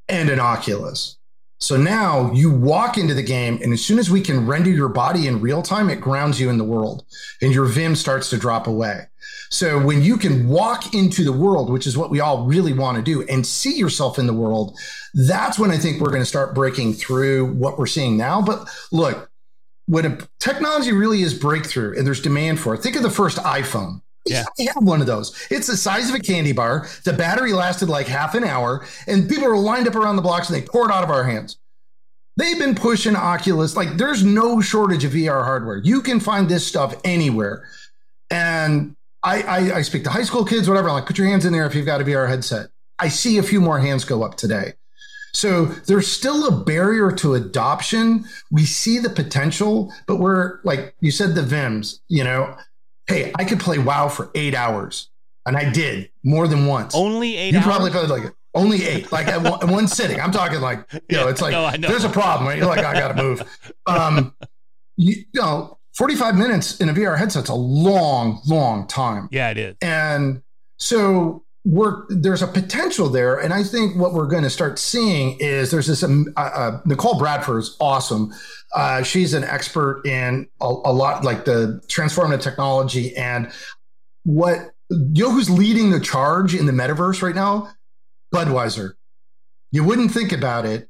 and 0.07 0.29
an 0.29 0.39
Oculus. 0.39 1.17
So 1.61 1.75
now 1.75 2.31
you 2.31 2.51
walk 2.51 2.97
into 2.97 3.13
the 3.13 3.23
game, 3.23 3.59
and 3.61 3.73
as 3.73 3.83
soon 3.83 3.99
as 3.99 4.09
we 4.09 4.21
can 4.21 4.47
render 4.47 4.69
your 4.69 4.87
body 4.87 5.27
in 5.27 5.41
real 5.41 5.61
time, 5.61 5.89
it 5.89 5.99
grounds 5.99 6.39
you 6.39 6.49
in 6.49 6.57
the 6.57 6.63
world 6.63 7.03
and 7.41 7.51
your 7.53 7.65
Vim 7.65 7.95
starts 7.95 8.29
to 8.29 8.37
drop 8.37 8.67
away. 8.67 9.07
So 9.49 9.83
when 9.83 10.01
you 10.01 10.17
can 10.17 10.47
walk 10.47 10.93
into 10.93 11.23
the 11.23 11.33
world, 11.33 11.69
which 11.69 11.87
is 11.87 11.97
what 11.97 12.11
we 12.11 12.19
all 12.19 12.45
really 12.45 12.71
want 12.71 12.97
to 12.97 13.03
do, 13.03 13.23
and 13.27 13.45
see 13.45 13.75
yourself 13.77 14.19
in 14.19 14.27
the 14.27 14.33
world, 14.33 14.77
that's 15.13 15.59
when 15.59 15.71
I 15.71 15.77
think 15.77 15.99
we're 15.99 16.11
going 16.11 16.21
to 16.21 16.25
start 16.25 16.55
breaking 16.55 16.93
through 16.93 17.53
what 17.53 17.77
we're 17.77 17.87
seeing 17.87 18.15
now. 18.15 18.41
But 18.41 18.69
look, 18.91 19.29
when 19.87 20.05
a 20.05 20.17
technology 20.39 20.93
really 20.93 21.23
is 21.23 21.33
breakthrough 21.33 21.97
and 21.97 22.05
there's 22.05 22.21
demand 22.21 22.59
for 22.59 22.73
it, 22.73 22.83
think 22.83 22.95
of 22.95 23.03
the 23.03 23.09
first 23.09 23.37
iPhone. 23.39 24.01
Yeah. 24.25 24.43
I 24.59 24.63
have 24.73 24.83
one 24.83 25.01
of 25.01 25.07
those. 25.07 25.47
It's 25.49 25.67
the 25.67 25.77
size 25.77 26.09
of 26.09 26.15
a 26.15 26.19
candy 26.19 26.51
bar. 26.51 26.87
The 27.03 27.13
battery 27.13 27.53
lasted 27.53 27.89
like 27.89 28.07
half 28.07 28.35
an 28.35 28.43
hour, 28.43 28.85
and 29.07 29.29
people 29.29 29.47
were 29.47 29.57
lined 29.57 29.87
up 29.87 29.95
around 29.95 30.17
the 30.17 30.21
blocks 30.21 30.49
and 30.49 30.61
they 30.61 30.65
poured 30.65 30.91
out 30.91 31.03
of 31.03 31.09
our 31.09 31.23
hands. 31.23 31.57
They've 32.37 32.57
been 32.57 32.75
pushing 32.75 33.15
Oculus. 33.15 33.75
Like 33.75 33.97
there's 33.97 34.23
no 34.23 34.61
shortage 34.61 35.03
of 35.03 35.11
VR 35.11 35.43
hardware. 35.43 35.77
You 35.77 36.01
can 36.01 36.19
find 36.19 36.47
this 36.47 36.65
stuff 36.65 36.95
anywhere. 37.03 37.67
And 38.29 38.95
I, 39.23 39.41
I, 39.41 39.57
I 39.77 39.81
speak 39.81 40.03
to 40.05 40.09
high 40.09 40.23
school 40.23 40.45
kids, 40.45 40.69
whatever. 40.69 40.87
I'm 40.87 40.95
like, 40.95 41.05
put 41.05 41.17
your 41.17 41.27
hands 41.27 41.45
in 41.45 41.51
there 41.51 41.65
if 41.65 41.75
you've 41.75 41.85
got 41.85 41.99
a 41.99 42.05
VR 42.05 42.29
headset. 42.29 42.69
I 42.97 43.09
see 43.09 43.37
a 43.37 43.43
few 43.43 43.59
more 43.59 43.79
hands 43.79 44.05
go 44.05 44.23
up 44.23 44.35
today. 44.35 44.73
So 45.33 45.65
there's 45.65 46.07
still 46.07 46.47
a 46.47 46.63
barrier 46.63 47.11
to 47.11 47.35
adoption. 47.35 48.25
We 48.51 48.65
see 48.65 48.99
the 48.99 49.09
potential, 49.09 49.93
but 50.07 50.17
we're 50.17 50.59
like 50.63 50.95
you 51.01 51.11
said, 51.11 51.35
the 51.35 51.41
VIMs, 51.41 51.99
you 52.07 52.23
know, 52.23 52.55
hey, 53.09 53.31
I 53.35 53.43
could 53.43 53.59
play 53.59 53.77
WoW 53.77 54.07
for 54.07 54.31
eight 54.35 54.55
hours. 54.55 55.09
And 55.45 55.57
I 55.57 55.69
did 55.71 56.11
more 56.23 56.47
than 56.47 56.65
once. 56.67 56.93
Only 56.95 57.35
eight 57.35 57.53
you 57.53 57.57
hours. 57.57 57.65
probably 57.65 57.91
played 57.91 58.09
like 58.09 58.33
only 58.53 58.83
eight, 58.85 59.11
like 59.11 59.27
at 59.27 59.41
one, 59.41 59.71
one 59.71 59.87
sitting. 59.87 60.19
I'm 60.19 60.31
talking 60.31 60.61
like, 60.61 60.85
you 61.09 61.17
know, 61.17 61.27
it's 61.27 61.41
like 61.41 61.51
no, 61.51 61.87
there's 61.87 62.03
a 62.03 62.09
problem. 62.09 62.47
Right? 62.47 62.57
You're 62.57 62.67
like, 62.67 62.85
I 62.85 62.93
got 62.93 63.15
to 63.15 63.21
move. 63.21 63.41
Um, 63.87 64.35
you, 64.95 65.15
you 65.33 65.41
know, 65.41 65.79
45 65.95 66.35
minutes 66.35 66.79
in 66.79 66.89
a 66.89 66.93
VR 66.93 67.17
headset's 67.17 67.49
a 67.49 67.55
long, 67.55 68.41
long 68.45 68.85
time. 68.87 69.27
yeah, 69.31 69.49
it 69.49 69.57
is. 69.57 69.75
And 69.81 70.43
so 70.77 71.43
we're 71.65 72.05
there's 72.09 72.41
a 72.41 72.47
potential 72.47 73.09
there, 73.09 73.37
and 73.37 73.53
I 73.53 73.63
think 73.63 73.97
what 73.97 74.13
we're 74.13 74.27
going 74.27 74.43
to 74.43 74.49
start 74.49 74.79
seeing 74.79 75.37
is 75.39 75.71
there's 75.71 75.87
this 75.87 76.03
um, 76.03 76.27
uh, 76.37 76.49
uh, 76.53 76.81
Nicole 76.85 77.19
Bradford 77.19 77.59
is 77.59 77.75
awesome. 77.79 78.33
Uh, 78.73 79.03
she's 79.03 79.33
an 79.33 79.43
expert 79.43 80.05
in 80.05 80.47
a, 80.61 80.65
a 80.65 80.93
lot 80.93 81.23
like 81.23 81.45
the 81.45 81.81
transformative 81.87 82.41
technology 82.41 83.15
and 83.15 83.51
what 84.23 84.71
you 84.89 85.23
know 85.23 85.31
who's 85.31 85.49
leading 85.49 85.91
the 85.91 85.99
charge 85.99 86.55
in 86.55 86.65
the 86.65 86.71
metaverse 86.71 87.21
right 87.21 87.35
now? 87.35 87.71
Budweiser. 88.33 88.93
You 89.71 89.83
wouldn't 89.83 90.11
think 90.11 90.31
about 90.31 90.65
it. 90.65 90.89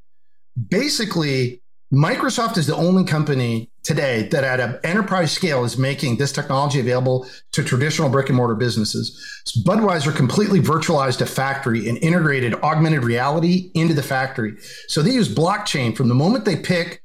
Basically, 0.69 1.62
Microsoft 1.91 2.56
is 2.58 2.67
the 2.67 2.75
only 2.75 3.04
company 3.04 3.71
today 3.82 4.28
that 4.30 4.43
at 4.43 4.60
an 4.60 4.78
enterprise 4.84 5.32
scale 5.32 5.63
is 5.63 5.75
making 5.75 6.17
this 6.17 6.32
technology 6.32 6.80
available 6.80 7.25
to 7.52 7.63
traditional 7.63 8.10
brick 8.10 8.28
and 8.28 8.36
mortar 8.38 8.54
businesses. 8.54 9.41
So 9.45 9.62
Budweiser 9.62 10.15
completely 10.15 10.60
virtualized 10.60 11.19
a 11.21 11.25
factory 11.25 11.89
and 11.89 11.97
integrated 11.97 12.54
augmented 12.62 13.04
reality 13.04 13.71
into 13.73 13.95
the 13.95 14.04
factory. 14.04 14.54
So 14.88 15.02
they 15.02 15.13
use 15.13 15.34
blockchain 15.34 15.97
from 15.97 16.10
the 16.10 16.15
moment 16.15 16.45
they 16.45 16.58
pick 16.58 17.02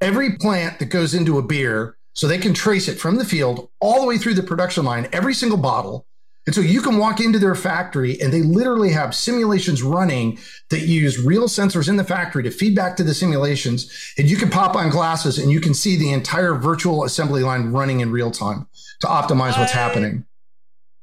every 0.00 0.36
plant 0.36 0.80
that 0.80 0.86
goes 0.86 1.14
into 1.14 1.38
a 1.38 1.42
beer 1.42 1.96
so 2.14 2.26
they 2.26 2.38
can 2.38 2.54
trace 2.54 2.88
it 2.88 2.98
from 2.98 3.16
the 3.16 3.24
field 3.24 3.70
all 3.80 4.00
the 4.00 4.06
way 4.06 4.18
through 4.18 4.34
the 4.34 4.42
production 4.42 4.84
line, 4.84 5.08
every 5.12 5.34
single 5.34 5.58
bottle. 5.58 6.06
And 6.46 6.54
so 6.54 6.60
you 6.60 6.82
can 6.82 6.98
walk 6.98 7.20
into 7.20 7.38
their 7.38 7.54
factory 7.54 8.20
and 8.20 8.32
they 8.32 8.42
literally 8.42 8.90
have 8.90 9.14
simulations 9.14 9.82
running 9.82 10.38
that 10.68 10.80
use 10.80 11.18
real 11.18 11.44
sensors 11.48 11.88
in 11.88 11.96
the 11.96 12.04
factory 12.04 12.42
to 12.42 12.50
feed 12.50 12.76
back 12.76 12.96
to 12.96 13.02
the 13.02 13.14
simulations. 13.14 13.90
And 14.18 14.28
you 14.28 14.36
can 14.36 14.50
pop 14.50 14.76
on 14.76 14.90
glasses 14.90 15.38
and 15.38 15.50
you 15.50 15.60
can 15.60 15.72
see 15.72 15.96
the 15.96 16.12
entire 16.12 16.54
virtual 16.54 17.04
assembly 17.04 17.42
line 17.42 17.72
running 17.72 18.00
in 18.00 18.10
real 18.12 18.30
time 18.30 18.66
to 19.00 19.06
optimize 19.06 19.58
what's 19.58 19.58
What? 19.58 19.70
happening. 19.70 20.26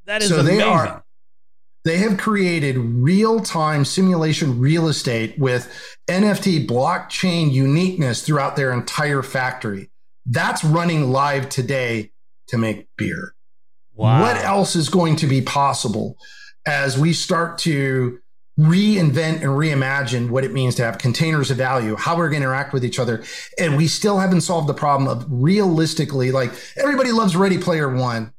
That 0.05 0.21
is 0.21 0.29
So 0.29 0.39
amazing. 0.41 0.57
they 0.57 0.63
are 0.63 1.03
they 1.83 1.97
have 1.97 2.19
created 2.19 2.77
real-time 2.77 3.85
simulation 3.85 4.59
real 4.59 4.87
estate 4.87 5.39
with 5.39 5.97
NFT 6.07 6.67
blockchain 6.67 7.51
uniqueness 7.51 8.21
throughout 8.23 8.55
their 8.55 8.71
entire 8.71 9.23
factory. 9.23 9.89
That's 10.27 10.63
running 10.63 11.11
live 11.11 11.49
today 11.49 12.11
to 12.49 12.59
make 12.59 12.87
beer. 12.97 13.33
Wow. 13.95 14.21
What 14.21 14.37
else 14.37 14.75
is 14.75 14.89
going 14.89 15.15
to 15.17 15.27
be 15.27 15.41
possible 15.41 16.17
as 16.65 16.97
we 16.97 17.13
start 17.13 17.57
to 17.59 18.19
reinvent 18.59 19.35
and 19.35 19.45
reimagine 19.45 20.29
what 20.29 20.43
it 20.43 20.51
means 20.51 20.75
to 20.75 20.83
have 20.83 20.97
containers 20.97 21.49
of 21.49 21.57
value, 21.57 21.95
how 21.95 22.15
we're 22.15 22.29
going 22.29 22.41
to 22.41 22.47
interact 22.47 22.73
with 22.73 22.85
each 22.85 22.99
other. 22.99 23.23
And 23.57 23.77
we 23.77 23.87
still 23.87 24.19
haven't 24.19 24.41
solved 24.41 24.67
the 24.67 24.73
problem 24.73 25.09
of 25.09 25.25
realistically, 25.29 26.31
like 26.31 26.51
everybody 26.77 27.11
loves 27.11 27.35
Ready 27.35 27.57
Player 27.57 27.93
One. 27.93 28.33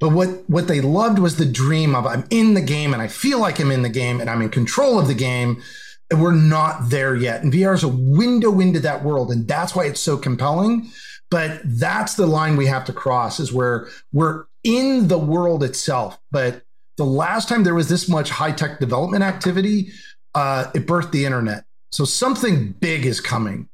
But 0.00 0.10
what, 0.10 0.28
what 0.48 0.68
they 0.68 0.80
loved 0.80 1.18
was 1.18 1.36
the 1.36 1.44
dream 1.44 1.94
of 1.94 2.06
I'm 2.06 2.24
in 2.30 2.54
the 2.54 2.60
game 2.60 2.92
and 2.92 3.02
I 3.02 3.08
feel 3.08 3.40
like 3.40 3.60
I'm 3.60 3.72
in 3.72 3.82
the 3.82 3.88
game 3.88 4.20
and 4.20 4.30
I'm 4.30 4.42
in 4.42 4.48
control 4.48 4.98
of 4.98 5.08
the 5.08 5.14
game. 5.14 5.62
And 6.10 6.22
we're 6.22 6.32
not 6.32 6.88
there 6.88 7.14
yet. 7.14 7.42
And 7.42 7.52
VR 7.52 7.74
is 7.74 7.82
a 7.82 7.88
window 7.88 8.60
into 8.60 8.80
that 8.80 9.04
world. 9.04 9.30
And 9.30 9.46
that's 9.46 9.74
why 9.74 9.84
it's 9.84 10.00
so 10.00 10.16
compelling. 10.16 10.90
But 11.30 11.60
that's 11.64 12.14
the 12.14 12.26
line 12.26 12.56
we 12.56 12.66
have 12.66 12.86
to 12.86 12.94
cross 12.94 13.38
is 13.38 13.52
where 13.52 13.88
we're 14.12 14.46
in 14.68 15.08
the 15.08 15.18
world 15.18 15.64
itself. 15.64 16.18
But 16.30 16.62
the 16.98 17.04
last 17.04 17.48
time 17.48 17.64
there 17.64 17.74
was 17.74 17.88
this 17.88 18.08
much 18.08 18.28
high 18.28 18.52
tech 18.52 18.78
development 18.80 19.24
activity, 19.24 19.90
uh, 20.34 20.70
it 20.74 20.86
birthed 20.86 21.10
the 21.10 21.24
internet. 21.24 21.64
So 21.90 22.04
something 22.04 22.72
big 22.72 23.06
is 23.06 23.20
coming. 23.20 23.68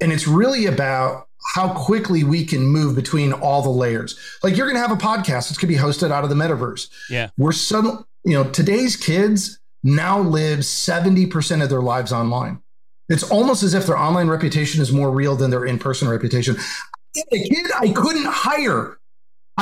And 0.00 0.12
it's 0.12 0.26
really 0.26 0.66
about 0.66 1.28
how 1.54 1.72
quickly 1.72 2.24
we 2.24 2.44
can 2.44 2.62
move 2.62 2.96
between 2.96 3.32
all 3.32 3.62
the 3.62 3.70
layers. 3.70 4.18
Like 4.42 4.56
you're 4.56 4.66
going 4.66 4.82
to 4.82 4.86
have 4.86 4.90
a 4.90 5.00
podcast 5.00 5.48
that's 5.48 5.58
going 5.58 5.72
to 5.72 5.78
be 5.78 5.82
hosted 5.82 6.10
out 6.10 6.24
of 6.24 6.30
the 6.30 6.36
metaverse. 6.36 6.88
Yeah. 7.08 7.30
We're 7.38 7.52
suddenly, 7.52 8.02
you 8.24 8.32
know, 8.32 8.50
today's 8.50 8.96
kids 8.96 9.60
now 9.84 10.18
live 10.18 10.60
70% 10.60 11.62
of 11.62 11.68
their 11.70 11.80
lives 11.80 12.12
online. 12.12 12.60
It's 13.08 13.22
almost 13.30 13.62
as 13.62 13.74
if 13.74 13.86
their 13.86 13.96
online 13.96 14.28
reputation 14.28 14.82
is 14.82 14.92
more 14.92 15.10
real 15.10 15.36
than 15.36 15.50
their 15.50 15.64
in 15.64 15.78
person 15.78 16.08
reputation. 16.08 16.56
Had 16.56 17.24
a 17.32 17.48
kid 17.48 17.66
I 17.78 17.88
couldn't 17.90 18.26
hire. 18.26 18.99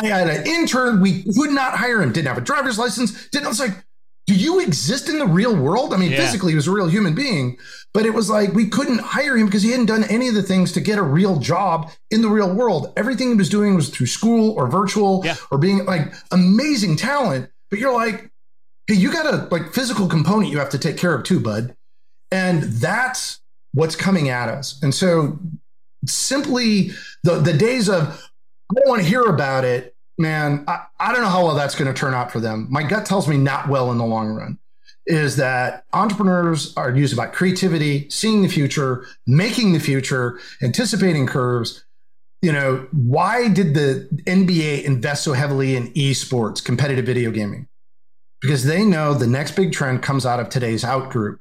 I 0.04 0.06
had 0.06 0.28
an 0.28 0.46
intern. 0.46 1.00
We 1.00 1.24
could 1.24 1.50
not 1.50 1.74
hire 1.74 2.00
him. 2.02 2.12
Didn't 2.12 2.28
have 2.28 2.38
a 2.38 2.42
driver's 2.42 2.78
license. 2.78 3.28
Didn't. 3.30 3.46
I 3.46 3.48
was 3.48 3.61
like, 3.61 3.72
do 4.26 4.34
you 4.34 4.61
exist 4.61 5.08
in 5.08 5.18
the 5.18 5.26
real 5.26 5.56
world? 5.56 5.94
I 5.94 5.96
mean, 5.96 6.11
Yeah. 6.12 6.18
physically, 6.18 6.52
he 6.52 6.56
was 6.56 6.66
a 6.66 6.70
real 6.70 6.87
human 6.88 7.14
being, 7.14 7.56
but 7.94 8.04
it 8.04 8.12
was 8.12 8.28
like 8.28 8.52
we 8.52 8.68
couldn't 8.68 8.98
hire 9.00 9.37
him 9.38 9.46
because 9.46 9.62
he 9.62 9.70
hadn't 9.70 9.87
done 9.87 10.04
any 10.04 10.28
of 10.28 10.34
the 10.34 10.42
things 10.42 10.72
to 10.72 10.80
get 10.80 10.98
a 10.98 11.02
real 11.02 11.38
job 11.38 11.90
in 12.11 12.20
the 12.20 12.28
real 12.28 12.52
world. 12.52 12.92
Everything 12.96 13.28
he 13.30 13.34
was 13.34 13.48
doing 13.48 13.74
was 13.74 13.88
through 13.88 14.06
school 14.06 14.50
or 14.52 14.66
virtual 14.68 15.22
Yeah. 15.24 15.37
or 15.50 15.56
being 15.58 15.84
like 15.87 16.12
amazing 16.30 16.96
talent. 16.96 17.48
But 17.70 17.78
you're 17.78 17.94
like, 17.94 18.30
hey, 18.87 18.94
you 18.96 19.11
got 19.11 19.26
a 19.32 19.48
like 19.50 19.72
physical 19.72 20.06
component 20.08 20.52
you 20.52 20.58
have 20.58 20.70
to 20.70 20.78
take 20.78 20.98
care 20.98 21.14
of 21.14 21.22
too, 21.24 21.40
bud. 21.40 21.74
And 22.30 22.64
that's 22.64 23.40
what's 23.72 23.96
coming 23.96 24.28
at 24.28 24.50
us. 24.50 24.78
And 24.82 24.94
so 24.94 25.38
simply 26.06 26.90
the 27.24 27.37
the 27.40 27.52
days 27.52 27.88
of 27.88 28.22
I 28.70 28.74
don't 28.74 28.88
want 28.88 29.02
to 29.02 29.09
hear 29.09 29.22
about 29.22 29.64
it, 29.64 29.96
man. 30.18 30.64
I, 30.68 30.85
I 30.98 31.12
don't 31.12 31.22
know 31.22 31.28
how 31.28 31.44
well 31.44 31.54
that's 31.54 31.74
going 31.74 31.92
to 31.92 31.98
turn 31.98 32.14
out 32.14 32.31
for 32.31 32.40
them. 32.40 32.66
My 32.70 32.83
gut 32.83 33.07
tells 33.07 33.28
me 33.28 33.37
not 33.37 33.68
well 33.68 33.90
in 33.90 33.98
the 33.98 34.04
long 34.04 34.28
run. 34.28 34.59
is 35.07 35.37
that 35.37 35.85
entrepreneurs 35.94 36.76
are 36.76 36.94
used 36.94 37.14
about 37.14 37.33
creativity, 37.33 38.09
seeing 38.11 38.42
the 38.42 38.48
future, 38.48 39.07
making 39.26 39.72
the 39.72 39.81
future, 39.81 40.38
anticipating 40.62 41.26
curves. 41.26 41.85
You 42.42 42.52
know, 42.52 42.87
why 42.92 43.48
did 43.48 43.74
the 43.74 44.09
NBA 44.26 44.85
invest 44.85 45.24
so 45.24 45.33
heavily 45.33 45.74
in 45.74 45.92
esports, 45.94 46.62
competitive 46.62 47.07
video 47.07 47.31
gaming? 47.31 47.66
Because 48.40 48.64
they 48.64 48.85
know 48.85 49.14
the 49.14 49.26
next 49.26 49.57
big 49.57 49.72
trend 49.72 50.02
comes 50.02 50.24
out 50.24 50.38
of 50.38 50.48
today's 50.48 50.85
out 50.85 51.11
group. 51.11 51.40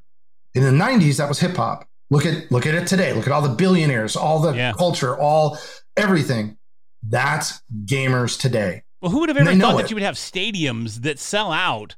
In 0.54 0.62
the 0.62 0.70
90s, 0.70 1.18
that 1.18 1.28
was 1.28 1.38
hip 1.38 1.56
hop. 1.56 1.88
Look 2.10 2.24
at 2.26 2.50
look 2.50 2.66
at 2.66 2.74
it 2.74 2.86
today. 2.86 3.12
Look 3.12 3.26
at 3.26 3.32
all 3.32 3.42
the 3.42 3.54
billionaires, 3.54 4.16
all 4.16 4.40
the 4.40 4.54
yeah. 4.54 4.72
culture, 4.72 5.16
all 5.16 5.58
everything. 5.96 6.57
That's 7.02 7.62
gamers 7.84 8.38
today. 8.38 8.82
Well, 9.00 9.12
who 9.12 9.20
would 9.20 9.28
have 9.28 9.38
ever 9.38 9.54
thought 9.54 9.76
that 9.76 9.90
you 9.90 9.96
would 9.96 10.02
have 10.02 10.16
stadiums 10.16 11.02
that 11.02 11.18
sell 11.18 11.52
out 11.52 11.96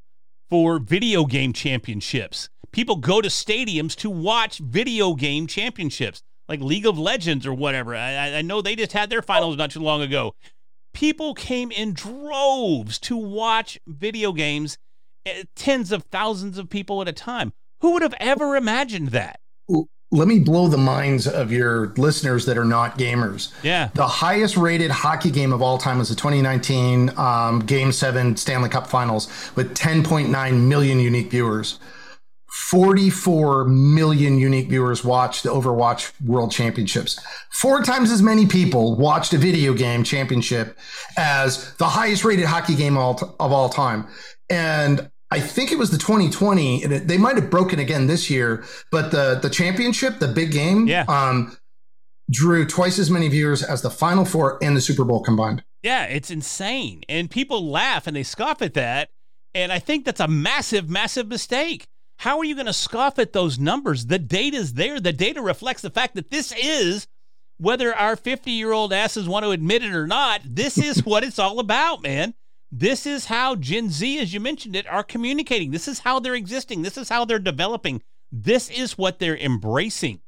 for 0.48 0.78
video 0.78 1.24
game 1.24 1.52
championships? 1.52 2.50
People 2.72 2.96
go 2.96 3.20
to 3.20 3.28
stadiums 3.28 3.96
to 3.96 4.10
watch 4.10 4.58
video 4.58 5.14
game 5.14 5.46
championships, 5.46 6.22
like 6.48 6.60
League 6.60 6.86
of 6.86 6.98
Legends 6.98 7.46
or 7.46 7.54
whatever. 7.54 7.96
I, 7.96 8.36
I 8.38 8.42
know 8.42 8.60
they 8.60 8.76
just 8.76 8.92
had 8.92 9.10
their 9.10 9.22
finals 9.22 9.56
not 9.56 9.70
too 9.70 9.80
long 9.80 10.02
ago. 10.02 10.34
People 10.92 11.34
came 11.34 11.70
in 11.72 11.94
droves 11.94 12.98
to 13.00 13.16
watch 13.16 13.78
video 13.86 14.32
games, 14.32 14.76
eh, 15.24 15.44
tens 15.56 15.90
of 15.90 16.04
thousands 16.04 16.58
of 16.58 16.68
people 16.68 17.00
at 17.00 17.08
a 17.08 17.12
time. 17.12 17.52
Who 17.80 17.92
would 17.92 18.02
have 18.02 18.14
ever 18.20 18.56
imagined 18.56 19.08
that? 19.08 19.39
Let 20.12 20.26
me 20.26 20.40
blow 20.40 20.66
the 20.66 20.78
minds 20.78 21.26
of 21.26 21.52
your 21.52 21.88
listeners 21.96 22.46
that 22.46 22.58
are 22.58 22.64
not 22.64 22.98
gamers. 22.98 23.52
Yeah. 23.62 23.90
The 23.94 24.06
highest 24.06 24.56
rated 24.56 24.90
hockey 24.90 25.30
game 25.30 25.52
of 25.52 25.62
all 25.62 25.78
time 25.78 25.98
was 25.98 26.08
the 26.08 26.16
2019 26.16 27.16
um, 27.16 27.60
Game 27.60 27.92
7 27.92 28.36
Stanley 28.36 28.68
Cup 28.68 28.88
Finals 28.88 29.28
with 29.54 29.74
10.9 29.74 30.66
million 30.66 30.98
unique 30.98 31.30
viewers. 31.30 31.78
44 32.50 33.64
million 33.66 34.36
unique 34.36 34.68
viewers 34.68 35.04
watched 35.04 35.44
the 35.44 35.50
Overwatch 35.50 36.12
World 36.26 36.50
Championships. 36.50 37.20
Four 37.50 37.82
times 37.82 38.10
as 38.10 38.22
many 38.22 38.46
people 38.46 38.96
watched 38.96 39.32
a 39.32 39.38
video 39.38 39.72
game 39.72 40.02
championship 40.02 40.76
as 41.16 41.72
the 41.74 41.86
highest 41.86 42.24
rated 42.24 42.46
hockey 42.46 42.74
game 42.74 42.96
of 42.96 43.22
all 43.38 43.68
time. 43.68 44.08
And 44.48 45.09
I 45.30 45.40
think 45.40 45.70
it 45.70 45.78
was 45.78 45.90
the 45.90 45.98
2020, 45.98 46.82
and 46.82 46.92
it, 46.92 47.08
they 47.08 47.16
might 47.16 47.36
have 47.36 47.50
broken 47.50 47.78
again 47.78 48.06
this 48.06 48.28
year. 48.28 48.64
But 48.90 49.10
the 49.10 49.38
the 49.40 49.50
championship, 49.50 50.18
the 50.18 50.28
big 50.28 50.52
game, 50.52 50.86
yeah. 50.88 51.04
um, 51.08 51.56
drew 52.30 52.66
twice 52.66 52.98
as 52.98 53.10
many 53.10 53.28
viewers 53.28 53.62
as 53.62 53.82
the 53.82 53.90
Final 53.90 54.24
Four 54.24 54.58
and 54.62 54.76
the 54.76 54.80
Super 54.80 55.04
Bowl 55.04 55.22
combined. 55.22 55.62
Yeah, 55.82 56.04
it's 56.04 56.30
insane, 56.30 57.02
and 57.08 57.30
people 57.30 57.70
laugh 57.70 58.06
and 58.06 58.16
they 58.16 58.22
scoff 58.22 58.60
at 58.60 58.74
that, 58.74 59.10
and 59.54 59.72
I 59.72 59.78
think 59.78 60.04
that's 60.04 60.20
a 60.20 60.28
massive, 60.28 60.90
massive 60.90 61.28
mistake. 61.28 61.86
How 62.18 62.38
are 62.38 62.44
you 62.44 62.54
going 62.54 62.66
to 62.66 62.74
scoff 62.74 63.18
at 63.18 63.32
those 63.32 63.58
numbers? 63.58 64.06
The 64.06 64.18
data 64.18 64.58
is 64.58 64.74
there. 64.74 65.00
The 65.00 65.12
data 65.12 65.40
reflects 65.40 65.80
the 65.80 65.88
fact 65.88 66.14
that 66.16 66.30
this 66.30 66.52
is, 66.52 67.06
whether 67.56 67.94
our 67.94 68.14
50 68.14 68.50
year 68.50 68.72
old 68.72 68.92
asses 68.92 69.26
want 69.26 69.44
to 69.44 69.52
admit 69.52 69.82
it 69.82 69.94
or 69.94 70.06
not, 70.06 70.42
this 70.44 70.76
is 70.76 71.04
what 71.06 71.24
it's 71.24 71.38
all 71.38 71.60
about, 71.60 72.02
man. 72.02 72.34
This 72.72 73.04
is 73.04 73.26
how 73.26 73.56
Gen 73.56 73.90
Z, 73.90 74.20
as 74.20 74.32
you 74.32 74.40
mentioned 74.40 74.76
it, 74.76 74.86
are 74.86 75.02
communicating. 75.02 75.72
This 75.72 75.88
is 75.88 76.00
how 76.00 76.20
they're 76.20 76.34
existing. 76.34 76.82
This 76.82 76.96
is 76.96 77.08
how 77.08 77.24
they're 77.24 77.38
developing. 77.38 78.02
This 78.30 78.70
is 78.70 78.96
what 78.96 79.18
they're 79.18 79.36
embracing. 79.36 80.20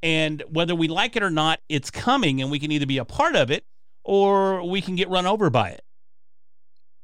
And 0.00 0.44
whether 0.48 0.76
we 0.76 0.86
like 0.86 1.16
it 1.16 1.24
or 1.24 1.30
not, 1.30 1.58
it's 1.68 1.90
coming, 1.90 2.40
and 2.40 2.52
we 2.52 2.60
can 2.60 2.70
either 2.70 2.86
be 2.86 2.98
a 2.98 3.04
part 3.04 3.34
of 3.34 3.50
it 3.50 3.64
or 4.04 4.62
we 4.62 4.80
can 4.80 4.94
get 4.94 5.08
run 5.08 5.26
over 5.26 5.50
by 5.50 5.70
it. 5.70 5.82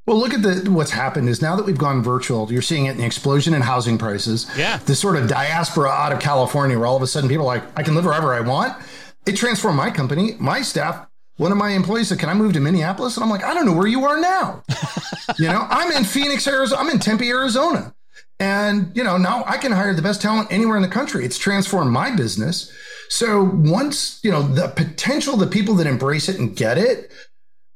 Well, 0.07 0.17
look 0.17 0.33
at 0.33 0.43
the 0.43 0.71
what's 0.71 0.91
happened 0.91 1.27
is 1.27 1.41
now 1.41 1.55
that 1.55 1.65
we've 1.65 1.77
gone 1.77 2.03
virtual, 2.03 2.51
you're 2.51 2.61
seeing 2.61 2.85
it 2.85 2.91
in 2.91 2.97
the 2.97 3.05
explosion 3.05 3.53
in 3.53 3.61
housing 3.61 3.97
prices. 3.97 4.49
Yeah. 4.55 4.77
This 4.85 4.99
sort 4.99 5.17
of 5.17 5.27
diaspora 5.27 5.89
out 5.89 6.13
of 6.13 6.19
California 6.19 6.77
where 6.77 6.87
all 6.87 6.95
of 6.95 7.01
a 7.01 7.07
sudden 7.07 7.27
people 7.27 7.49
are 7.49 7.55
like, 7.57 7.63
I 7.77 7.83
can 7.83 7.95
live 7.95 8.05
wherever 8.05 8.33
I 8.33 8.41
want. 8.41 8.81
It 9.25 9.35
transformed 9.35 9.77
my 9.77 9.89
company. 9.89 10.35
My 10.39 10.61
staff 10.61 11.07
one 11.37 11.51
of 11.51 11.57
my 11.57 11.71
employees 11.71 12.09
said, 12.09 12.19
Can 12.19 12.29
I 12.29 12.33
move 12.33 12.53
to 12.53 12.59
Minneapolis? 12.59 13.17
And 13.17 13.23
I'm 13.23 13.29
like, 13.29 13.43
I 13.43 13.53
don't 13.53 13.65
know 13.65 13.73
where 13.73 13.87
you 13.87 14.05
are 14.05 14.19
now. 14.19 14.63
you 15.37 15.47
know, 15.47 15.65
I'm 15.69 15.91
in 15.91 16.03
Phoenix, 16.03 16.47
Arizona. 16.47 16.81
I'm 16.81 16.89
in 16.89 16.99
Tempe, 16.99 17.29
Arizona. 17.29 17.93
And, 18.39 18.91
you 18.95 19.03
know, 19.03 19.17
now 19.17 19.43
I 19.47 19.57
can 19.57 19.71
hire 19.71 19.93
the 19.93 20.01
best 20.01 20.21
talent 20.21 20.51
anywhere 20.51 20.75
in 20.75 20.81
the 20.81 20.89
country. 20.89 21.23
It's 21.23 21.37
transformed 21.37 21.91
my 21.91 22.13
business. 22.15 22.71
So 23.09 23.43
once, 23.43 24.19
you 24.23 24.31
know, 24.31 24.41
the 24.41 24.67
potential, 24.67 25.37
the 25.37 25.47
people 25.47 25.75
that 25.75 25.87
embrace 25.87 26.27
it 26.27 26.39
and 26.39 26.55
get 26.55 26.77
it, 26.77 27.11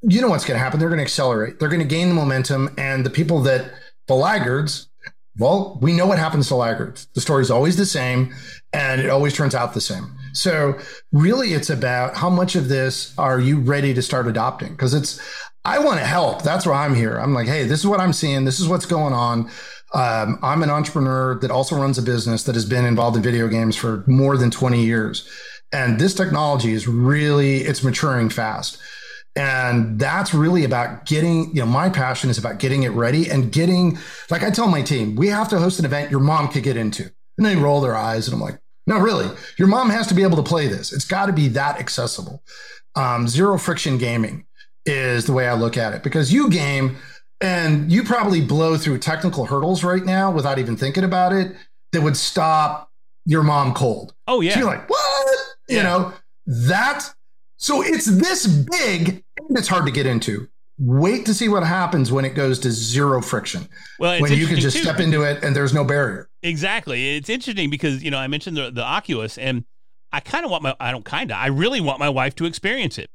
you 0.01 0.21
know 0.21 0.29
what's 0.29 0.45
going 0.45 0.57
to 0.57 0.63
happen. 0.63 0.79
They're 0.79 0.89
going 0.89 0.99
to 0.99 1.03
accelerate. 1.03 1.59
They're 1.59 1.69
going 1.69 1.81
to 1.81 1.87
gain 1.87 2.09
the 2.09 2.15
momentum. 2.15 2.73
And 2.77 3.05
the 3.05 3.09
people 3.09 3.41
that, 3.43 3.71
the 4.07 4.15
laggards, 4.15 4.87
well, 5.37 5.77
we 5.81 5.93
know 5.93 6.05
what 6.05 6.19
happens 6.19 6.47
to 6.49 6.55
laggards. 6.55 7.07
The 7.13 7.21
story's 7.21 7.51
always 7.51 7.77
the 7.77 7.85
same 7.85 8.33
and 8.73 8.99
it 8.99 9.09
always 9.09 9.33
turns 9.33 9.55
out 9.55 9.73
the 9.73 9.81
same. 9.81 10.11
So 10.33 10.77
really 11.11 11.53
it's 11.53 11.69
about 11.69 12.15
how 12.15 12.29
much 12.29 12.55
of 12.55 12.69
this 12.69 13.17
are 13.17 13.39
you 13.39 13.59
ready 13.59 13.93
to 13.93 14.01
start 14.01 14.27
adopting? 14.27 14.71
Because 14.71 14.93
it's, 14.93 15.19
I 15.65 15.79
want 15.79 15.99
to 15.99 16.05
help. 16.05 16.43
That's 16.43 16.65
why 16.65 16.85
I'm 16.85 16.95
here. 16.95 17.17
I'm 17.17 17.33
like, 17.33 17.47
hey, 17.47 17.65
this 17.65 17.79
is 17.79 17.87
what 17.87 17.99
I'm 17.99 18.13
seeing. 18.13 18.45
This 18.45 18.59
is 18.59 18.67
what's 18.67 18.85
going 18.85 19.13
on. 19.13 19.49
Um, 19.93 20.39
I'm 20.41 20.63
an 20.63 20.69
entrepreneur 20.69 21.39
that 21.39 21.51
also 21.51 21.75
runs 21.75 21.97
a 21.97 22.01
business 22.01 22.43
that 22.43 22.55
has 22.55 22.65
been 22.65 22.85
involved 22.85 23.17
in 23.17 23.23
video 23.23 23.47
games 23.47 23.75
for 23.75 24.03
more 24.07 24.37
than 24.37 24.51
20 24.51 24.83
years. 24.83 25.27
And 25.71 25.99
this 25.99 26.13
technology 26.13 26.73
is 26.73 26.87
really, 26.87 27.57
it's 27.57 27.83
maturing 27.83 28.29
fast. 28.29 28.79
And 29.35 29.99
that's 29.99 30.33
really 30.33 30.63
about 30.63 31.05
getting, 31.05 31.49
you 31.55 31.61
know, 31.61 31.65
my 31.65 31.89
passion 31.89 32.29
is 32.29 32.37
about 32.37 32.59
getting 32.59 32.83
it 32.83 32.89
ready 32.89 33.29
and 33.29 33.51
getting, 33.51 33.97
like 34.29 34.43
I 34.43 34.49
tell 34.49 34.67
my 34.67 34.81
team, 34.81 35.15
we 35.15 35.27
have 35.27 35.49
to 35.49 35.59
host 35.59 35.79
an 35.79 35.85
event 35.85 36.11
your 36.11 36.19
mom 36.19 36.49
could 36.49 36.63
get 36.63 36.77
into. 36.77 37.11
And 37.37 37.45
they 37.45 37.55
roll 37.55 37.79
their 37.79 37.95
eyes 37.95 38.27
and 38.27 38.35
I'm 38.35 38.41
like, 38.41 38.59
no, 38.89 38.97
really, 38.97 39.29
your 39.57 39.67
mom 39.67 39.91
has 39.91 40.07
to 40.07 40.15
be 40.15 40.23
able 40.23 40.37
to 40.37 40.43
play 40.43 40.67
this. 40.67 40.91
It's 40.91 41.05
got 41.05 41.27
to 41.27 41.31
be 41.31 41.47
that 41.49 41.79
accessible. 41.79 42.41
Um, 42.95 43.27
zero 43.27 43.59
friction 43.59 43.99
gaming 43.99 44.47
is 44.83 45.25
the 45.25 45.31
way 45.31 45.47
I 45.47 45.53
look 45.53 45.77
at 45.77 45.93
it 45.93 46.01
because 46.01 46.33
you 46.33 46.49
game 46.49 46.97
and 47.39 47.91
you 47.91 48.03
probably 48.03 48.41
blow 48.41 48.77
through 48.77 48.97
technical 48.97 49.45
hurdles 49.45 49.83
right 49.83 50.03
now 50.03 50.31
without 50.31 50.57
even 50.57 50.75
thinking 50.75 51.03
about 51.03 51.33
it 51.33 51.55
that 51.91 52.01
would 52.01 52.17
stop 52.17 52.91
your 53.25 53.43
mom 53.43 53.75
cold. 53.75 54.15
Oh, 54.25 54.41
yeah. 54.41 54.53
So 54.53 54.61
you're 54.61 54.67
like, 54.67 54.89
what? 54.89 55.37
Yeah. 55.67 55.77
You 55.77 55.83
know, 55.83 56.13
that. 56.47 57.13
So 57.57 57.83
it's 57.83 58.07
this 58.07 58.47
big 58.47 59.23
and 59.47 59.55
it's 59.55 59.67
hard 59.67 59.85
to 59.85 59.91
get 59.91 60.07
into. 60.07 60.49
Wait 60.79 61.25
to 61.25 61.33
see 61.33 61.49
what 61.49 61.63
happens 61.63 62.11
when 62.11 62.23
it 62.23 62.35
goes 62.35 62.57
to 62.59 62.71
zero 62.71 63.21
friction. 63.21 63.67
Well, 63.99 64.21
when 64.21 64.31
you 64.31 64.47
can 64.47 64.59
just 64.59 64.77
too. 64.77 64.83
step 64.83 64.99
into 64.99 65.23
it 65.23 65.43
and 65.43 65.55
there's 65.55 65.73
no 65.73 65.83
barrier. 65.83 66.29
Exactly. 66.41 67.17
It's 67.17 67.29
interesting 67.29 67.69
because, 67.69 68.01
you 68.01 68.09
know, 68.09 68.17
I 68.17 68.27
mentioned 68.27 68.55
the, 68.55 68.71
the 68.71 68.83
Oculus 68.83 69.37
and 69.37 69.65
I 70.11 70.21
kind 70.21 70.45
of 70.45 70.51
want 70.51 70.63
my, 70.63 70.75
I 70.79 70.91
don't 70.91 71.03
kind 71.03 71.31
of, 71.31 71.37
I 71.37 71.47
really 71.47 71.81
want 71.81 71.99
my 71.99 72.09
wife 72.09 72.33
to 72.35 72.45
experience 72.45 72.97
it. 72.97 73.09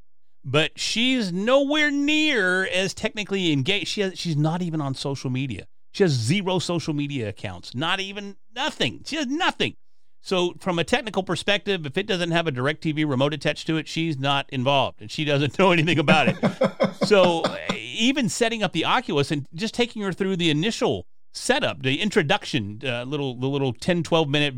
But 0.44 0.79
she's 0.79 1.33
nowhere 1.33 1.90
near 1.90 2.66
as 2.66 2.92
technically 2.92 3.50
engaged. 3.50 3.88
She 3.88 4.03
has, 4.03 4.18
she's 4.18 4.37
not 4.37 4.61
even 4.61 4.83
on 4.83 4.94
social 4.94 5.31
media. 5.31 5.66
She 5.92 6.03
has 6.03 6.12
zero 6.12 6.59
social 6.59 6.92
media 6.92 7.31
accounts, 7.31 7.74
not 7.74 7.98
even 7.98 8.37
nothing. 8.55 9.00
She 9.07 9.16
has 9.16 9.27
nothing. 9.27 9.77
So, 10.25 10.55
from 10.59 10.79
a 10.79 10.85
technical 10.85 11.23
perspective, 11.23 11.85
if 11.85 11.99
it 11.99 12.07
doesn't 12.07 12.31
have 12.31 12.47
a 12.47 12.51
DirecTV 12.51 13.07
remote 13.07 13.35
attached 13.35 13.67
to 13.67 13.77
it, 13.77 13.87
she's 13.87 14.19
not 14.19 14.49
involved 14.49 15.03
and 15.03 15.11
she 15.11 15.23
doesn't 15.23 15.59
know 15.59 15.71
anything 15.71 15.99
about 15.99 16.29
it. 16.29 16.97
so, 17.07 17.45
even 17.75 18.31
setting 18.31 18.63
up 18.63 18.73
the 18.73 18.87
Oculus 18.87 19.31
and 19.31 19.47
just 19.53 19.75
taking 19.75 20.01
her 20.01 20.15
through 20.15 20.37
the 20.37 20.49
initial 20.49 21.07
setup, 21.35 21.83
the 21.83 22.01
introduction, 22.01 22.81
uh, 22.87 23.05
little 23.05 23.39
the 23.39 23.47
little 23.47 23.75
10, 23.75 24.03
12 24.03 24.27
minute 24.27 24.55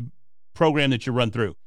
program 0.55 0.89
that 0.91 1.05
you 1.05 1.11
run 1.11 1.31
through. 1.31 1.57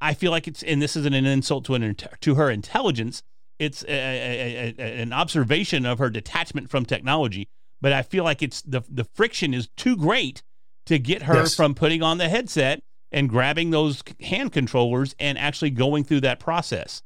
I 0.00 0.14
feel 0.14 0.30
like 0.30 0.48
it's, 0.48 0.62
and 0.62 0.80
this 0.80 0.96
isn't 0.96 1.14
an 1.14 1.26
insult 1.26 1.66
to 1.66 1.74
an 1.74 1.96
to 2.20 2.34
her 2.36 2.50
intelligence. 2.50 3.22
It's 3.58 3.84
a, 3.84 3.92
a, 3.92 4.74
a, 4.78 5.02
an 5.02 5.12
observation 5.12 5.84
of 5.84 5.98
her 5.98 6.08
detachment 6.08 6.70
from 6.70 6.86
technology. 6.86 7.48
But 7.82 7.92
I 7.92 8.00
feel 8.00 8.24
like 8.24 8.42
it's 8.42 8.62
the 8.62 8.80
the 8.88 9.04
friction 9.04 9.52
is 9.52 9.68
too 9.76 9.98
great 9.98 10.42
to 10.86 10.98
get 10.98 11.24
her 11.24 11.34
yes. 11.34 11.54
from 11.54 11.74
putting 11.74 12.02
on 12.02 12.16
the 12.16 12.30
headset 12.30 12.82
and 13.14 13.30
grabbing 13.30 13.70
those 13.70 14.02
hand 14.20 14.52
controllers 14.52 15.14
and 15.18 15.38
actually 15.38 15.70
going 15.70 16.04
through 16.04 16.20
that 16.20 16.40
process. 16.40 17.02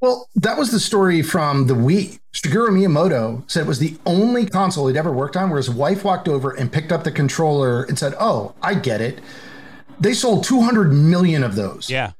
Well, 0.00 0.28
that 0.36 0.56
was 0.56 0.70
the 0.70 0.80
story 0.80 1.22
from 1.22 1.66
the 1.66 1.74
Wii. 1.74 2.20
Shigeru 2.34 2.68
Miyamoto 2.68 3.50
said 3.50 3.62
it 3.62 3.66
was 3.66 3.78
the 3.78 3.96
only 4.06 4.46
console 4.46 4.86
he'd 4.86 4.96
ever 4.96 5.12
worked 5.12 5.36
on 5.36 5.50
where 5.50 5.56
his 5.56 5.70
wife 5.70 6.04
walked 6.04 6.28
over 6.28 6.52
and 6.52 6.70
picked 6.72 6.92
up 6.92 7.04
the 7.04 7.12
controller 7.12 7.84
and 7.84 7.98
said, 7.98 8.14
Oh, 8.20 8.54
I 8.62 8.74
get 8.74 9.00
it. 9.00 9.20
They 9.98 10.14
sold 10.14 10.44
200 10.44 10.92
million 10.92 11.42
of 11.42 11.54
those. 11.54 11.90
Yeah. 11.90 12.12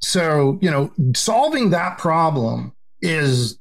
So, 0.00 0.58
you 0.60 0.70
know, 0.70 0.92
solving 1.14 1.70
that 1.70 1.98
problem 1.98 2.72
is, 3.00 3.58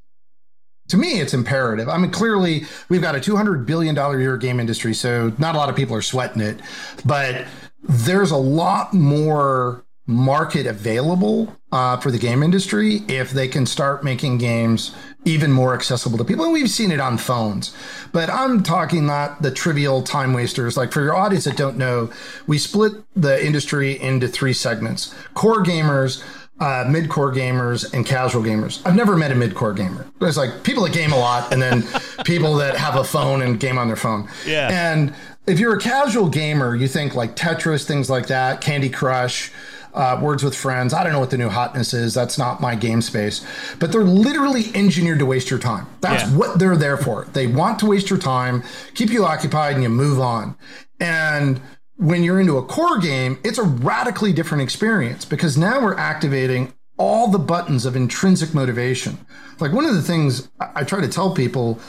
to 0.90 0.98
me, 0.98 1.20
it's 1.20 1.34
imperative. 1.34 1.90
I 1.90 1.98
mean, 1.98 2.12
clearly, 2.12 2.66
we've 2.90 3.02
got 3.02 3.16
a 3.16 3.20
$200 3.20 3.66
billion 3.66 3.98
a 3.98 4.18
year 4.18 4.38
game 4.38 4.60
industry, 4.60 4.94
so 4.94 5.34
not 5.38 5.54
a 5.54 5.58
lot 5.58 5.70
of 5.70 5.76
people 5.76 5.96
are 5.96 6.02
sweating 6.02 6.42
it, 6.42 6.60
but 7.06 7.46
there's 7.88 8.32
a 8.32 8.38
lot 8.38 8.94
more 8.94 9.86
market 10.08 10.66
available 10.66 11.54
uh, 11.72 11.98
for 11.98 12.12
the 12.12 12.18
game 12.18 12.42
industry 12.42 13.02
if 13.10 13.32
they 13.32 13.48
can 13.48 13.66
start 13.66 14.04
making 14.04 14.38
games 14.38 14.96
even 15.26 15.52
more 15.52 15.74
accessible 15.74 16.18
to 16.18 16.24
people. 16.24 16.46
And 16.46 16.54
we've 16.54 16.70
seen 16.70 16.92
it 16.92 17.02
on 17.02 17.18
phones, 17.18 17.76
but 18.14 18.30
I'm 18.30 18.64
talking 18.64 19.06
not 19.06 19.42
the 19.42 19.52
trivial 19.52 20.02
time 20.02 20.32
wasters. 20.32 20.78
Like 20.78 20.94
for 20.94 21.02
your 21.02 21.16
audience 21.16 21.44
that 21.44 21.58
don't 21.58 21.78
know, 21.78 22.10
we 22.48 22.58
split 22.58 22.94
the 23.16 23.46
industry 23.46 24.02
into 24.02 24.28
three 24.30 24.54
segments 24.54 25.14
core 25.34 25.64
gamers. 25.64 26.24
Uh, 26.60 26.84
mid-core 26.90 27.32
gamers 27.32 27.94
and 27.94 28.04
casual 28.04 28.42
gamers. 28.42 28.82
I've 28.84 28.96
never 28.96 29.16
met 29.16 29.32
a 29.32 29.36
mid-core 29.36 29.74
gamer. 29.74 30.08
There's 30.20 30.38
like 30.38 30.64
people 30.64 30.82
that 30.86 30.92
game 30.92 31.12
a 31.12 31.20
lot, 31.20 31.54
and 31.54 31.62
then 31.62 31.84
people 32.26 32.56
that 32.56 32.76
have 32.76 32.96
a 32.96 33.04
phone 33.04 33.44
and 33.44 33.60
game 33.60 33.78
on 33.78 33.86
their 33.86 33.96
phone. 33.96 34.28
Yeah. 34.44 34.68
And 34.72 35.14
if 35.48 35.60
you're 35.60 35.76
a 35.76 35.80
casual 35.80 36.30
gamer, 36.30 36.76
you 36.76 36.88
think 36.88 37.16
like 37.16 37.36
Tetris, 37.36 37.86
things 37.86 38.10
like 38.10 38.28
that, 38.28 38.62
Candy 38.62 38.90
Crush, 38.90 39.52
uh, 39.94 40.20
Words 40.22 40.44
with 40.44 40.56
Friends. 40.56 40.94
I 40.94 41.04
don't 41.04 41.14
know 41.14 41.20
what 41.20 41.32
the 41.32 41.38
new 41.38 41.50
hotness 41.50 41.94
is. 41.94 42.14
That's 42.14 42.38
not 42.38 42.62
my 42.62 42.76
game 42.76 43.02
space. 43.02 43.46
But 43.80 43.92
they're 43.92 44.04
literally 44.04 44.66
engineered 44.76 45.20
to 45.20 45.26
waste 45.26 45.50
your 45.50 45.60
time. 45.60 45.88
That's 46.02 46.24
Yeah. 46.24 46.36
what 46.38 46.60
they're 46.60 46.78
there 46.78 46.98
for. 46.98 47.28
They 47.34 47.48
want 47.48 47.80
to 47.80 47.86
waste 47.86 48.10
your 48.10 48.20
time, 48.20 48.62
keep 48.94 49.10
you 49.10 49.26
occupied, 49.26 49.74
and 49.74 49.84
you 49.84 49.90
move 49.90 50.20
on. 50.20 50.56
And 51.00 51.62
when 51.96 52.24
you're 52.24 52.40
into 52.40 52.58
a 52.58 52.62
core 52.64 53.00
game, 53.00 53.40
it's 53.44 53.58
a 53.58 53.64
radically 53.64 54.34
different 54.34 54.62
experience 54.62 55.26
because 55.26 55.58
now 55.58 55.82
we're 55.82 55.96
activating 55.96 56.74
all 56.98 57.28
the 57.28 57.40
buttons 57.40 57.86
of 57.86 57.96
intrinsic 57.96 58.54
motivation. 58.54 59.18
Like 59.60 59.72
one 59.72 59.86
of 59.86 59.96
the 59.96 60.02
things 60.02 60.50
I 60.60 60.68
I 60.76 60.84
try 60.84 61.02
to 61.02 61.08
tell 61.08 61.32
people 61.32 61.80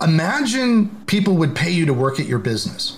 imagine 0.00 0.88
people 1.06 1.36
would 1.36 1.54
pay 1.54 1.70
you 1.70 1.86
to 1.86 1.94
work 1.94 2.18
at 2.18 2.26
your 2.26 2.40
business. 2.40 2.96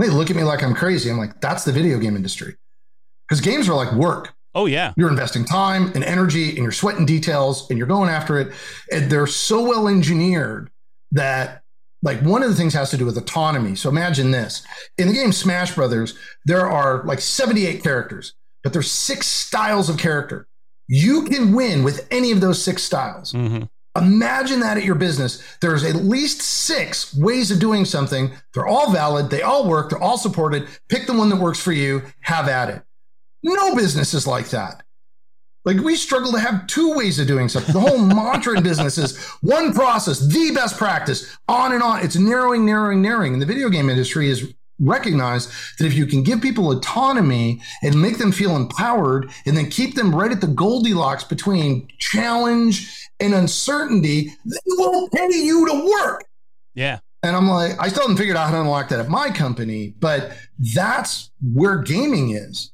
They 0.00 0.08
look 0.08 0.30
at 0.30 0.36
me 0.36 0.42
like 0.42 0.62
I'm 0.62 0.74
crazy. 0.74 1.10
I'm 1.10 1.18
like, 1.18 1.40
that's 1.40 1.64
the 1.64 1.72
video 1.72 1.98
game 1.98 2.16
industry. 2.16 2.56
Because 3.28 3.40
games 3.40 3.68
are 3.68 3.74
like 3.74 3.92
work. 3.92 4.34
Oh 4.54 4.66
yeah. 4.66 4.92
You're 4.96 5.08
investing 5.08 5.44
time 5.44 5.92
and 5.94 6.02
energy 6.02 6.50
and 6.50 6.58
you're 6.58 6.72
sweating 6.72 7.06
details 7.06 7.68
and 7.70 7.78
you're 7.78 7.86
going 7.86 8.08
after 8.08 8.38
it. 8.38 8.52
And 8.90 9.10
they're 9.10 9.26
so 9.26 9.62
well 9.62 9.86
engineered 9.86 10.70
that 11.12 11.62
like 12.02 12.20
one 12.22 12.42
of 12.42 12.48
the 12.48 12.56
things 12.56 12.74
has 12.74 12.90
to 12.90 12.96
do 12.96 13.04
with 13.04 13.16
autonomy. 13.16 13.76
So 13.76 13.88
imagine 13.88 14.30
this. 14.30 14.66
In 14.98 15.06
the 15.08 15.14
game 15.14 15.32
Smash 15.32 15.74
Brothers, 15.74 16.16
there 16.44 16.68
are 16.68 17.04
like 17.04 17.20
78 17.20 17.82
characters, 17.82 18.34
but 18.62 18.72
there's 18.72 18.90
six 18.90 19.26
styles 19.26 19.88
of 19.88 19.98
character. 19.98 20.48
You 20.88 21.24
can 21.24 21.54
win 21.54 21.84
with 21.84 22.08
any 22.10 22.32
of 22.32 22.40
those 22.40 22.62
six 22.62 22.82
styles. 22.82 23.32
hmm 23.32 23.64
Imagine 24.02 24.60
that 24.60 24.76
at 24.76 24.84
your 24.84 24.94
business. 24.94 25.42
There's 25.60 25.84
at 25.84 25.96
least 25.96 26.40
six 26.40 27.14
ways 27.14 27.50
of 27.50 27.58
doing 27.58 27.84
something. 27.84 28.32
They're 28.54 28.66
all 28.66 28.90
valid. 28.92 29.30
They 29.30 29.42
all 29.42 29.68
work. 29.68 29.90
They're 29.90 30.02
all 30.02 30.18
supported. 30.18 30.68
Pick 30.88 31.06
the 31.06 31.12
one 31.12 31.28
that 31.28 31.36
works 31.36 31.60
for 31.60 31.72
you. 31.72 32.02
Have 32.20 32.48
at 32.48 32.70
it. 32.70 32.82
No 33.42 33.74
business 33.74 34.14
is 34.14 34.26
like 34.26 34.50
that. 34.50 34.82
Like 35.64 35.78
we 35.78 35.94
struggle 35.94 36.32
to 36.32 36.40
have 36.40 36.66
two 36.66 36.96
ways 36.96 37.18
of 37.18 37.26
doing 37.26 37.48
something. 37.48 37.74
The 37.74 37.80
whole 37.80 37.98
mantra 37.98 38.56
in 38.56 38.62
business 38.62 38.96
is 38.96 39.18
one 39.42 39.74
process, 39.74 40.18
the 40.18 40.52
best 40.54 40.78
practice, 40.78 41.36
on 41.48 41.72
and 41.72 41.82
on. 41.82 42.02
It's 42.02 42.16
narrowing, 42.16 42.64
narrowing, 42.64 43.02
narrowing. 43.02 43.34
And 43.34 43.42
the 43.42 43.46
video 43.46 43.68
game 43.68 43.90
industry 43.90 44.30
is 44.30 44.54
recognized 44.80 45.50
that 45.78 45.86
if 45.86 45.94
you 45.94 46.06
can 46.06 46.22
give 46.22 46.40
people 46.40 46.70
autonomy 46.70 47.60
and 47.82 48.00
make 48.00 48.16
them 48.16 48.32
feel 48.32 48.56
empowered 48.56 49.30
and 49.44 49.54
then 49.56 49.68
keep 49.68 49.94
them 49.94 50.14
right 50.14 50.32
at 50.32 50.40
the 50.40 50.46
Goldilocks 50.46 51.24
between 51.24 51.88
challenge 51.98 52.99
and 53.20 53.34
uncertainty, 53.34 54.32
they 54.44 54.58
will 54.66 55.08
pay 55.10 55.28
you 55.32 55.66
to 55.68 55.90
work. 55.90 56.24
Yeah. 56.74 57.00
And 57.22 57.36
I'm 57.36 57.48
like, 57.48 57.72
I 57.78 57.88
still 57.88 58.02
haven't 58.02 58.16
figured 58.16 58.36
out 58.36 58.48
how 58.48 58.54
to 58.54 58.60
unlock 58.60 58.88
that 58.88 59.00
at 59.00 59.08
my 59.08 59.30
company, 59.30 59.94
but 59.98 60.32
that's 60.74 61.30
where 61.42 61.78
gaming 61.78 62.30
is. 62.30 62.72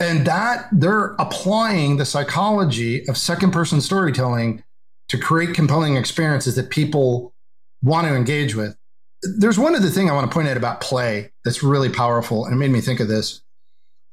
And 0.00 0.26
that 0.26 0.68
they're 0.70 1.14
applying 1.18 1.96
the 1.96 2.04
psychology 2.04 3.08
of 3.08 3.16
second 3.16 3.52
person 3.52 3.80
storytelling 3.80 4.62
to 5.08 5.18
create 5.18 5.54
compelling 5.54 5.96
experiences 5.96 6.54
that 6.56 6.70
people 6.70 7.32
want 7.82 8.06
to 8.06 8.14
engage 8.14 8.54
with. 8.54 8.76
There's 9.22 9.58
one 9.58 9.74
other 9.74 9.88
thing 9.88 10.08
I 10.08 10.14
want 10.14 10.30
to 10.30 10.34
point 10.34 10.48
out 10.48 10.56
about 10.56 10.80
play 10.80 11.32
that's 11.44 11.62
really 11.62 11.88
powerful, 11.88 12.44
and 12.44 12.54
it 12.54 12.58
made 12.58 12.70
me 12.70 12.80
think 12.80 13.00
of 13.00 13.08
this. 13.08 13.40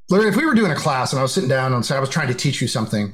Larry, 0.09 0.30
if 0.30 0.36
we 0.36 0.45
were 0.45 0.55
doing 0.55 0.71
a 0.71 0.76
class 0.76 1.11
and 1.11 1.19
I 1.19 1.21
was 1.21 1.34
sitting 1.34 1.49
down 1.49 1.73
and 1.73 1.86
say 1.86 1.95
I 1.95 1.99
was 1.99 2.09
trying 2.09 2.28
to 2.30 2.34
teach 2.34 2.61
you 2.61 2.67
something, 2.67 3.13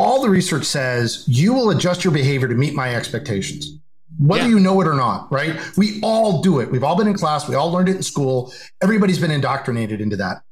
all 0.00 0.22
the 0.22 0.30
research 0.30 0.64
says 0.64 1.24
you 1.26 1.52
will 1.52 1.70
adjust 1.70 2.04
your 2.04 2.12
behavior 2.12 2.48
to 2.48 2.54
meet 2.54 2.74
my 2.74 2.94
expectations 2.94 3.76
whether 4.18 4.42
Yeah. 4.42 4.48
you 4.50 4.60
know 4.60 4.78
it 4.82 4.86
or 4.86 4.94
not, 4.94 5.32
right? 5.32 5.58
We 5.78 5.98
all 6.02 6.42
do 6.42 6.58
it. 6.60 6.70
We've 6.70 6.84
all 6.84 6.96
been 6.96 7.06
in 7.06 7.14
class. 7.14 7.48
We 7.48 7.54
all 7.54 7.70
learned 7.70 7.88
it 7.88 7.96
in 7.96 8.02
school. 8.02 8.52
Everybody's 8.82 9.18
been 9.18 9.30
indoctrinated 9.30 10.00
into 10.00 10.16
that. 10.16 10.42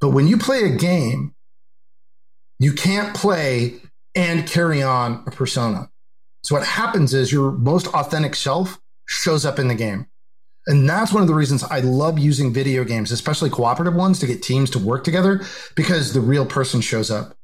But 0.00 0.10
when 0.10 0.26
you 0.28 0.38
play 0.38 0.62
a 0.64 0.70
game, 0.76 1.34
you 2.58 2.72
can't 2.72 3.14
play 3.14 3.74
and 4.14 4.46
carry 4.46 4.82
on 4.82 5.24
a 5.26 5.30
persona. 5.30 5.90
So 6.42 6.54
what 6.54 6.64
happens 6.66 7.12
is 7.12 7.30
your 7.32 7.52
most 7.52 7.86
authentic 7.88 8.34
self 8.34 8.78
shows 9.06 9.44
up 9.44 9.58
in 9.58 9.68
the 9.68 9.74
game. 9.74 10.06
And 10.66 10.88
that's 10.88 11.12
one 11.12 11.22
of 11.22 11.28
the 11.28 11.34
reasons 11.34 11.64
I 11.64 11.80
love 11.80 12.18
using 12.18 12.52
video 12.52 12.82
games, 12.84 13.12
especially 13.12 13.50
cooperative 13.50 13.94
ones, 13.94 14.20
to 14.20 14.26
get 14.26 14.42
teams 14.42 14.70
to 14.70 14.78
work 14.78 15.04
together 15.04 15.44
because 15.74 16.12
the 16.14 16.20
real 16.20 16.46
person 16.46 16.80
shows 16.80 17.10
up 17.10 17.36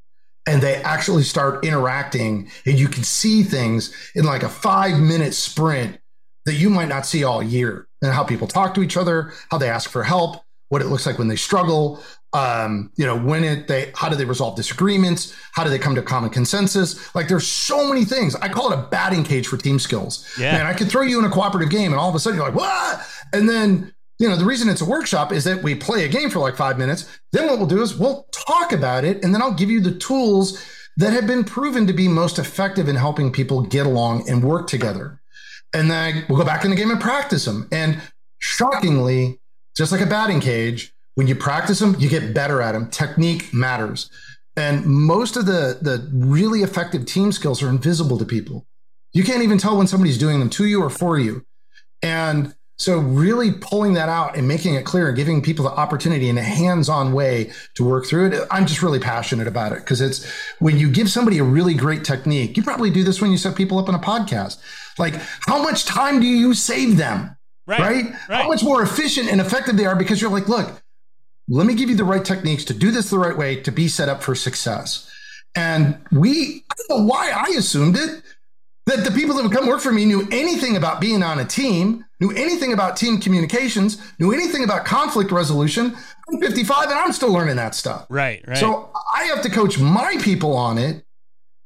and 0.46 0.62
they 0.62 0.76
actually 0.76 1.22
start 1.22 1.64
interacting 1.64 2.50
and 2.66 2.78
you 2.78 2.88
can 2.88 3.04
see 3.04 3.42
things 3.42 3.94
in 4.14 4.24
like 4.24 4.42
a 4.42 4.48
five 4.48 4.98
minute 4.98 5.34
sprint 5.34 5.98
that 6.44 6.54
you 6.54 6.68
might 6.68 6.88
not 6.88 7.06
see 7.06 7.24
all 7.24 7.42
year 7.42 7.86
and 8.02 8.12
how 8.12 8.24
people 8.24 8.48
talk 8.48 8.74
to 8.74 8.82
each 8.82 8.96
other 8.96 9.32
how 9.50 9.58
they 9.58 9.68
ask 9.68 9.90
for 9.90 10.02
help 10.02 10.42
what 10.68 10.82
it 10.82 10.86
looks 10.86 11.06
like 11.06 11.18
when 11.18 11.28
they 11.28 11.36
struggle 11.36 12.02
um, 12.34 12.90
you 12.96 13.04
know 13.04 13.16
when 13.16 13.44
it 13.44 13.68
they 13.68 13.92
how 13.94 14.08
do 14.08 14.16
they 14.16 14.24
resolve 14.24 14.56
disagreements 14.56 15.34
how 15.52 15.64
do 15.64 15.70
they 15.70 15.78
come 15.78 15.94
to 15.94 16.02
common 16.02 16.30
consensus? 16.30 17.14
Like 17.14 17.28
there's 17.28 17.46
so 17.46 17.86
many 17.86 18.06
things. 18.06 18.34
I 18.36 18.48
call 18.48 18.72
it 18.72 18.78
a 18.78 18.82
batting 18.82 19.22
cage 19.22 19.46
for 19.46 19.58
team 19.58 19.78
skills. 19.78 20.26
Yeah. 20.38 20.52
man 20.52 20.66
i 20.66 20.72
could 20.72 20.88
throw 20.88 21.02
you 21.02 21.18
in 21.18 21.26
a 21.26 21.30
cooperative 21.30 21.70
game 21.70 21.92
and 21.92 22.00
all 22.00 22.08
of 22.08 22.14
a 22.14 22.18
sudden 22.18 22.38
you're 22.38 22.48
like 22.48 22.56
what? 22.56 23.06
And 23.34 23.48
then 23.48 23.92
you 24.22 24.28
know 24.28 24.36
the 24.36 24.44
reason 24.44 24.68
it's 24.68 24.80
a 24.80 24.84
workshop 24.84 25.32
is 25.32 25.42
that 25.42 25.64
we 25.64 25.74
play 25.74 26.04
a 26.04 26.08
game 26.08 26.30
for 26.30 26.38
like 26.38 26.56
five 26.56 26.78
minutes. 26.78 27.18
Then 27.32 27.48
what 27.48 27.58
we'll 27.58 27.66
do 27.66 27.82
is 27.82 27.98
we'll 27.98 28.28
talk 28.30 28.72
about 28.72 29.04
it 29.04 29.24
and 29.24 29.34
then 29.34 29.42
i'll 29.42 29.52
give 29.52 29.68
you 29.68 29.80
the 29.80 29.98
tools 29.98 30.64
that 30.96 31.12
have 31.12 31.26
been 31.26 31.42
proven 31.42 31.88
to 31.88 31.92
be 31.92 32.06
most 32.06 32.38
effective 32.38 32.88
in 32.88 32.94
helping 32.94 33.32
people 33.32 33.62
get 33.62 33.84
along 33.84 34.30
and 34.30 34.44
work 34.44 34.68
together. 34.68 35.20
And 35.74 35.90
then 35.90 36.24
we'll 36.28 36.38
go 36.38 36.44
back 36.44 36.64
in 36.64 36.70
the 36.70 36.76
game 36.76 36.90
and 36.90 37.00
practice 37.00 37.46
them 37.46 37.66
and 37.72 38.00
shockingly 38.38 39.40
just 39.76 39.90
like 39.90 40.02
a 40.02 40.06
batting 40.06 40.38
cage 40.38 40.94
when 41.16 41.26
you 41.26 41.34
practice 41.34 41.80
them 41.80 41.96
you 41.98 42.08
get 42.08 42.32
better 42.32 42.62
at 42.62 42.72
them 42.72 42.90
technique 42.90 43.52
matters. 43.52 44.08
And 44.56 44.86
most 44.86 45.36
of 45.36 45.46
the 45.46 45.78
the 45.82 46.08
really 46.12 46.60
effective 46.60 47.06
team 47.06 47.32
skills 47.32 47.60
are 47.60 47.68
invisible 47.68 48.18
to 48.18 48.24
people. 48.24 48.68
You 49.12 49.24
can't 49.24 49.42
even 49.42 49.58
tell 49.58 49.76
when 49.76 49.88
somebody's 49.88 50.16
doing 50.16 50.38
them 50.38 50.50
to 50.50 50.64
you 50.64 50.80
or 50.80 50.90
for 50.90 51.18
you. 51.18 51.44
And 52.02 52.54
so 52.82 52.98
really 52.98 53.52
pulling 53.52 53.94
that 53.94 54.08
out 54.08 54.36
and 54.36 54.46
making 54.48 54.74
it 54.74 54.84
clear 54.84 55.08
and 55.08 55.16
giving 55.16 55.40
people 55.40 55.64
the 55.64 55.70
opportunity 55.70 56.28
in 56.28 56.36
a 56.36 56.42
hands-on 56.42 57.12
way 57.12 57.50
to 57.74 57.84
work 57.84 58.04
through 58.06 58.26
it 58.26 58.46
i'm 58.50 58.66
just 58.66 58.82
really 58.82 58.98
passionate 58.98 59.46
about 59.46 59.72
it 59.72 59.78
because 59.80 60.00
it's 60.00 60.28
when 60.58 60.76
you 60.78 60.90
give 60.90 61.08
somebody 61.10 61.38
a 61.38 61.44
really 61.44 61.74
great 61.74 62.04
technique 62.04 62.56
you 62.56 62.62
probably 62.62 62.90
do 62.90 63.04
this 63.04 63.20
when 63.20 63.30
you 63.30 63.36
set 63.38 63.56
people 63.56 63.78
up 63.78 63.88
on 63.88 63.94
a 63.94 63.98
podcast 63.98 64.58
like 64.98 65.14
how 65.46 65.62
much 65.62 65.84
time 65.84 66.20
do 66.20 66.26
you 66.26 66.54
save 66.54 66.96
them 66.96 67.36
Right. 67.64 67.80
right? 67.80 68.04
Right. 68.28 68.42
How 68.42 68.48
much 68.48 68.62
more 68.64 68.82
efficient 68.82 69.30
and 69.30 69.40
effective 69.40 69.76
they 69.76 69.86
are 69.86 69.94
because 69.94 70.20
you're 70.20 70.32
like, 70.32 70.48
look, 70.48 70.82
let 71.48 71.66
me 71.66 71.74
give 71.74 71.88
you 71.88 71.96
the 71.96 72.04
right 72.04 72.24
techniques 72.24 72.64
to 72.66 72.74
do 72.74 72.90
this 72.90 73.10
the 73.10 73.18
right 73.18 73.36
way 73.36 73.56
to 73.62 73.70
be 73.70 73.86
set 73.88 74.08
up 74.08 74.22
for 74.22 74.34
success. 74.34 75.08
And 75.54 75.96
we, 76.10 76.64
I 76.70 76.74
don't 76.88 76.98
know 76.98 77.06
why 77.06 77.30
I 77.30 77.54
assumed 77.56 77.96
it, 77.96 78.22
that 78.86 79.04
the 79.04 79.10
people 79.10 79.36
that 79.36 79.42
would 79.42 79.52
come 79.52 79.68
work 79.68 79.80
for 79.80 79.92
me 79.92 80.04
knew 80.04 80.26
anything 80.32 80.76
about 80.76 81.00
being 81.00 81.22
on 81.22 81.38
a 81.38 81.44
team, 81.44 82.04
knew 82.20 82.32
anything 82.32 82.72
about 82.72 82.96
team 82.96 83.18
communications, 83.18 84.02
knew 84.18 84.32
anything 84.32 84.64
about 84.64 84.84
conflict 84.84 85.30
resolution. 85.30 85.96
I'm 86.28 86.40
55 86.40 86.90
and 86.90 86.98
I'm 86.98 87.12
still 87.12 87.32
learning 87.32 87.56
that 87.56 87.74
stuff. 87.74 88.06
Right. 88.08 88.44
Right. 88.46 88.56
So 88.56 88.90
I 89.14 89.24
have 89.24 89.42
to 89.42 89.50
coach 89.50 89.78
my 89.78 90.16
people 90.20 90.56
on 90.56 90.78
it. 90.78 91.04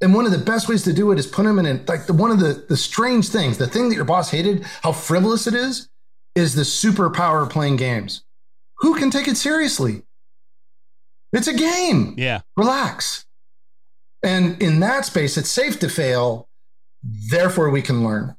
And 0.03 0.15
one 0.15 0.27
of 0.27 0.33
the 0.33 0.39
best 0.39 0.69
ways 0.69 0.83
to 0.83 0.93
do 0.93 1.11
it 1.11 1.19
is 1.19 1.27
put 1.27 1.45
them 1.45 1.59
in 1.59 1.65
a, 1.65 1.83
like 1.89 2.07
the, 2.07 2.13
one 2.13 2.31
of 2.31 2.39
the, 2.39 2.67
the 2.69 2.77
strange 2.77 3.31
things, 3.31 3.57
the 3.57 3.67
thing 3.67 3.89
that 3.89 3.95
your 3.95 4.05
boss 4.05 4.31
hated, 4.31 4.63
how 4.83 4.93
frivolous 4.93 5.47
it 5.47 5.55
is, 5.55 5.89
is 6.35 6.55
the 6.55 6.63
superpower 6.63 7.43
of 7.43 7.49
playing 7.49 7.77
games. 7.77 8.23
Who 8.81 8.95
can 8.97 9.11
take 9.11 9.27
it 9.27 9.39
seriously? 9.39 10.03
It's 11.33 11.49
a 11.49 11.55
game. 11.55 12.15
yeah. 12.19 12.43
Relax. 12.57 13.25
And 14.23 14.61
in 14.63 14.81
that 14.81 15.07
space, 15.07 15.39
it's 15.39 15.51
safe 15.51 15.79
to 15.81 15.89
fail. 15.89 16.49
Therefore, 17.03 17.71
we 17.71 17.83
can 17.83 18.05
learn. 18.05 18.37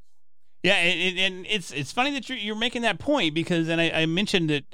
Yeah, 0.63 0.75
and, 0.75 1.19
and 1.19 1.45
it's 1.49 1.71
it's 1.71 1.91
funny 1.91 2.11
that 2.11 2.27
you're, 2.27 2.37
you're 2.37 2.55
making 2.55 2.81
that 2.81 2.99
point 2.99 3.33
because, 3.33 3.69
and 3.69 3.79
I, 3.79 3.89
I 3.91 4.05
mentioned 4.05 4.51
it 4.51 4.65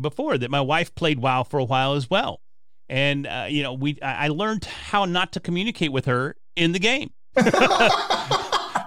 before 0.00 0.36
that 0.36 0.50
my 0.50 0.60
wife 0.60 0.94
played 0.94 1.20
WoW 1.20 1.42
for 1.44 1.58
a 1.58 1.64
while 1.64 1.94
as 1.94 2.10
well, 2.10 2.40
and 2.88 3.26
uh, 3.26 3.46
you 3.48 3.62
know 3.62 3.72
we 3.72 3.98
I 4.02 4.26
I 4.26 4.28
learned 4.28 4.64
how 4.66 5.04
not 5.04 5.32
to 5.32 5.40
communicate 5.40 5.92
with 5.92 6.04
her 6.06 6.36
in 6.56 6.72
the 6.72 6.78
game 6.78 7.12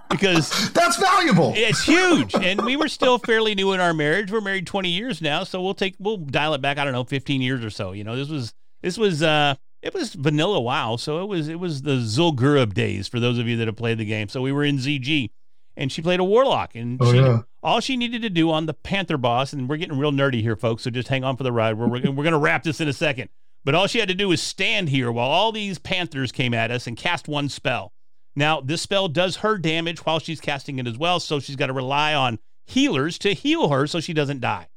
because 0.10 0.72
That's 0.74 0.98
valuable. 0.98 1.54
it's 1.56 1.84
huge, 1.84 2.36
and 2.36 2.64
we 2.64 2.76
were 2.76 2.90
still 2.90 3.18
fairly 3.18 3.56
new 3.56 3.72
in 3.74 3.80
our 3.80 3.94
marriage. 3.94 4.32
We're 4.32 4.42
married 4.42 4.68
20 4.68 4.90
years 4.90 5.22
now, 5.22 5.44
so 5.44 5.62
we'll 5.62 5.74
take 5.74 5.96
we'll 6.00 6.18
dial 6.18 6.54
it 6.54 6.62
back. 6.62 6.78
I 6.78 6.84
don't 6.84 6.94
know, 6.94 7.06
15 7.06 7.42
years 7.42 7.64
or 7.64 7.70
so. 7.70 7.94
You 7.94 8.04
know, 8.04 8.16
this 8.16 8.30
was 8.30 8.54
this 8.82 8.98
was 8.98 9.24
uh 9.24 9.56
it 9.82 9.94
was 9.94 10.14
vanilla 10.14 10.60
WoW, 10.60 10.96
so 10.96 11.22
it 11.22 11.28
was 11.28 11.48
it 11.48 11.60
was 11.60 11.82
the 11.82 11.98
Zul'Gurub 11.98 12.74
days 12.74 13.08
for 13.08 13.20
those 13.20 13.38
of 13.40 13.48
you 13.48 13.58
that 13.58 13.68
have 13.68 13.76
played 13.78 13.98
the 13.98 14.06
game. 14.06 14.30
So 14.30 14.42
we 14.42 14.52
were 14.52 14.64
in 14.64 14.78
ZG, 14.78 15.30
and 15.76 15.92
she 15.92 16.02
played 16.02 16.20
a 16.20 16.24
warlock, 16.24 16.76
and 16.76 17.00
Oh, 17.02 17.12
she, 17.12 17.18
yeah. 17.20 17.40
all 17.64 17.80
she 17.80 17.98
needed 17.98 18.22
to 18.22 18.30
do 18.30 18.52
on 18.52 18.66
the 18.68 18.74
Panther 18.74 19.18
boss, 19.18 19.54
and 19.54 19.68
we're 19.68 19.78
getting 19.78 19.98
real 19.98 20.12
nerdy 20.12 20.42
here, 20.42 20.56
folks. 20.56 20.84
So 20.84 20.90
just 20.92 21.08
hang 21.08 21.24
on 21.24 21.36
for 21.38 21.44
the 21.44 21.52
ride. 21.52 21.78
We're 21.78 21.88
we're, 21.88 22.12
we're 22.12 22.24
gonna 22.24 22.38
wrap 22.40 22.64
this 22.64 22.80
in 22.82 22.88
a 22.88 22.94
second. 22.94 23.30
But 23.64 23.76
all 23.76 23.86
she 23.88 24.00
had 24.00 24.08
to 24.10 24.16
do 24.16 24.30
was 24.30 24.42
stand 24.42 24.90
here 24.90 25.12
while 25.12 25.30
all 25.30 25.52
these 25.52 25.78
Panthers 25.78 26.32
came 26.32 26.54
at 26.54 26.72
us 26.72 26.88
and 26.88 26.98
cast 26.98 27.28
one 27.28 27.48
spell. 27.50 27.94
Now 28.36 28.62
this 28.62 28.82
spell 28.82 29.08
does 29.08 29.38
her 29.38 29.58
damage 29.58 30.06
while 30.06 30.20
she's 30.20 30.40
casting 30.42 30.80
it 30.80 30.88
as 30.88 30.98
well, 30.98 31.20
so 31.20 31.40
she's 31.40 31.56
got 31.56 31.68
to 31.68 31.74
rely 31.74 32.14
on 32.14 32.40
healers 32.66 33.18
to 33.20 33.34
heal 33.34 33.70
her 33.70 33.86
so 33.88 34.00
she 34.00 34.14
doesn't 34.14 34.40
die. 34.42 34.68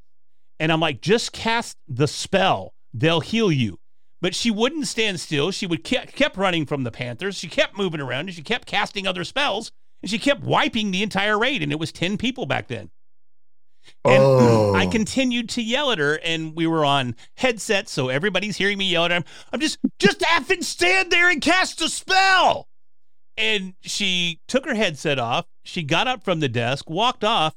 And 0.61 0.71
I'm 0.73 0.81
like, 0.81 1.01
just 1.01 1.33
cast 1.33 1.77
the 1.89 2.07
spell; 2.09 2.75
they'll 2.93 3.21
heal 3.21 3.51
you 3.53 3.79
but 4.25 4.35
she 4.35 4.51
wouldn't 4.51 4.87
stand 4.87 5.21
still. 5.21 5.51
She 5.51 5.67
would 5.67 5.85
ke- 5.85 6.11
kept 6.15 6.39
running 6.39 6.65
from 6.65 6.83
the 6.83 6.91
Panthers. 6.91 7.37
She 7.37 7.47
kept 7.47 7.77
moving 7.77 8.01
around 8.01 8.21
and 8.21 8.33
she 8.35 8.41
kept 8.41 8.67
casting 8.67 9.07
other 9.07 9.23
spells 9.23 9.71
and 10.03 10.11
she 10.11 10.19
kept 10.19 10.43
wiping 10.43 10.91
the 10.93 11.03
entire 11.03 11.39
raid. 11.39 11.63
And 11.63 11.71
it 11.71 11.79
was 11.79 11.93
10 11.93 12.17
people 12.17 12.47
back 12.47 12.69
then. 12.69 12.89
And 14.03 14.23
Oh. 14.23 14.75
I 14.75 14.87
continued 14.87 15.51
to 15.51 15.63
yell 15.63 15.91
at 15.91 15.99
her, 15.99 16.19
and 16.25 16.57
we 16.57 16.67
were 16.67 16.87
on 16.87 17.17
headsets, 17.37 17.93
so 17.93 18.09
everybody's 18.09 18.57
hearing 18.57 18.79
me 18.79 18.87
yell 18.89 19.05
at 19.05 19.11
her. 19.11 19.23
I'm 19.53 19.61
just, 19.61 19.77
just 19.99 20.21
effing 20.21 20.65
stand 20.65 21.13
there 21.13 21.29
and 21.29 21.43
cast 21.43 21.83
a 21.83 21.91
spell. 21.91 22.67
And 23.37 23.75
she 23.83 24.41
took 24.49 24.65
her 24.65 24.75
headset 24.75 25.19
off. 25.19 25.45
She 25.65 25.83
got 25.83 26.09
up 26.09 26.25
from 26.25 26.41
the 26.41 26.49
desk, 26.49 26.89
walked 26.89 27.25
off, 27.25 27.55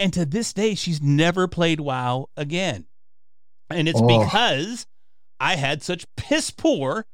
and 0.00 0.12
to 0.14 0.26
this 0.26 0.52
day, 0.52 0.74
she's 0.74 1.00
never 1.00 1.46
played 1.46 1.78
WoW 1.78 2.26
again. 2.36 2.86
And 3.70 3.88
it's 3.88 4.00
Oh. 4.02 4.20
because 4.24 4.84
I 5.40 5.56
had 5.56 5.82
such 5.82 6.04
piss 6.16 6.50
poor 6.50 7.06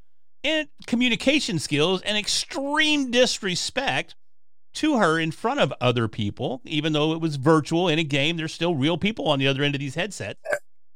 in 0.43 0.68
communication 0.87 1.59
skills 1.59 2.03
and 2.03 2.16
extreme 2.18 3.11
disrespect 3.11 4.14
to 4.75 4.99
her 4.99 5.18
in 5.18 5.31
front 5.31 5.61
of 5.61 5.72
other 5.81 6.09
people, 6.09 6.61
even 6.64 6.93
though 6.93 7.12
it 7.12 7.20
was 7.20 7.37
virtual 7.37 7.89
in 7.89 7.99
a 7.99 8.05
game. 8.05 8.37
There's 8.37 8.53
still 8.53 8.75
real 8.75 8.99
people 8.99 9.29
on 9.29 9.39
the 9.39 9.47
other 9.47 9.62
end 9.62 9.75
of 9.75 9.81
these 9.81 9.95
headsets. 9.95 10.41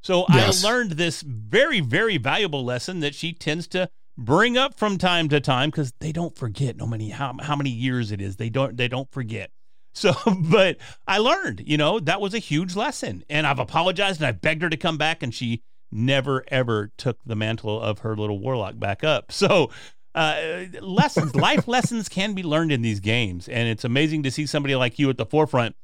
So 0.02 0.26
Yes. 0.30 0.64
I 0.64 0.68
learned 0.68 0.92
this 0.92 1.22
very, 1.22 1.80
very 1.80 2.18
valuable 2.18 2.64
lesson 2.64 3.00
that 3.00 3.14
she 3.14 3.32
tends 3.32 3.66
to 3.68 3.88
bring 4.16 4.58
up 4.58 4.78
from 4.78 4.98
time 4.98 5.28
to 5.28 5.40
time 5.40 5.70
because 5.70 5.92
they 6.00 6.12
don't 6.12 6.36
forget 6.36 6.76
no 6.76 6.86
many 6.86 7.10
how, 7.10 7.36
how 7.40 7.54
many 7.56 7.70
years 7.70 8.10
it 8.10 8.20
is. 8.20 8.36
They 8.36 8.50
don't 8.50 8.76
they 8.76 8.88
don't 8.88 9.10
forget. 9.10 9.50
So, 9.94 10.14
but 10.44 10.76
I 11.08 11.18
learned, 11.18 11.64
you 11.66 11.76
know, 11.76 11.98
that 11.98 12.20
was 12.20 12.32
a 12.32 12.38
huge 12.38 12.76
lesson. 12.76 13.24
And 13.28 13.48
I've 13.48 13.58
apologized 13.58 14.20
and 14.20 14.28
I 14.28 14.32
begged 14.32 14.62
her 14.62 14.70
to 14.70 14.76
come 14.76 14.96
back 14.96 15.24
and 15.24 15.34
she 15.34 15.62
never 15.90 16.44
ever 16.48 16.90
took 16.96 17.18
the 17.24 17.36
mantle 17.36 17.80
of 17.80 18.00
her 18.00 18.16
little 18.16 18.38
warlock 18.38 18.78
back 18.78 19.02
up. 19.04 19.32
So, 19.38 19.70
uh, 20.14 20.64
lessons, 20.80 21.36
life 21.36 21.68
lessons 21.68 22.08
can 22.08 22.34
be 22.34 22.42
learned 22.42 22.72
in 22.72 22.82
these 22.82 22.98
games. 22.98 23.48
And 23.48 23.68
it's 23.68 23.84
amazing 23.84 24.24
to 24.24 24.32
see 24.32 24.46
somebody 24.46 24.74
like 24.74 24.98
you 24.98 25.08
at 25.10 25.16
the 25.16 25.24
forefront 25.24 25.76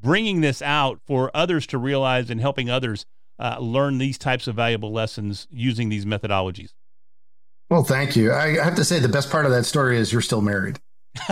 bringing 0.00 0.40
this 0.40 0.62
out 0.62 1.00
for 1.06 1.30
others 1.34 1.66
to 1.68 1.78
realize 1.78 2.30
and 2.30 2.40
helping 2.40 2.70
others 2.70 3.04
uh, 3.38 3.58
learn 3.58 3.98
these 3.98 4.18
types 4.18 4.46
of 4.46 4.54
valuable 4.54 4.92
lessons 4.92 5.46
using 5.50 5.88
these 5.88 6.04
methodologies. 6.04 6.72
Well, 7.70 7.84
thank 7.84 8.16
you. 8.16 8.32
I 8.32 8.62
have 8.62 8.74
to 8.76 8.84
say 8.84 8.98
the 8.98 9.08
best 9.08 9.30
part 9.30 9.46
of 9.46 9.52
that 9.52 9.64
story 9.64 9.98
is 9.98 10.12
you're 10.12 10.20
still 10.22 10.42
married. 10.42 10.78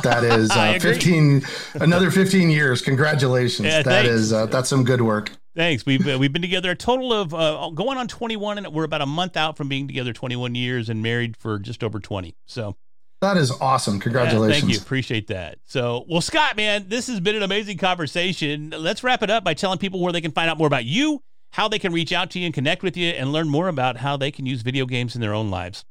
That 0.03 0.25
is 0.25 0.51
uh, 0.55 0.79
15, 0.81 1.43
another 1.75 2.11
15 2.11 2.51
years. 2.51 2.83
Congratulations. 2.83 3.67
Yeah, 3.67 3.83
that 3.83 4.05
thanks. 4.05 4.11
is 4.11 4.33
uh, 4.33 4.47
that's 4.47 4.69
some 4.69 4.85
good 4.85 5.03
work. 5.03 5.33
Thanks. 5.55 5.85
We've 5.85 6.07
uh, 6.07 6.17
we've 6.19 6.33
been 6.33 6.43
together 6.43 6.71
a 6.71 6.77
total 6.77 7.13
of 7.13 7.35
uh, 7.35 7.71
going 7.75 7.99
on 7.99 8.07
21, 8.09 8.59
and 8.59 8.73
we're 8.73 8.85
about 8.85 9.01
a 9.03 9.07
month 9.07 9.37
out 9.37 9.57
from 9.57 9.69
being 9.69 9.87
together 9.89 10.13
21 10.13 10.55
years 10.55 10.89
and 10.89 11.03
married 11.03 11.37
for 11.37 11.59
just 11.59 11.83
over 11.83 11.99
20. 11.99 12.37
So 12.47 12.77
That 13.21 13.37
is 13.37 13.51
awesome. 13.61 13.95
yeah, 13.97 14.01
Congratulations. 14.01 14.61
thank 14.63 14.73
you. 14.73 14.79
Appreciate 14.81 15.27
that. 15.27 15.59
So, 15.65 16.05
well, 16.09 16.21
Scott, 16.21 16.57
man, 16.57 16.87
this 16.89 17.09
has 17.09 17.19
been 17.19 17.35
an 17.35 17.43
amazing 17.43 17.79
conversation. 17.79 18.73
Let's 18.77 19.03
wrap 19.03 19.23
it 19.25 19.31
up 19.31 19.43
by 19.43 19.55
telling 19.55 19.79
people 19.79 20.01
where 20.01 20.13
they 20.13 20.21
can 20.21 20.31
find 20.31 20.49
out 20.49 20.57
more 20.57 20.69
about 20.69 20.85
you, 20.85 21.21
how 21.53 21.67
they 21.67 21.81
can 21.81 21.93
reach 21.93 22.13
out 22.13 22.31
to 22.31 22.39
you 22.39 22.47
and 22.47 22.55
connect 22.55 22.83
with 22.85 22.97
you, 22.97 23.09
and 23.09 23.33
learn 23.33 23.49
more 23.49 23.67
about 23.67 23.97
how 23.99 24.17
they 24.17 24.31
can 24.31 24.47
use 24.47 24.63
video 24.63 24.87
games 24.87 25.15
in 25.17 25.21
their 25.21 25.35
own 25.35 25.51
lives. 25.51 25.85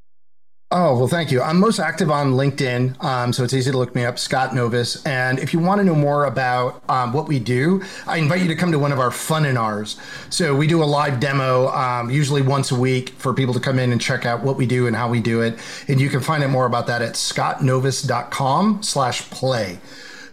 Oh, 0.72 0.96
well, 0.96 1.08
thank 1.08 1.32
you. 1.32 1.42
I'm 1.42 1.60
most 1.60 1.80
active 1.80 2.12
on 2.12 2.34
LinkedIn, 2.34 3.04
um, 3.04 3.34
so 3.34 3.44
it's 3.44 3.56
easy 3.56 3.72
to 3.72 3.78
look 3.78 3.96
me 3.96 4.06
up, 4.06 4.20
Scott 4.20 4.52
Novis. 4.52 5.04
And 5.04 5.40
if 5.40 5.52
you 5.52 5.60
want 5.60 5.80
to 5.80 5.84
know 5.84 5.96
more 5.96 6.26
about 6.26 6.84
um, 6.88 7.12
what 7.12 7.28
we 7.28 7.40
do, 7.40 7.82
I 8.06 8.18
invite 8.18 8.42
you 8.44 8.48
to 8.50 8.56
come 8.56 8.72
to 8.72 8.78
one 8.78 8.92
of 8.92 9.00
our 9.00 9.10
funninars. 9.10 10.00
So 10.32 10.56
we 10.56 10.68
do 10.68 10.84
a 10.84 10.86
live 10.86 11.20
demo, 11.20 11.70
um, 11.70 12.12
usually 12.12 12.44
once 12.44 12.70
a 12.70 12.76
week, 12.76 13.10
for 13.18 13.34
people 13.34 13.56
to 13.56 13.60
come 13.60 13.80
in 13.80 13.92
and 13.92 14.00
check 14.00 14.28
out 14.28 14.44
what 14.44 14.58
we 14.58 14.68
do 14.68 14.86
and 14.86 14.96
how 14.96 15.10
we 15.10 15.22
do 15.22 15.42
it. 15.42 15.58
And 15.88 16.00
you 16.00 16.08
can 16.08 16.20
find 16.20 16.44
out 16.44 16.52
more 16.52 16.68
about 16.68 16.86
that 16.86 17.02
at 17.02 17.14
scottnovis.com 17.14 18.84
slash 18.84 19.28
play. 19.32 19.80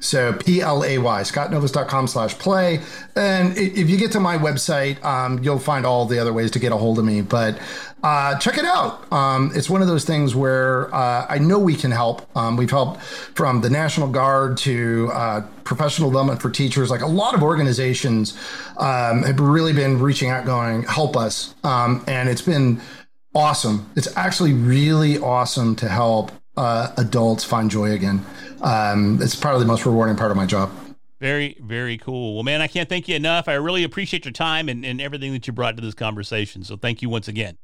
So 0.01 0.32
P 0.32 0.61
L 0.61 0.84
A 0.84 0.99
Y, 0.99 1.22
scottnovis.com 1.22 2.07
slash 2.07 2.38
play. 2.38 2.80
And 3.14 3.57
if 3.57 3.88
you 3.88 3.97
get 3.97 4.12
to 4.12 4.20
my 4.20 4.36
website, 4.38 5.03
um, 5.05 5.42
you'll 5.42 5.59
find 5.59 5.86
all 5.86 6.07
the 6.07 6.18
other 6.18 6.32
ways 6.32 6.51
to 6.53 6.59
get 6.59 6.72
a 6.72 6.76
hold 6.76 6.99
of 6.99 7.05
me. 7.05 7.22
But 7.22 7.59
uh, 8.03 8.38
check 8.38 8.59
it 8.59 8.64
out. 8.64 9.11
Um, 9.12 9.51
it's 9.55 9.70
one 9.70 9.82
of 9.82 9.88
those 9.88 10.05
things 10.05 10.34
where 10.34 10.94
uh, 10.94 11.26
I 11.28 11.38
know 11.38 11.59
we 11.59 11.74
can 11.74 11.90
help. 11.90 12.28
Um, 12.36 12.57
we've 12.57 12.70
helped 12.70 13.03
from 13.03 13.62
the 13.62 13.70
National 13.70 14.09
Guard 14.09 14.59
to 14.59 15.11
uh, 15.12 15.40
professional 15.64 16.11
development 16.11 16.40
for 16.40 16.51
teachers. 16.51 16.90
Like 16.90 17.01
a 17.01 17.07
lot 17.09 17.34
of 17.34 17.42
organizations 17.42 18.38
um, 18.76 19.22
have 19.22 19.40
really 19.40 19.72
been 19.72 19.99
reaching 19.99 20.30
out, 20.30 20.44
going, 20.44 20.84
help 20.84 21.16
us. 21.16 21.55
Um, 21.64 22.05
and 22.07 22.28
it's 22.28 22.42
been 22.42 22.80
awesome. 23.34 23.90
It's 23.97 24.14
actually 24.16 24.53
really 24.53 25.18
awesome 25.18 25.74
to 25.76 25.88
help 25.88 26.30
uh, 26.57 26.92
adults 26.96 27.44
find 27.44 27.70
joy 27.70 27.92
again. 27.92 28.24
Um, 28.62 29.18
it's 29.20 29.34
probably 29.34 29.61
the 29.61 29.66
most 29.66 29.84
rewarding 29.86 30.16
part 30.16 30.30
of 30.30 30.36
my 30.36 30.46
job. 30.46 30.70
Very, 31.20 31.57
very 31.61 31.96
cool. 31.96 32.34
Well, 32.34 32.42
man, 32.42 32.61
I 32.61 32.66
can't 32.66 32.88
thank 32.88 33.09
you 33.09 33.16
enough. 33.16 33.48
I 33.48 33.54
really 33.54 33.84
appreciate 33.84 34.24
your 34.24 34.32
time 34.32 34.68
and, 34.68 34.84
and 34.84 35.00
everything 35.00 35.32
that 35.32 35.46
you 35.46 35.52
brought 35.52 35.76
to 35.76 35.82
this 35.82 35.94
conversation. 35.94 36.62
So 36.62 36.76
thank 36.76 37.00
you 37.00 37.09
once 37.09 37.26
again. 37.26 37.57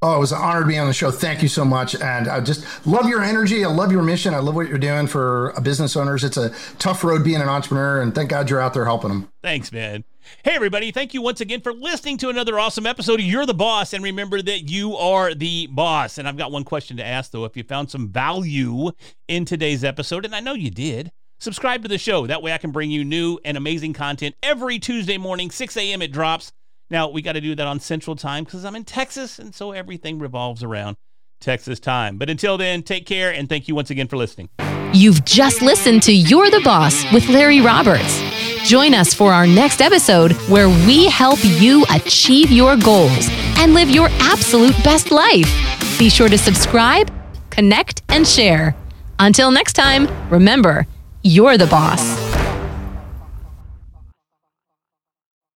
Oh, 0.00 0.16
it 0.16 0.18
was 0.18 0.32
an 0.32 0.38
honor 0.38 0.60
to 0.60 0.66
be 0.66 0.76
on 0.76 0.86
the 0.86 0.92
show. 0.92 1.10
Thank 1.10 1.40
you 1.40 1.48
so 1.48 1.64
much. 1.64 1.94
And 1.94 2.28
I 2.28 2.40
just 2.40 2.86
love 2.86 3.08
your 3.08 3.22
energy. 3.22 3.64
I 3.64 3.68
love 3.68 3.90
your 3.90 4.02
mission. 4.02 4.34
I 4.34 4.38
love 4.38 4.54
what 4.54 4.68
you're 4.68 4.76
doing 4.76 5.06
for 5.06 5.54
business 5.62 5.96
owners. 5.96 6.24
It's 6.24 6.36
a 6.36 6.50
tough 6.78 7.04
road 7.04 7.24
being 7.24 7.40
an 7.40 7.48
entrepreneur, 7.48 8.02
and 8.02 8.14
thank 8.14 8.28
God 8.28 8.50
you're 8.50 8.60
out 8.60 8.74
there 8.74 8.84
helping 8.84 9.08
them. 9.08 9.30
Thanks, 9.42 9.72
man. 9.72 10.04
Hey, 10.42 10.52
everybody. 10.52 10.90
Thank 10.90 11.14
you 11.14 11.22
once 11.22 11.40
again 11.40 11.60
for 11.60 11.72
listening 11.72 12.16
to 12.18 12.28
another 12.28 12.58
awesome 12.58 12.86
episode 12.86 13.20
of 13.20 13.26
You're 13.26 13.46
the 13.46 13.54
Boss. 13.54 13.92
And 13.92 14.02
remember 14.02 14.40
that 14.40 14.70
you 14.70 14.96
are 14.96 15.34
the 15.34 15.66
boss. 15.68 16.18
And 16.18 16.26
I've 16.26 16.36
got 16.36 16.52
one 16.52 16.64
question 16.64 16.96
to 16.96 17.06
ask, 17.06 17.30
though. 17.30 17.44
If 17.44 17.56
you 17.56 17.62
found 17.62 17.90
some 17.90 18.08
value 18.08 18.90
in 19.28 19.44
today's 19.44 19.84
episode, 19.84 20.24
and 20.24 20.34
I 20.34 20.40
know 20.40 20.54
you 20.54 20.70
did, 20.70 21.10
subscribe 21.40 21.82
to 21.82 21.88
the 21.88 21.98
show. 21.98 22.26
That 22.26 22.42
way 22.42 22.52
I 22.52 22.58
can 22.58 22.70
bring 22.70 22.90
you 22.90 23.04
new 23.04 23.38
and 23.44 23.56
amazing 23.56 23.92
content 23.92 24.34
every 24.42 24.78
Tuesday 24.78 25.18
morning, 25.18 25.50
6 25.50 25.76
a.m. 25.76 26.02
It 26.02 26.12
drops. 26.12 26.52
Now, 26.90 27.08
we 27.08 27.22
got 27.22 27.32
to 27.32 27.40
do 27.40 27.54
that 27.54 27.66
on 27.66 27.80
Central 27.80 28.16
Time 28.16 28.44
because 28.44 28.64
I'm 28.64 28.76
in 28.76 28.84
Texas. 28.84 29.38
And 29.38 29.54
so 29.54 29.72
everything 29.72 30.18
revolves 30.18 30.62
around 30.62 30.96
Texas 31.40 31.80
time. 31.80 32.16
But 32.18 32.30
until 32.30 32.56
then, 32.56 32.82
take 32.82 33.06
care. 33.06 33.32
And 33.32 33.48
thank 33.48 33.68
you 33.68 33.74
once 33.74 33.90
again 33.90 34.08
for 34.08 34.16
listening. 34.16 34.48
You've 34.92 35.24
just 35.24 35.60
listened 35.60 36.02
to 36.04 36.12
You're 36.12 36.50
the 36.50 36.60
Boss 36.60 37.10
with 37.12 37.28
Larry 37.28 37.60
Roberts. 37.60 38.33
Join 38.64 38.94
us 38.94 39.12
for 39.12 39.30
our 39.30 39.46
next 39.46 39.82
episode 39.82 40.32
where 40.48 40.70
we 40.70 41.06
help 41.10 41.38
you 41.42 41.84
achieve 41.90 42.50
your 42.50 42.78
goals 42.78 43.28
and 43.58 43.74
live 43.74 43.90
your 43.90 44.08
absolute 44.20 44.74
best 44.82 45.10
life. 45.10 45.50
Be 45.98 46.08
sure 46.08 46.30
to 46.30 46.38
subscribe, 46.38 47.12
connect, 47.50 48.00
and 48.08 48.26
share. 48.26 48.74
Until 49.18 49.50
next 49.50 49.74
time, 49.74 50.08
remember, 50.30 50.86
you're 51.22 51.58
the 51.58 51.66
boss. 51.66 52.23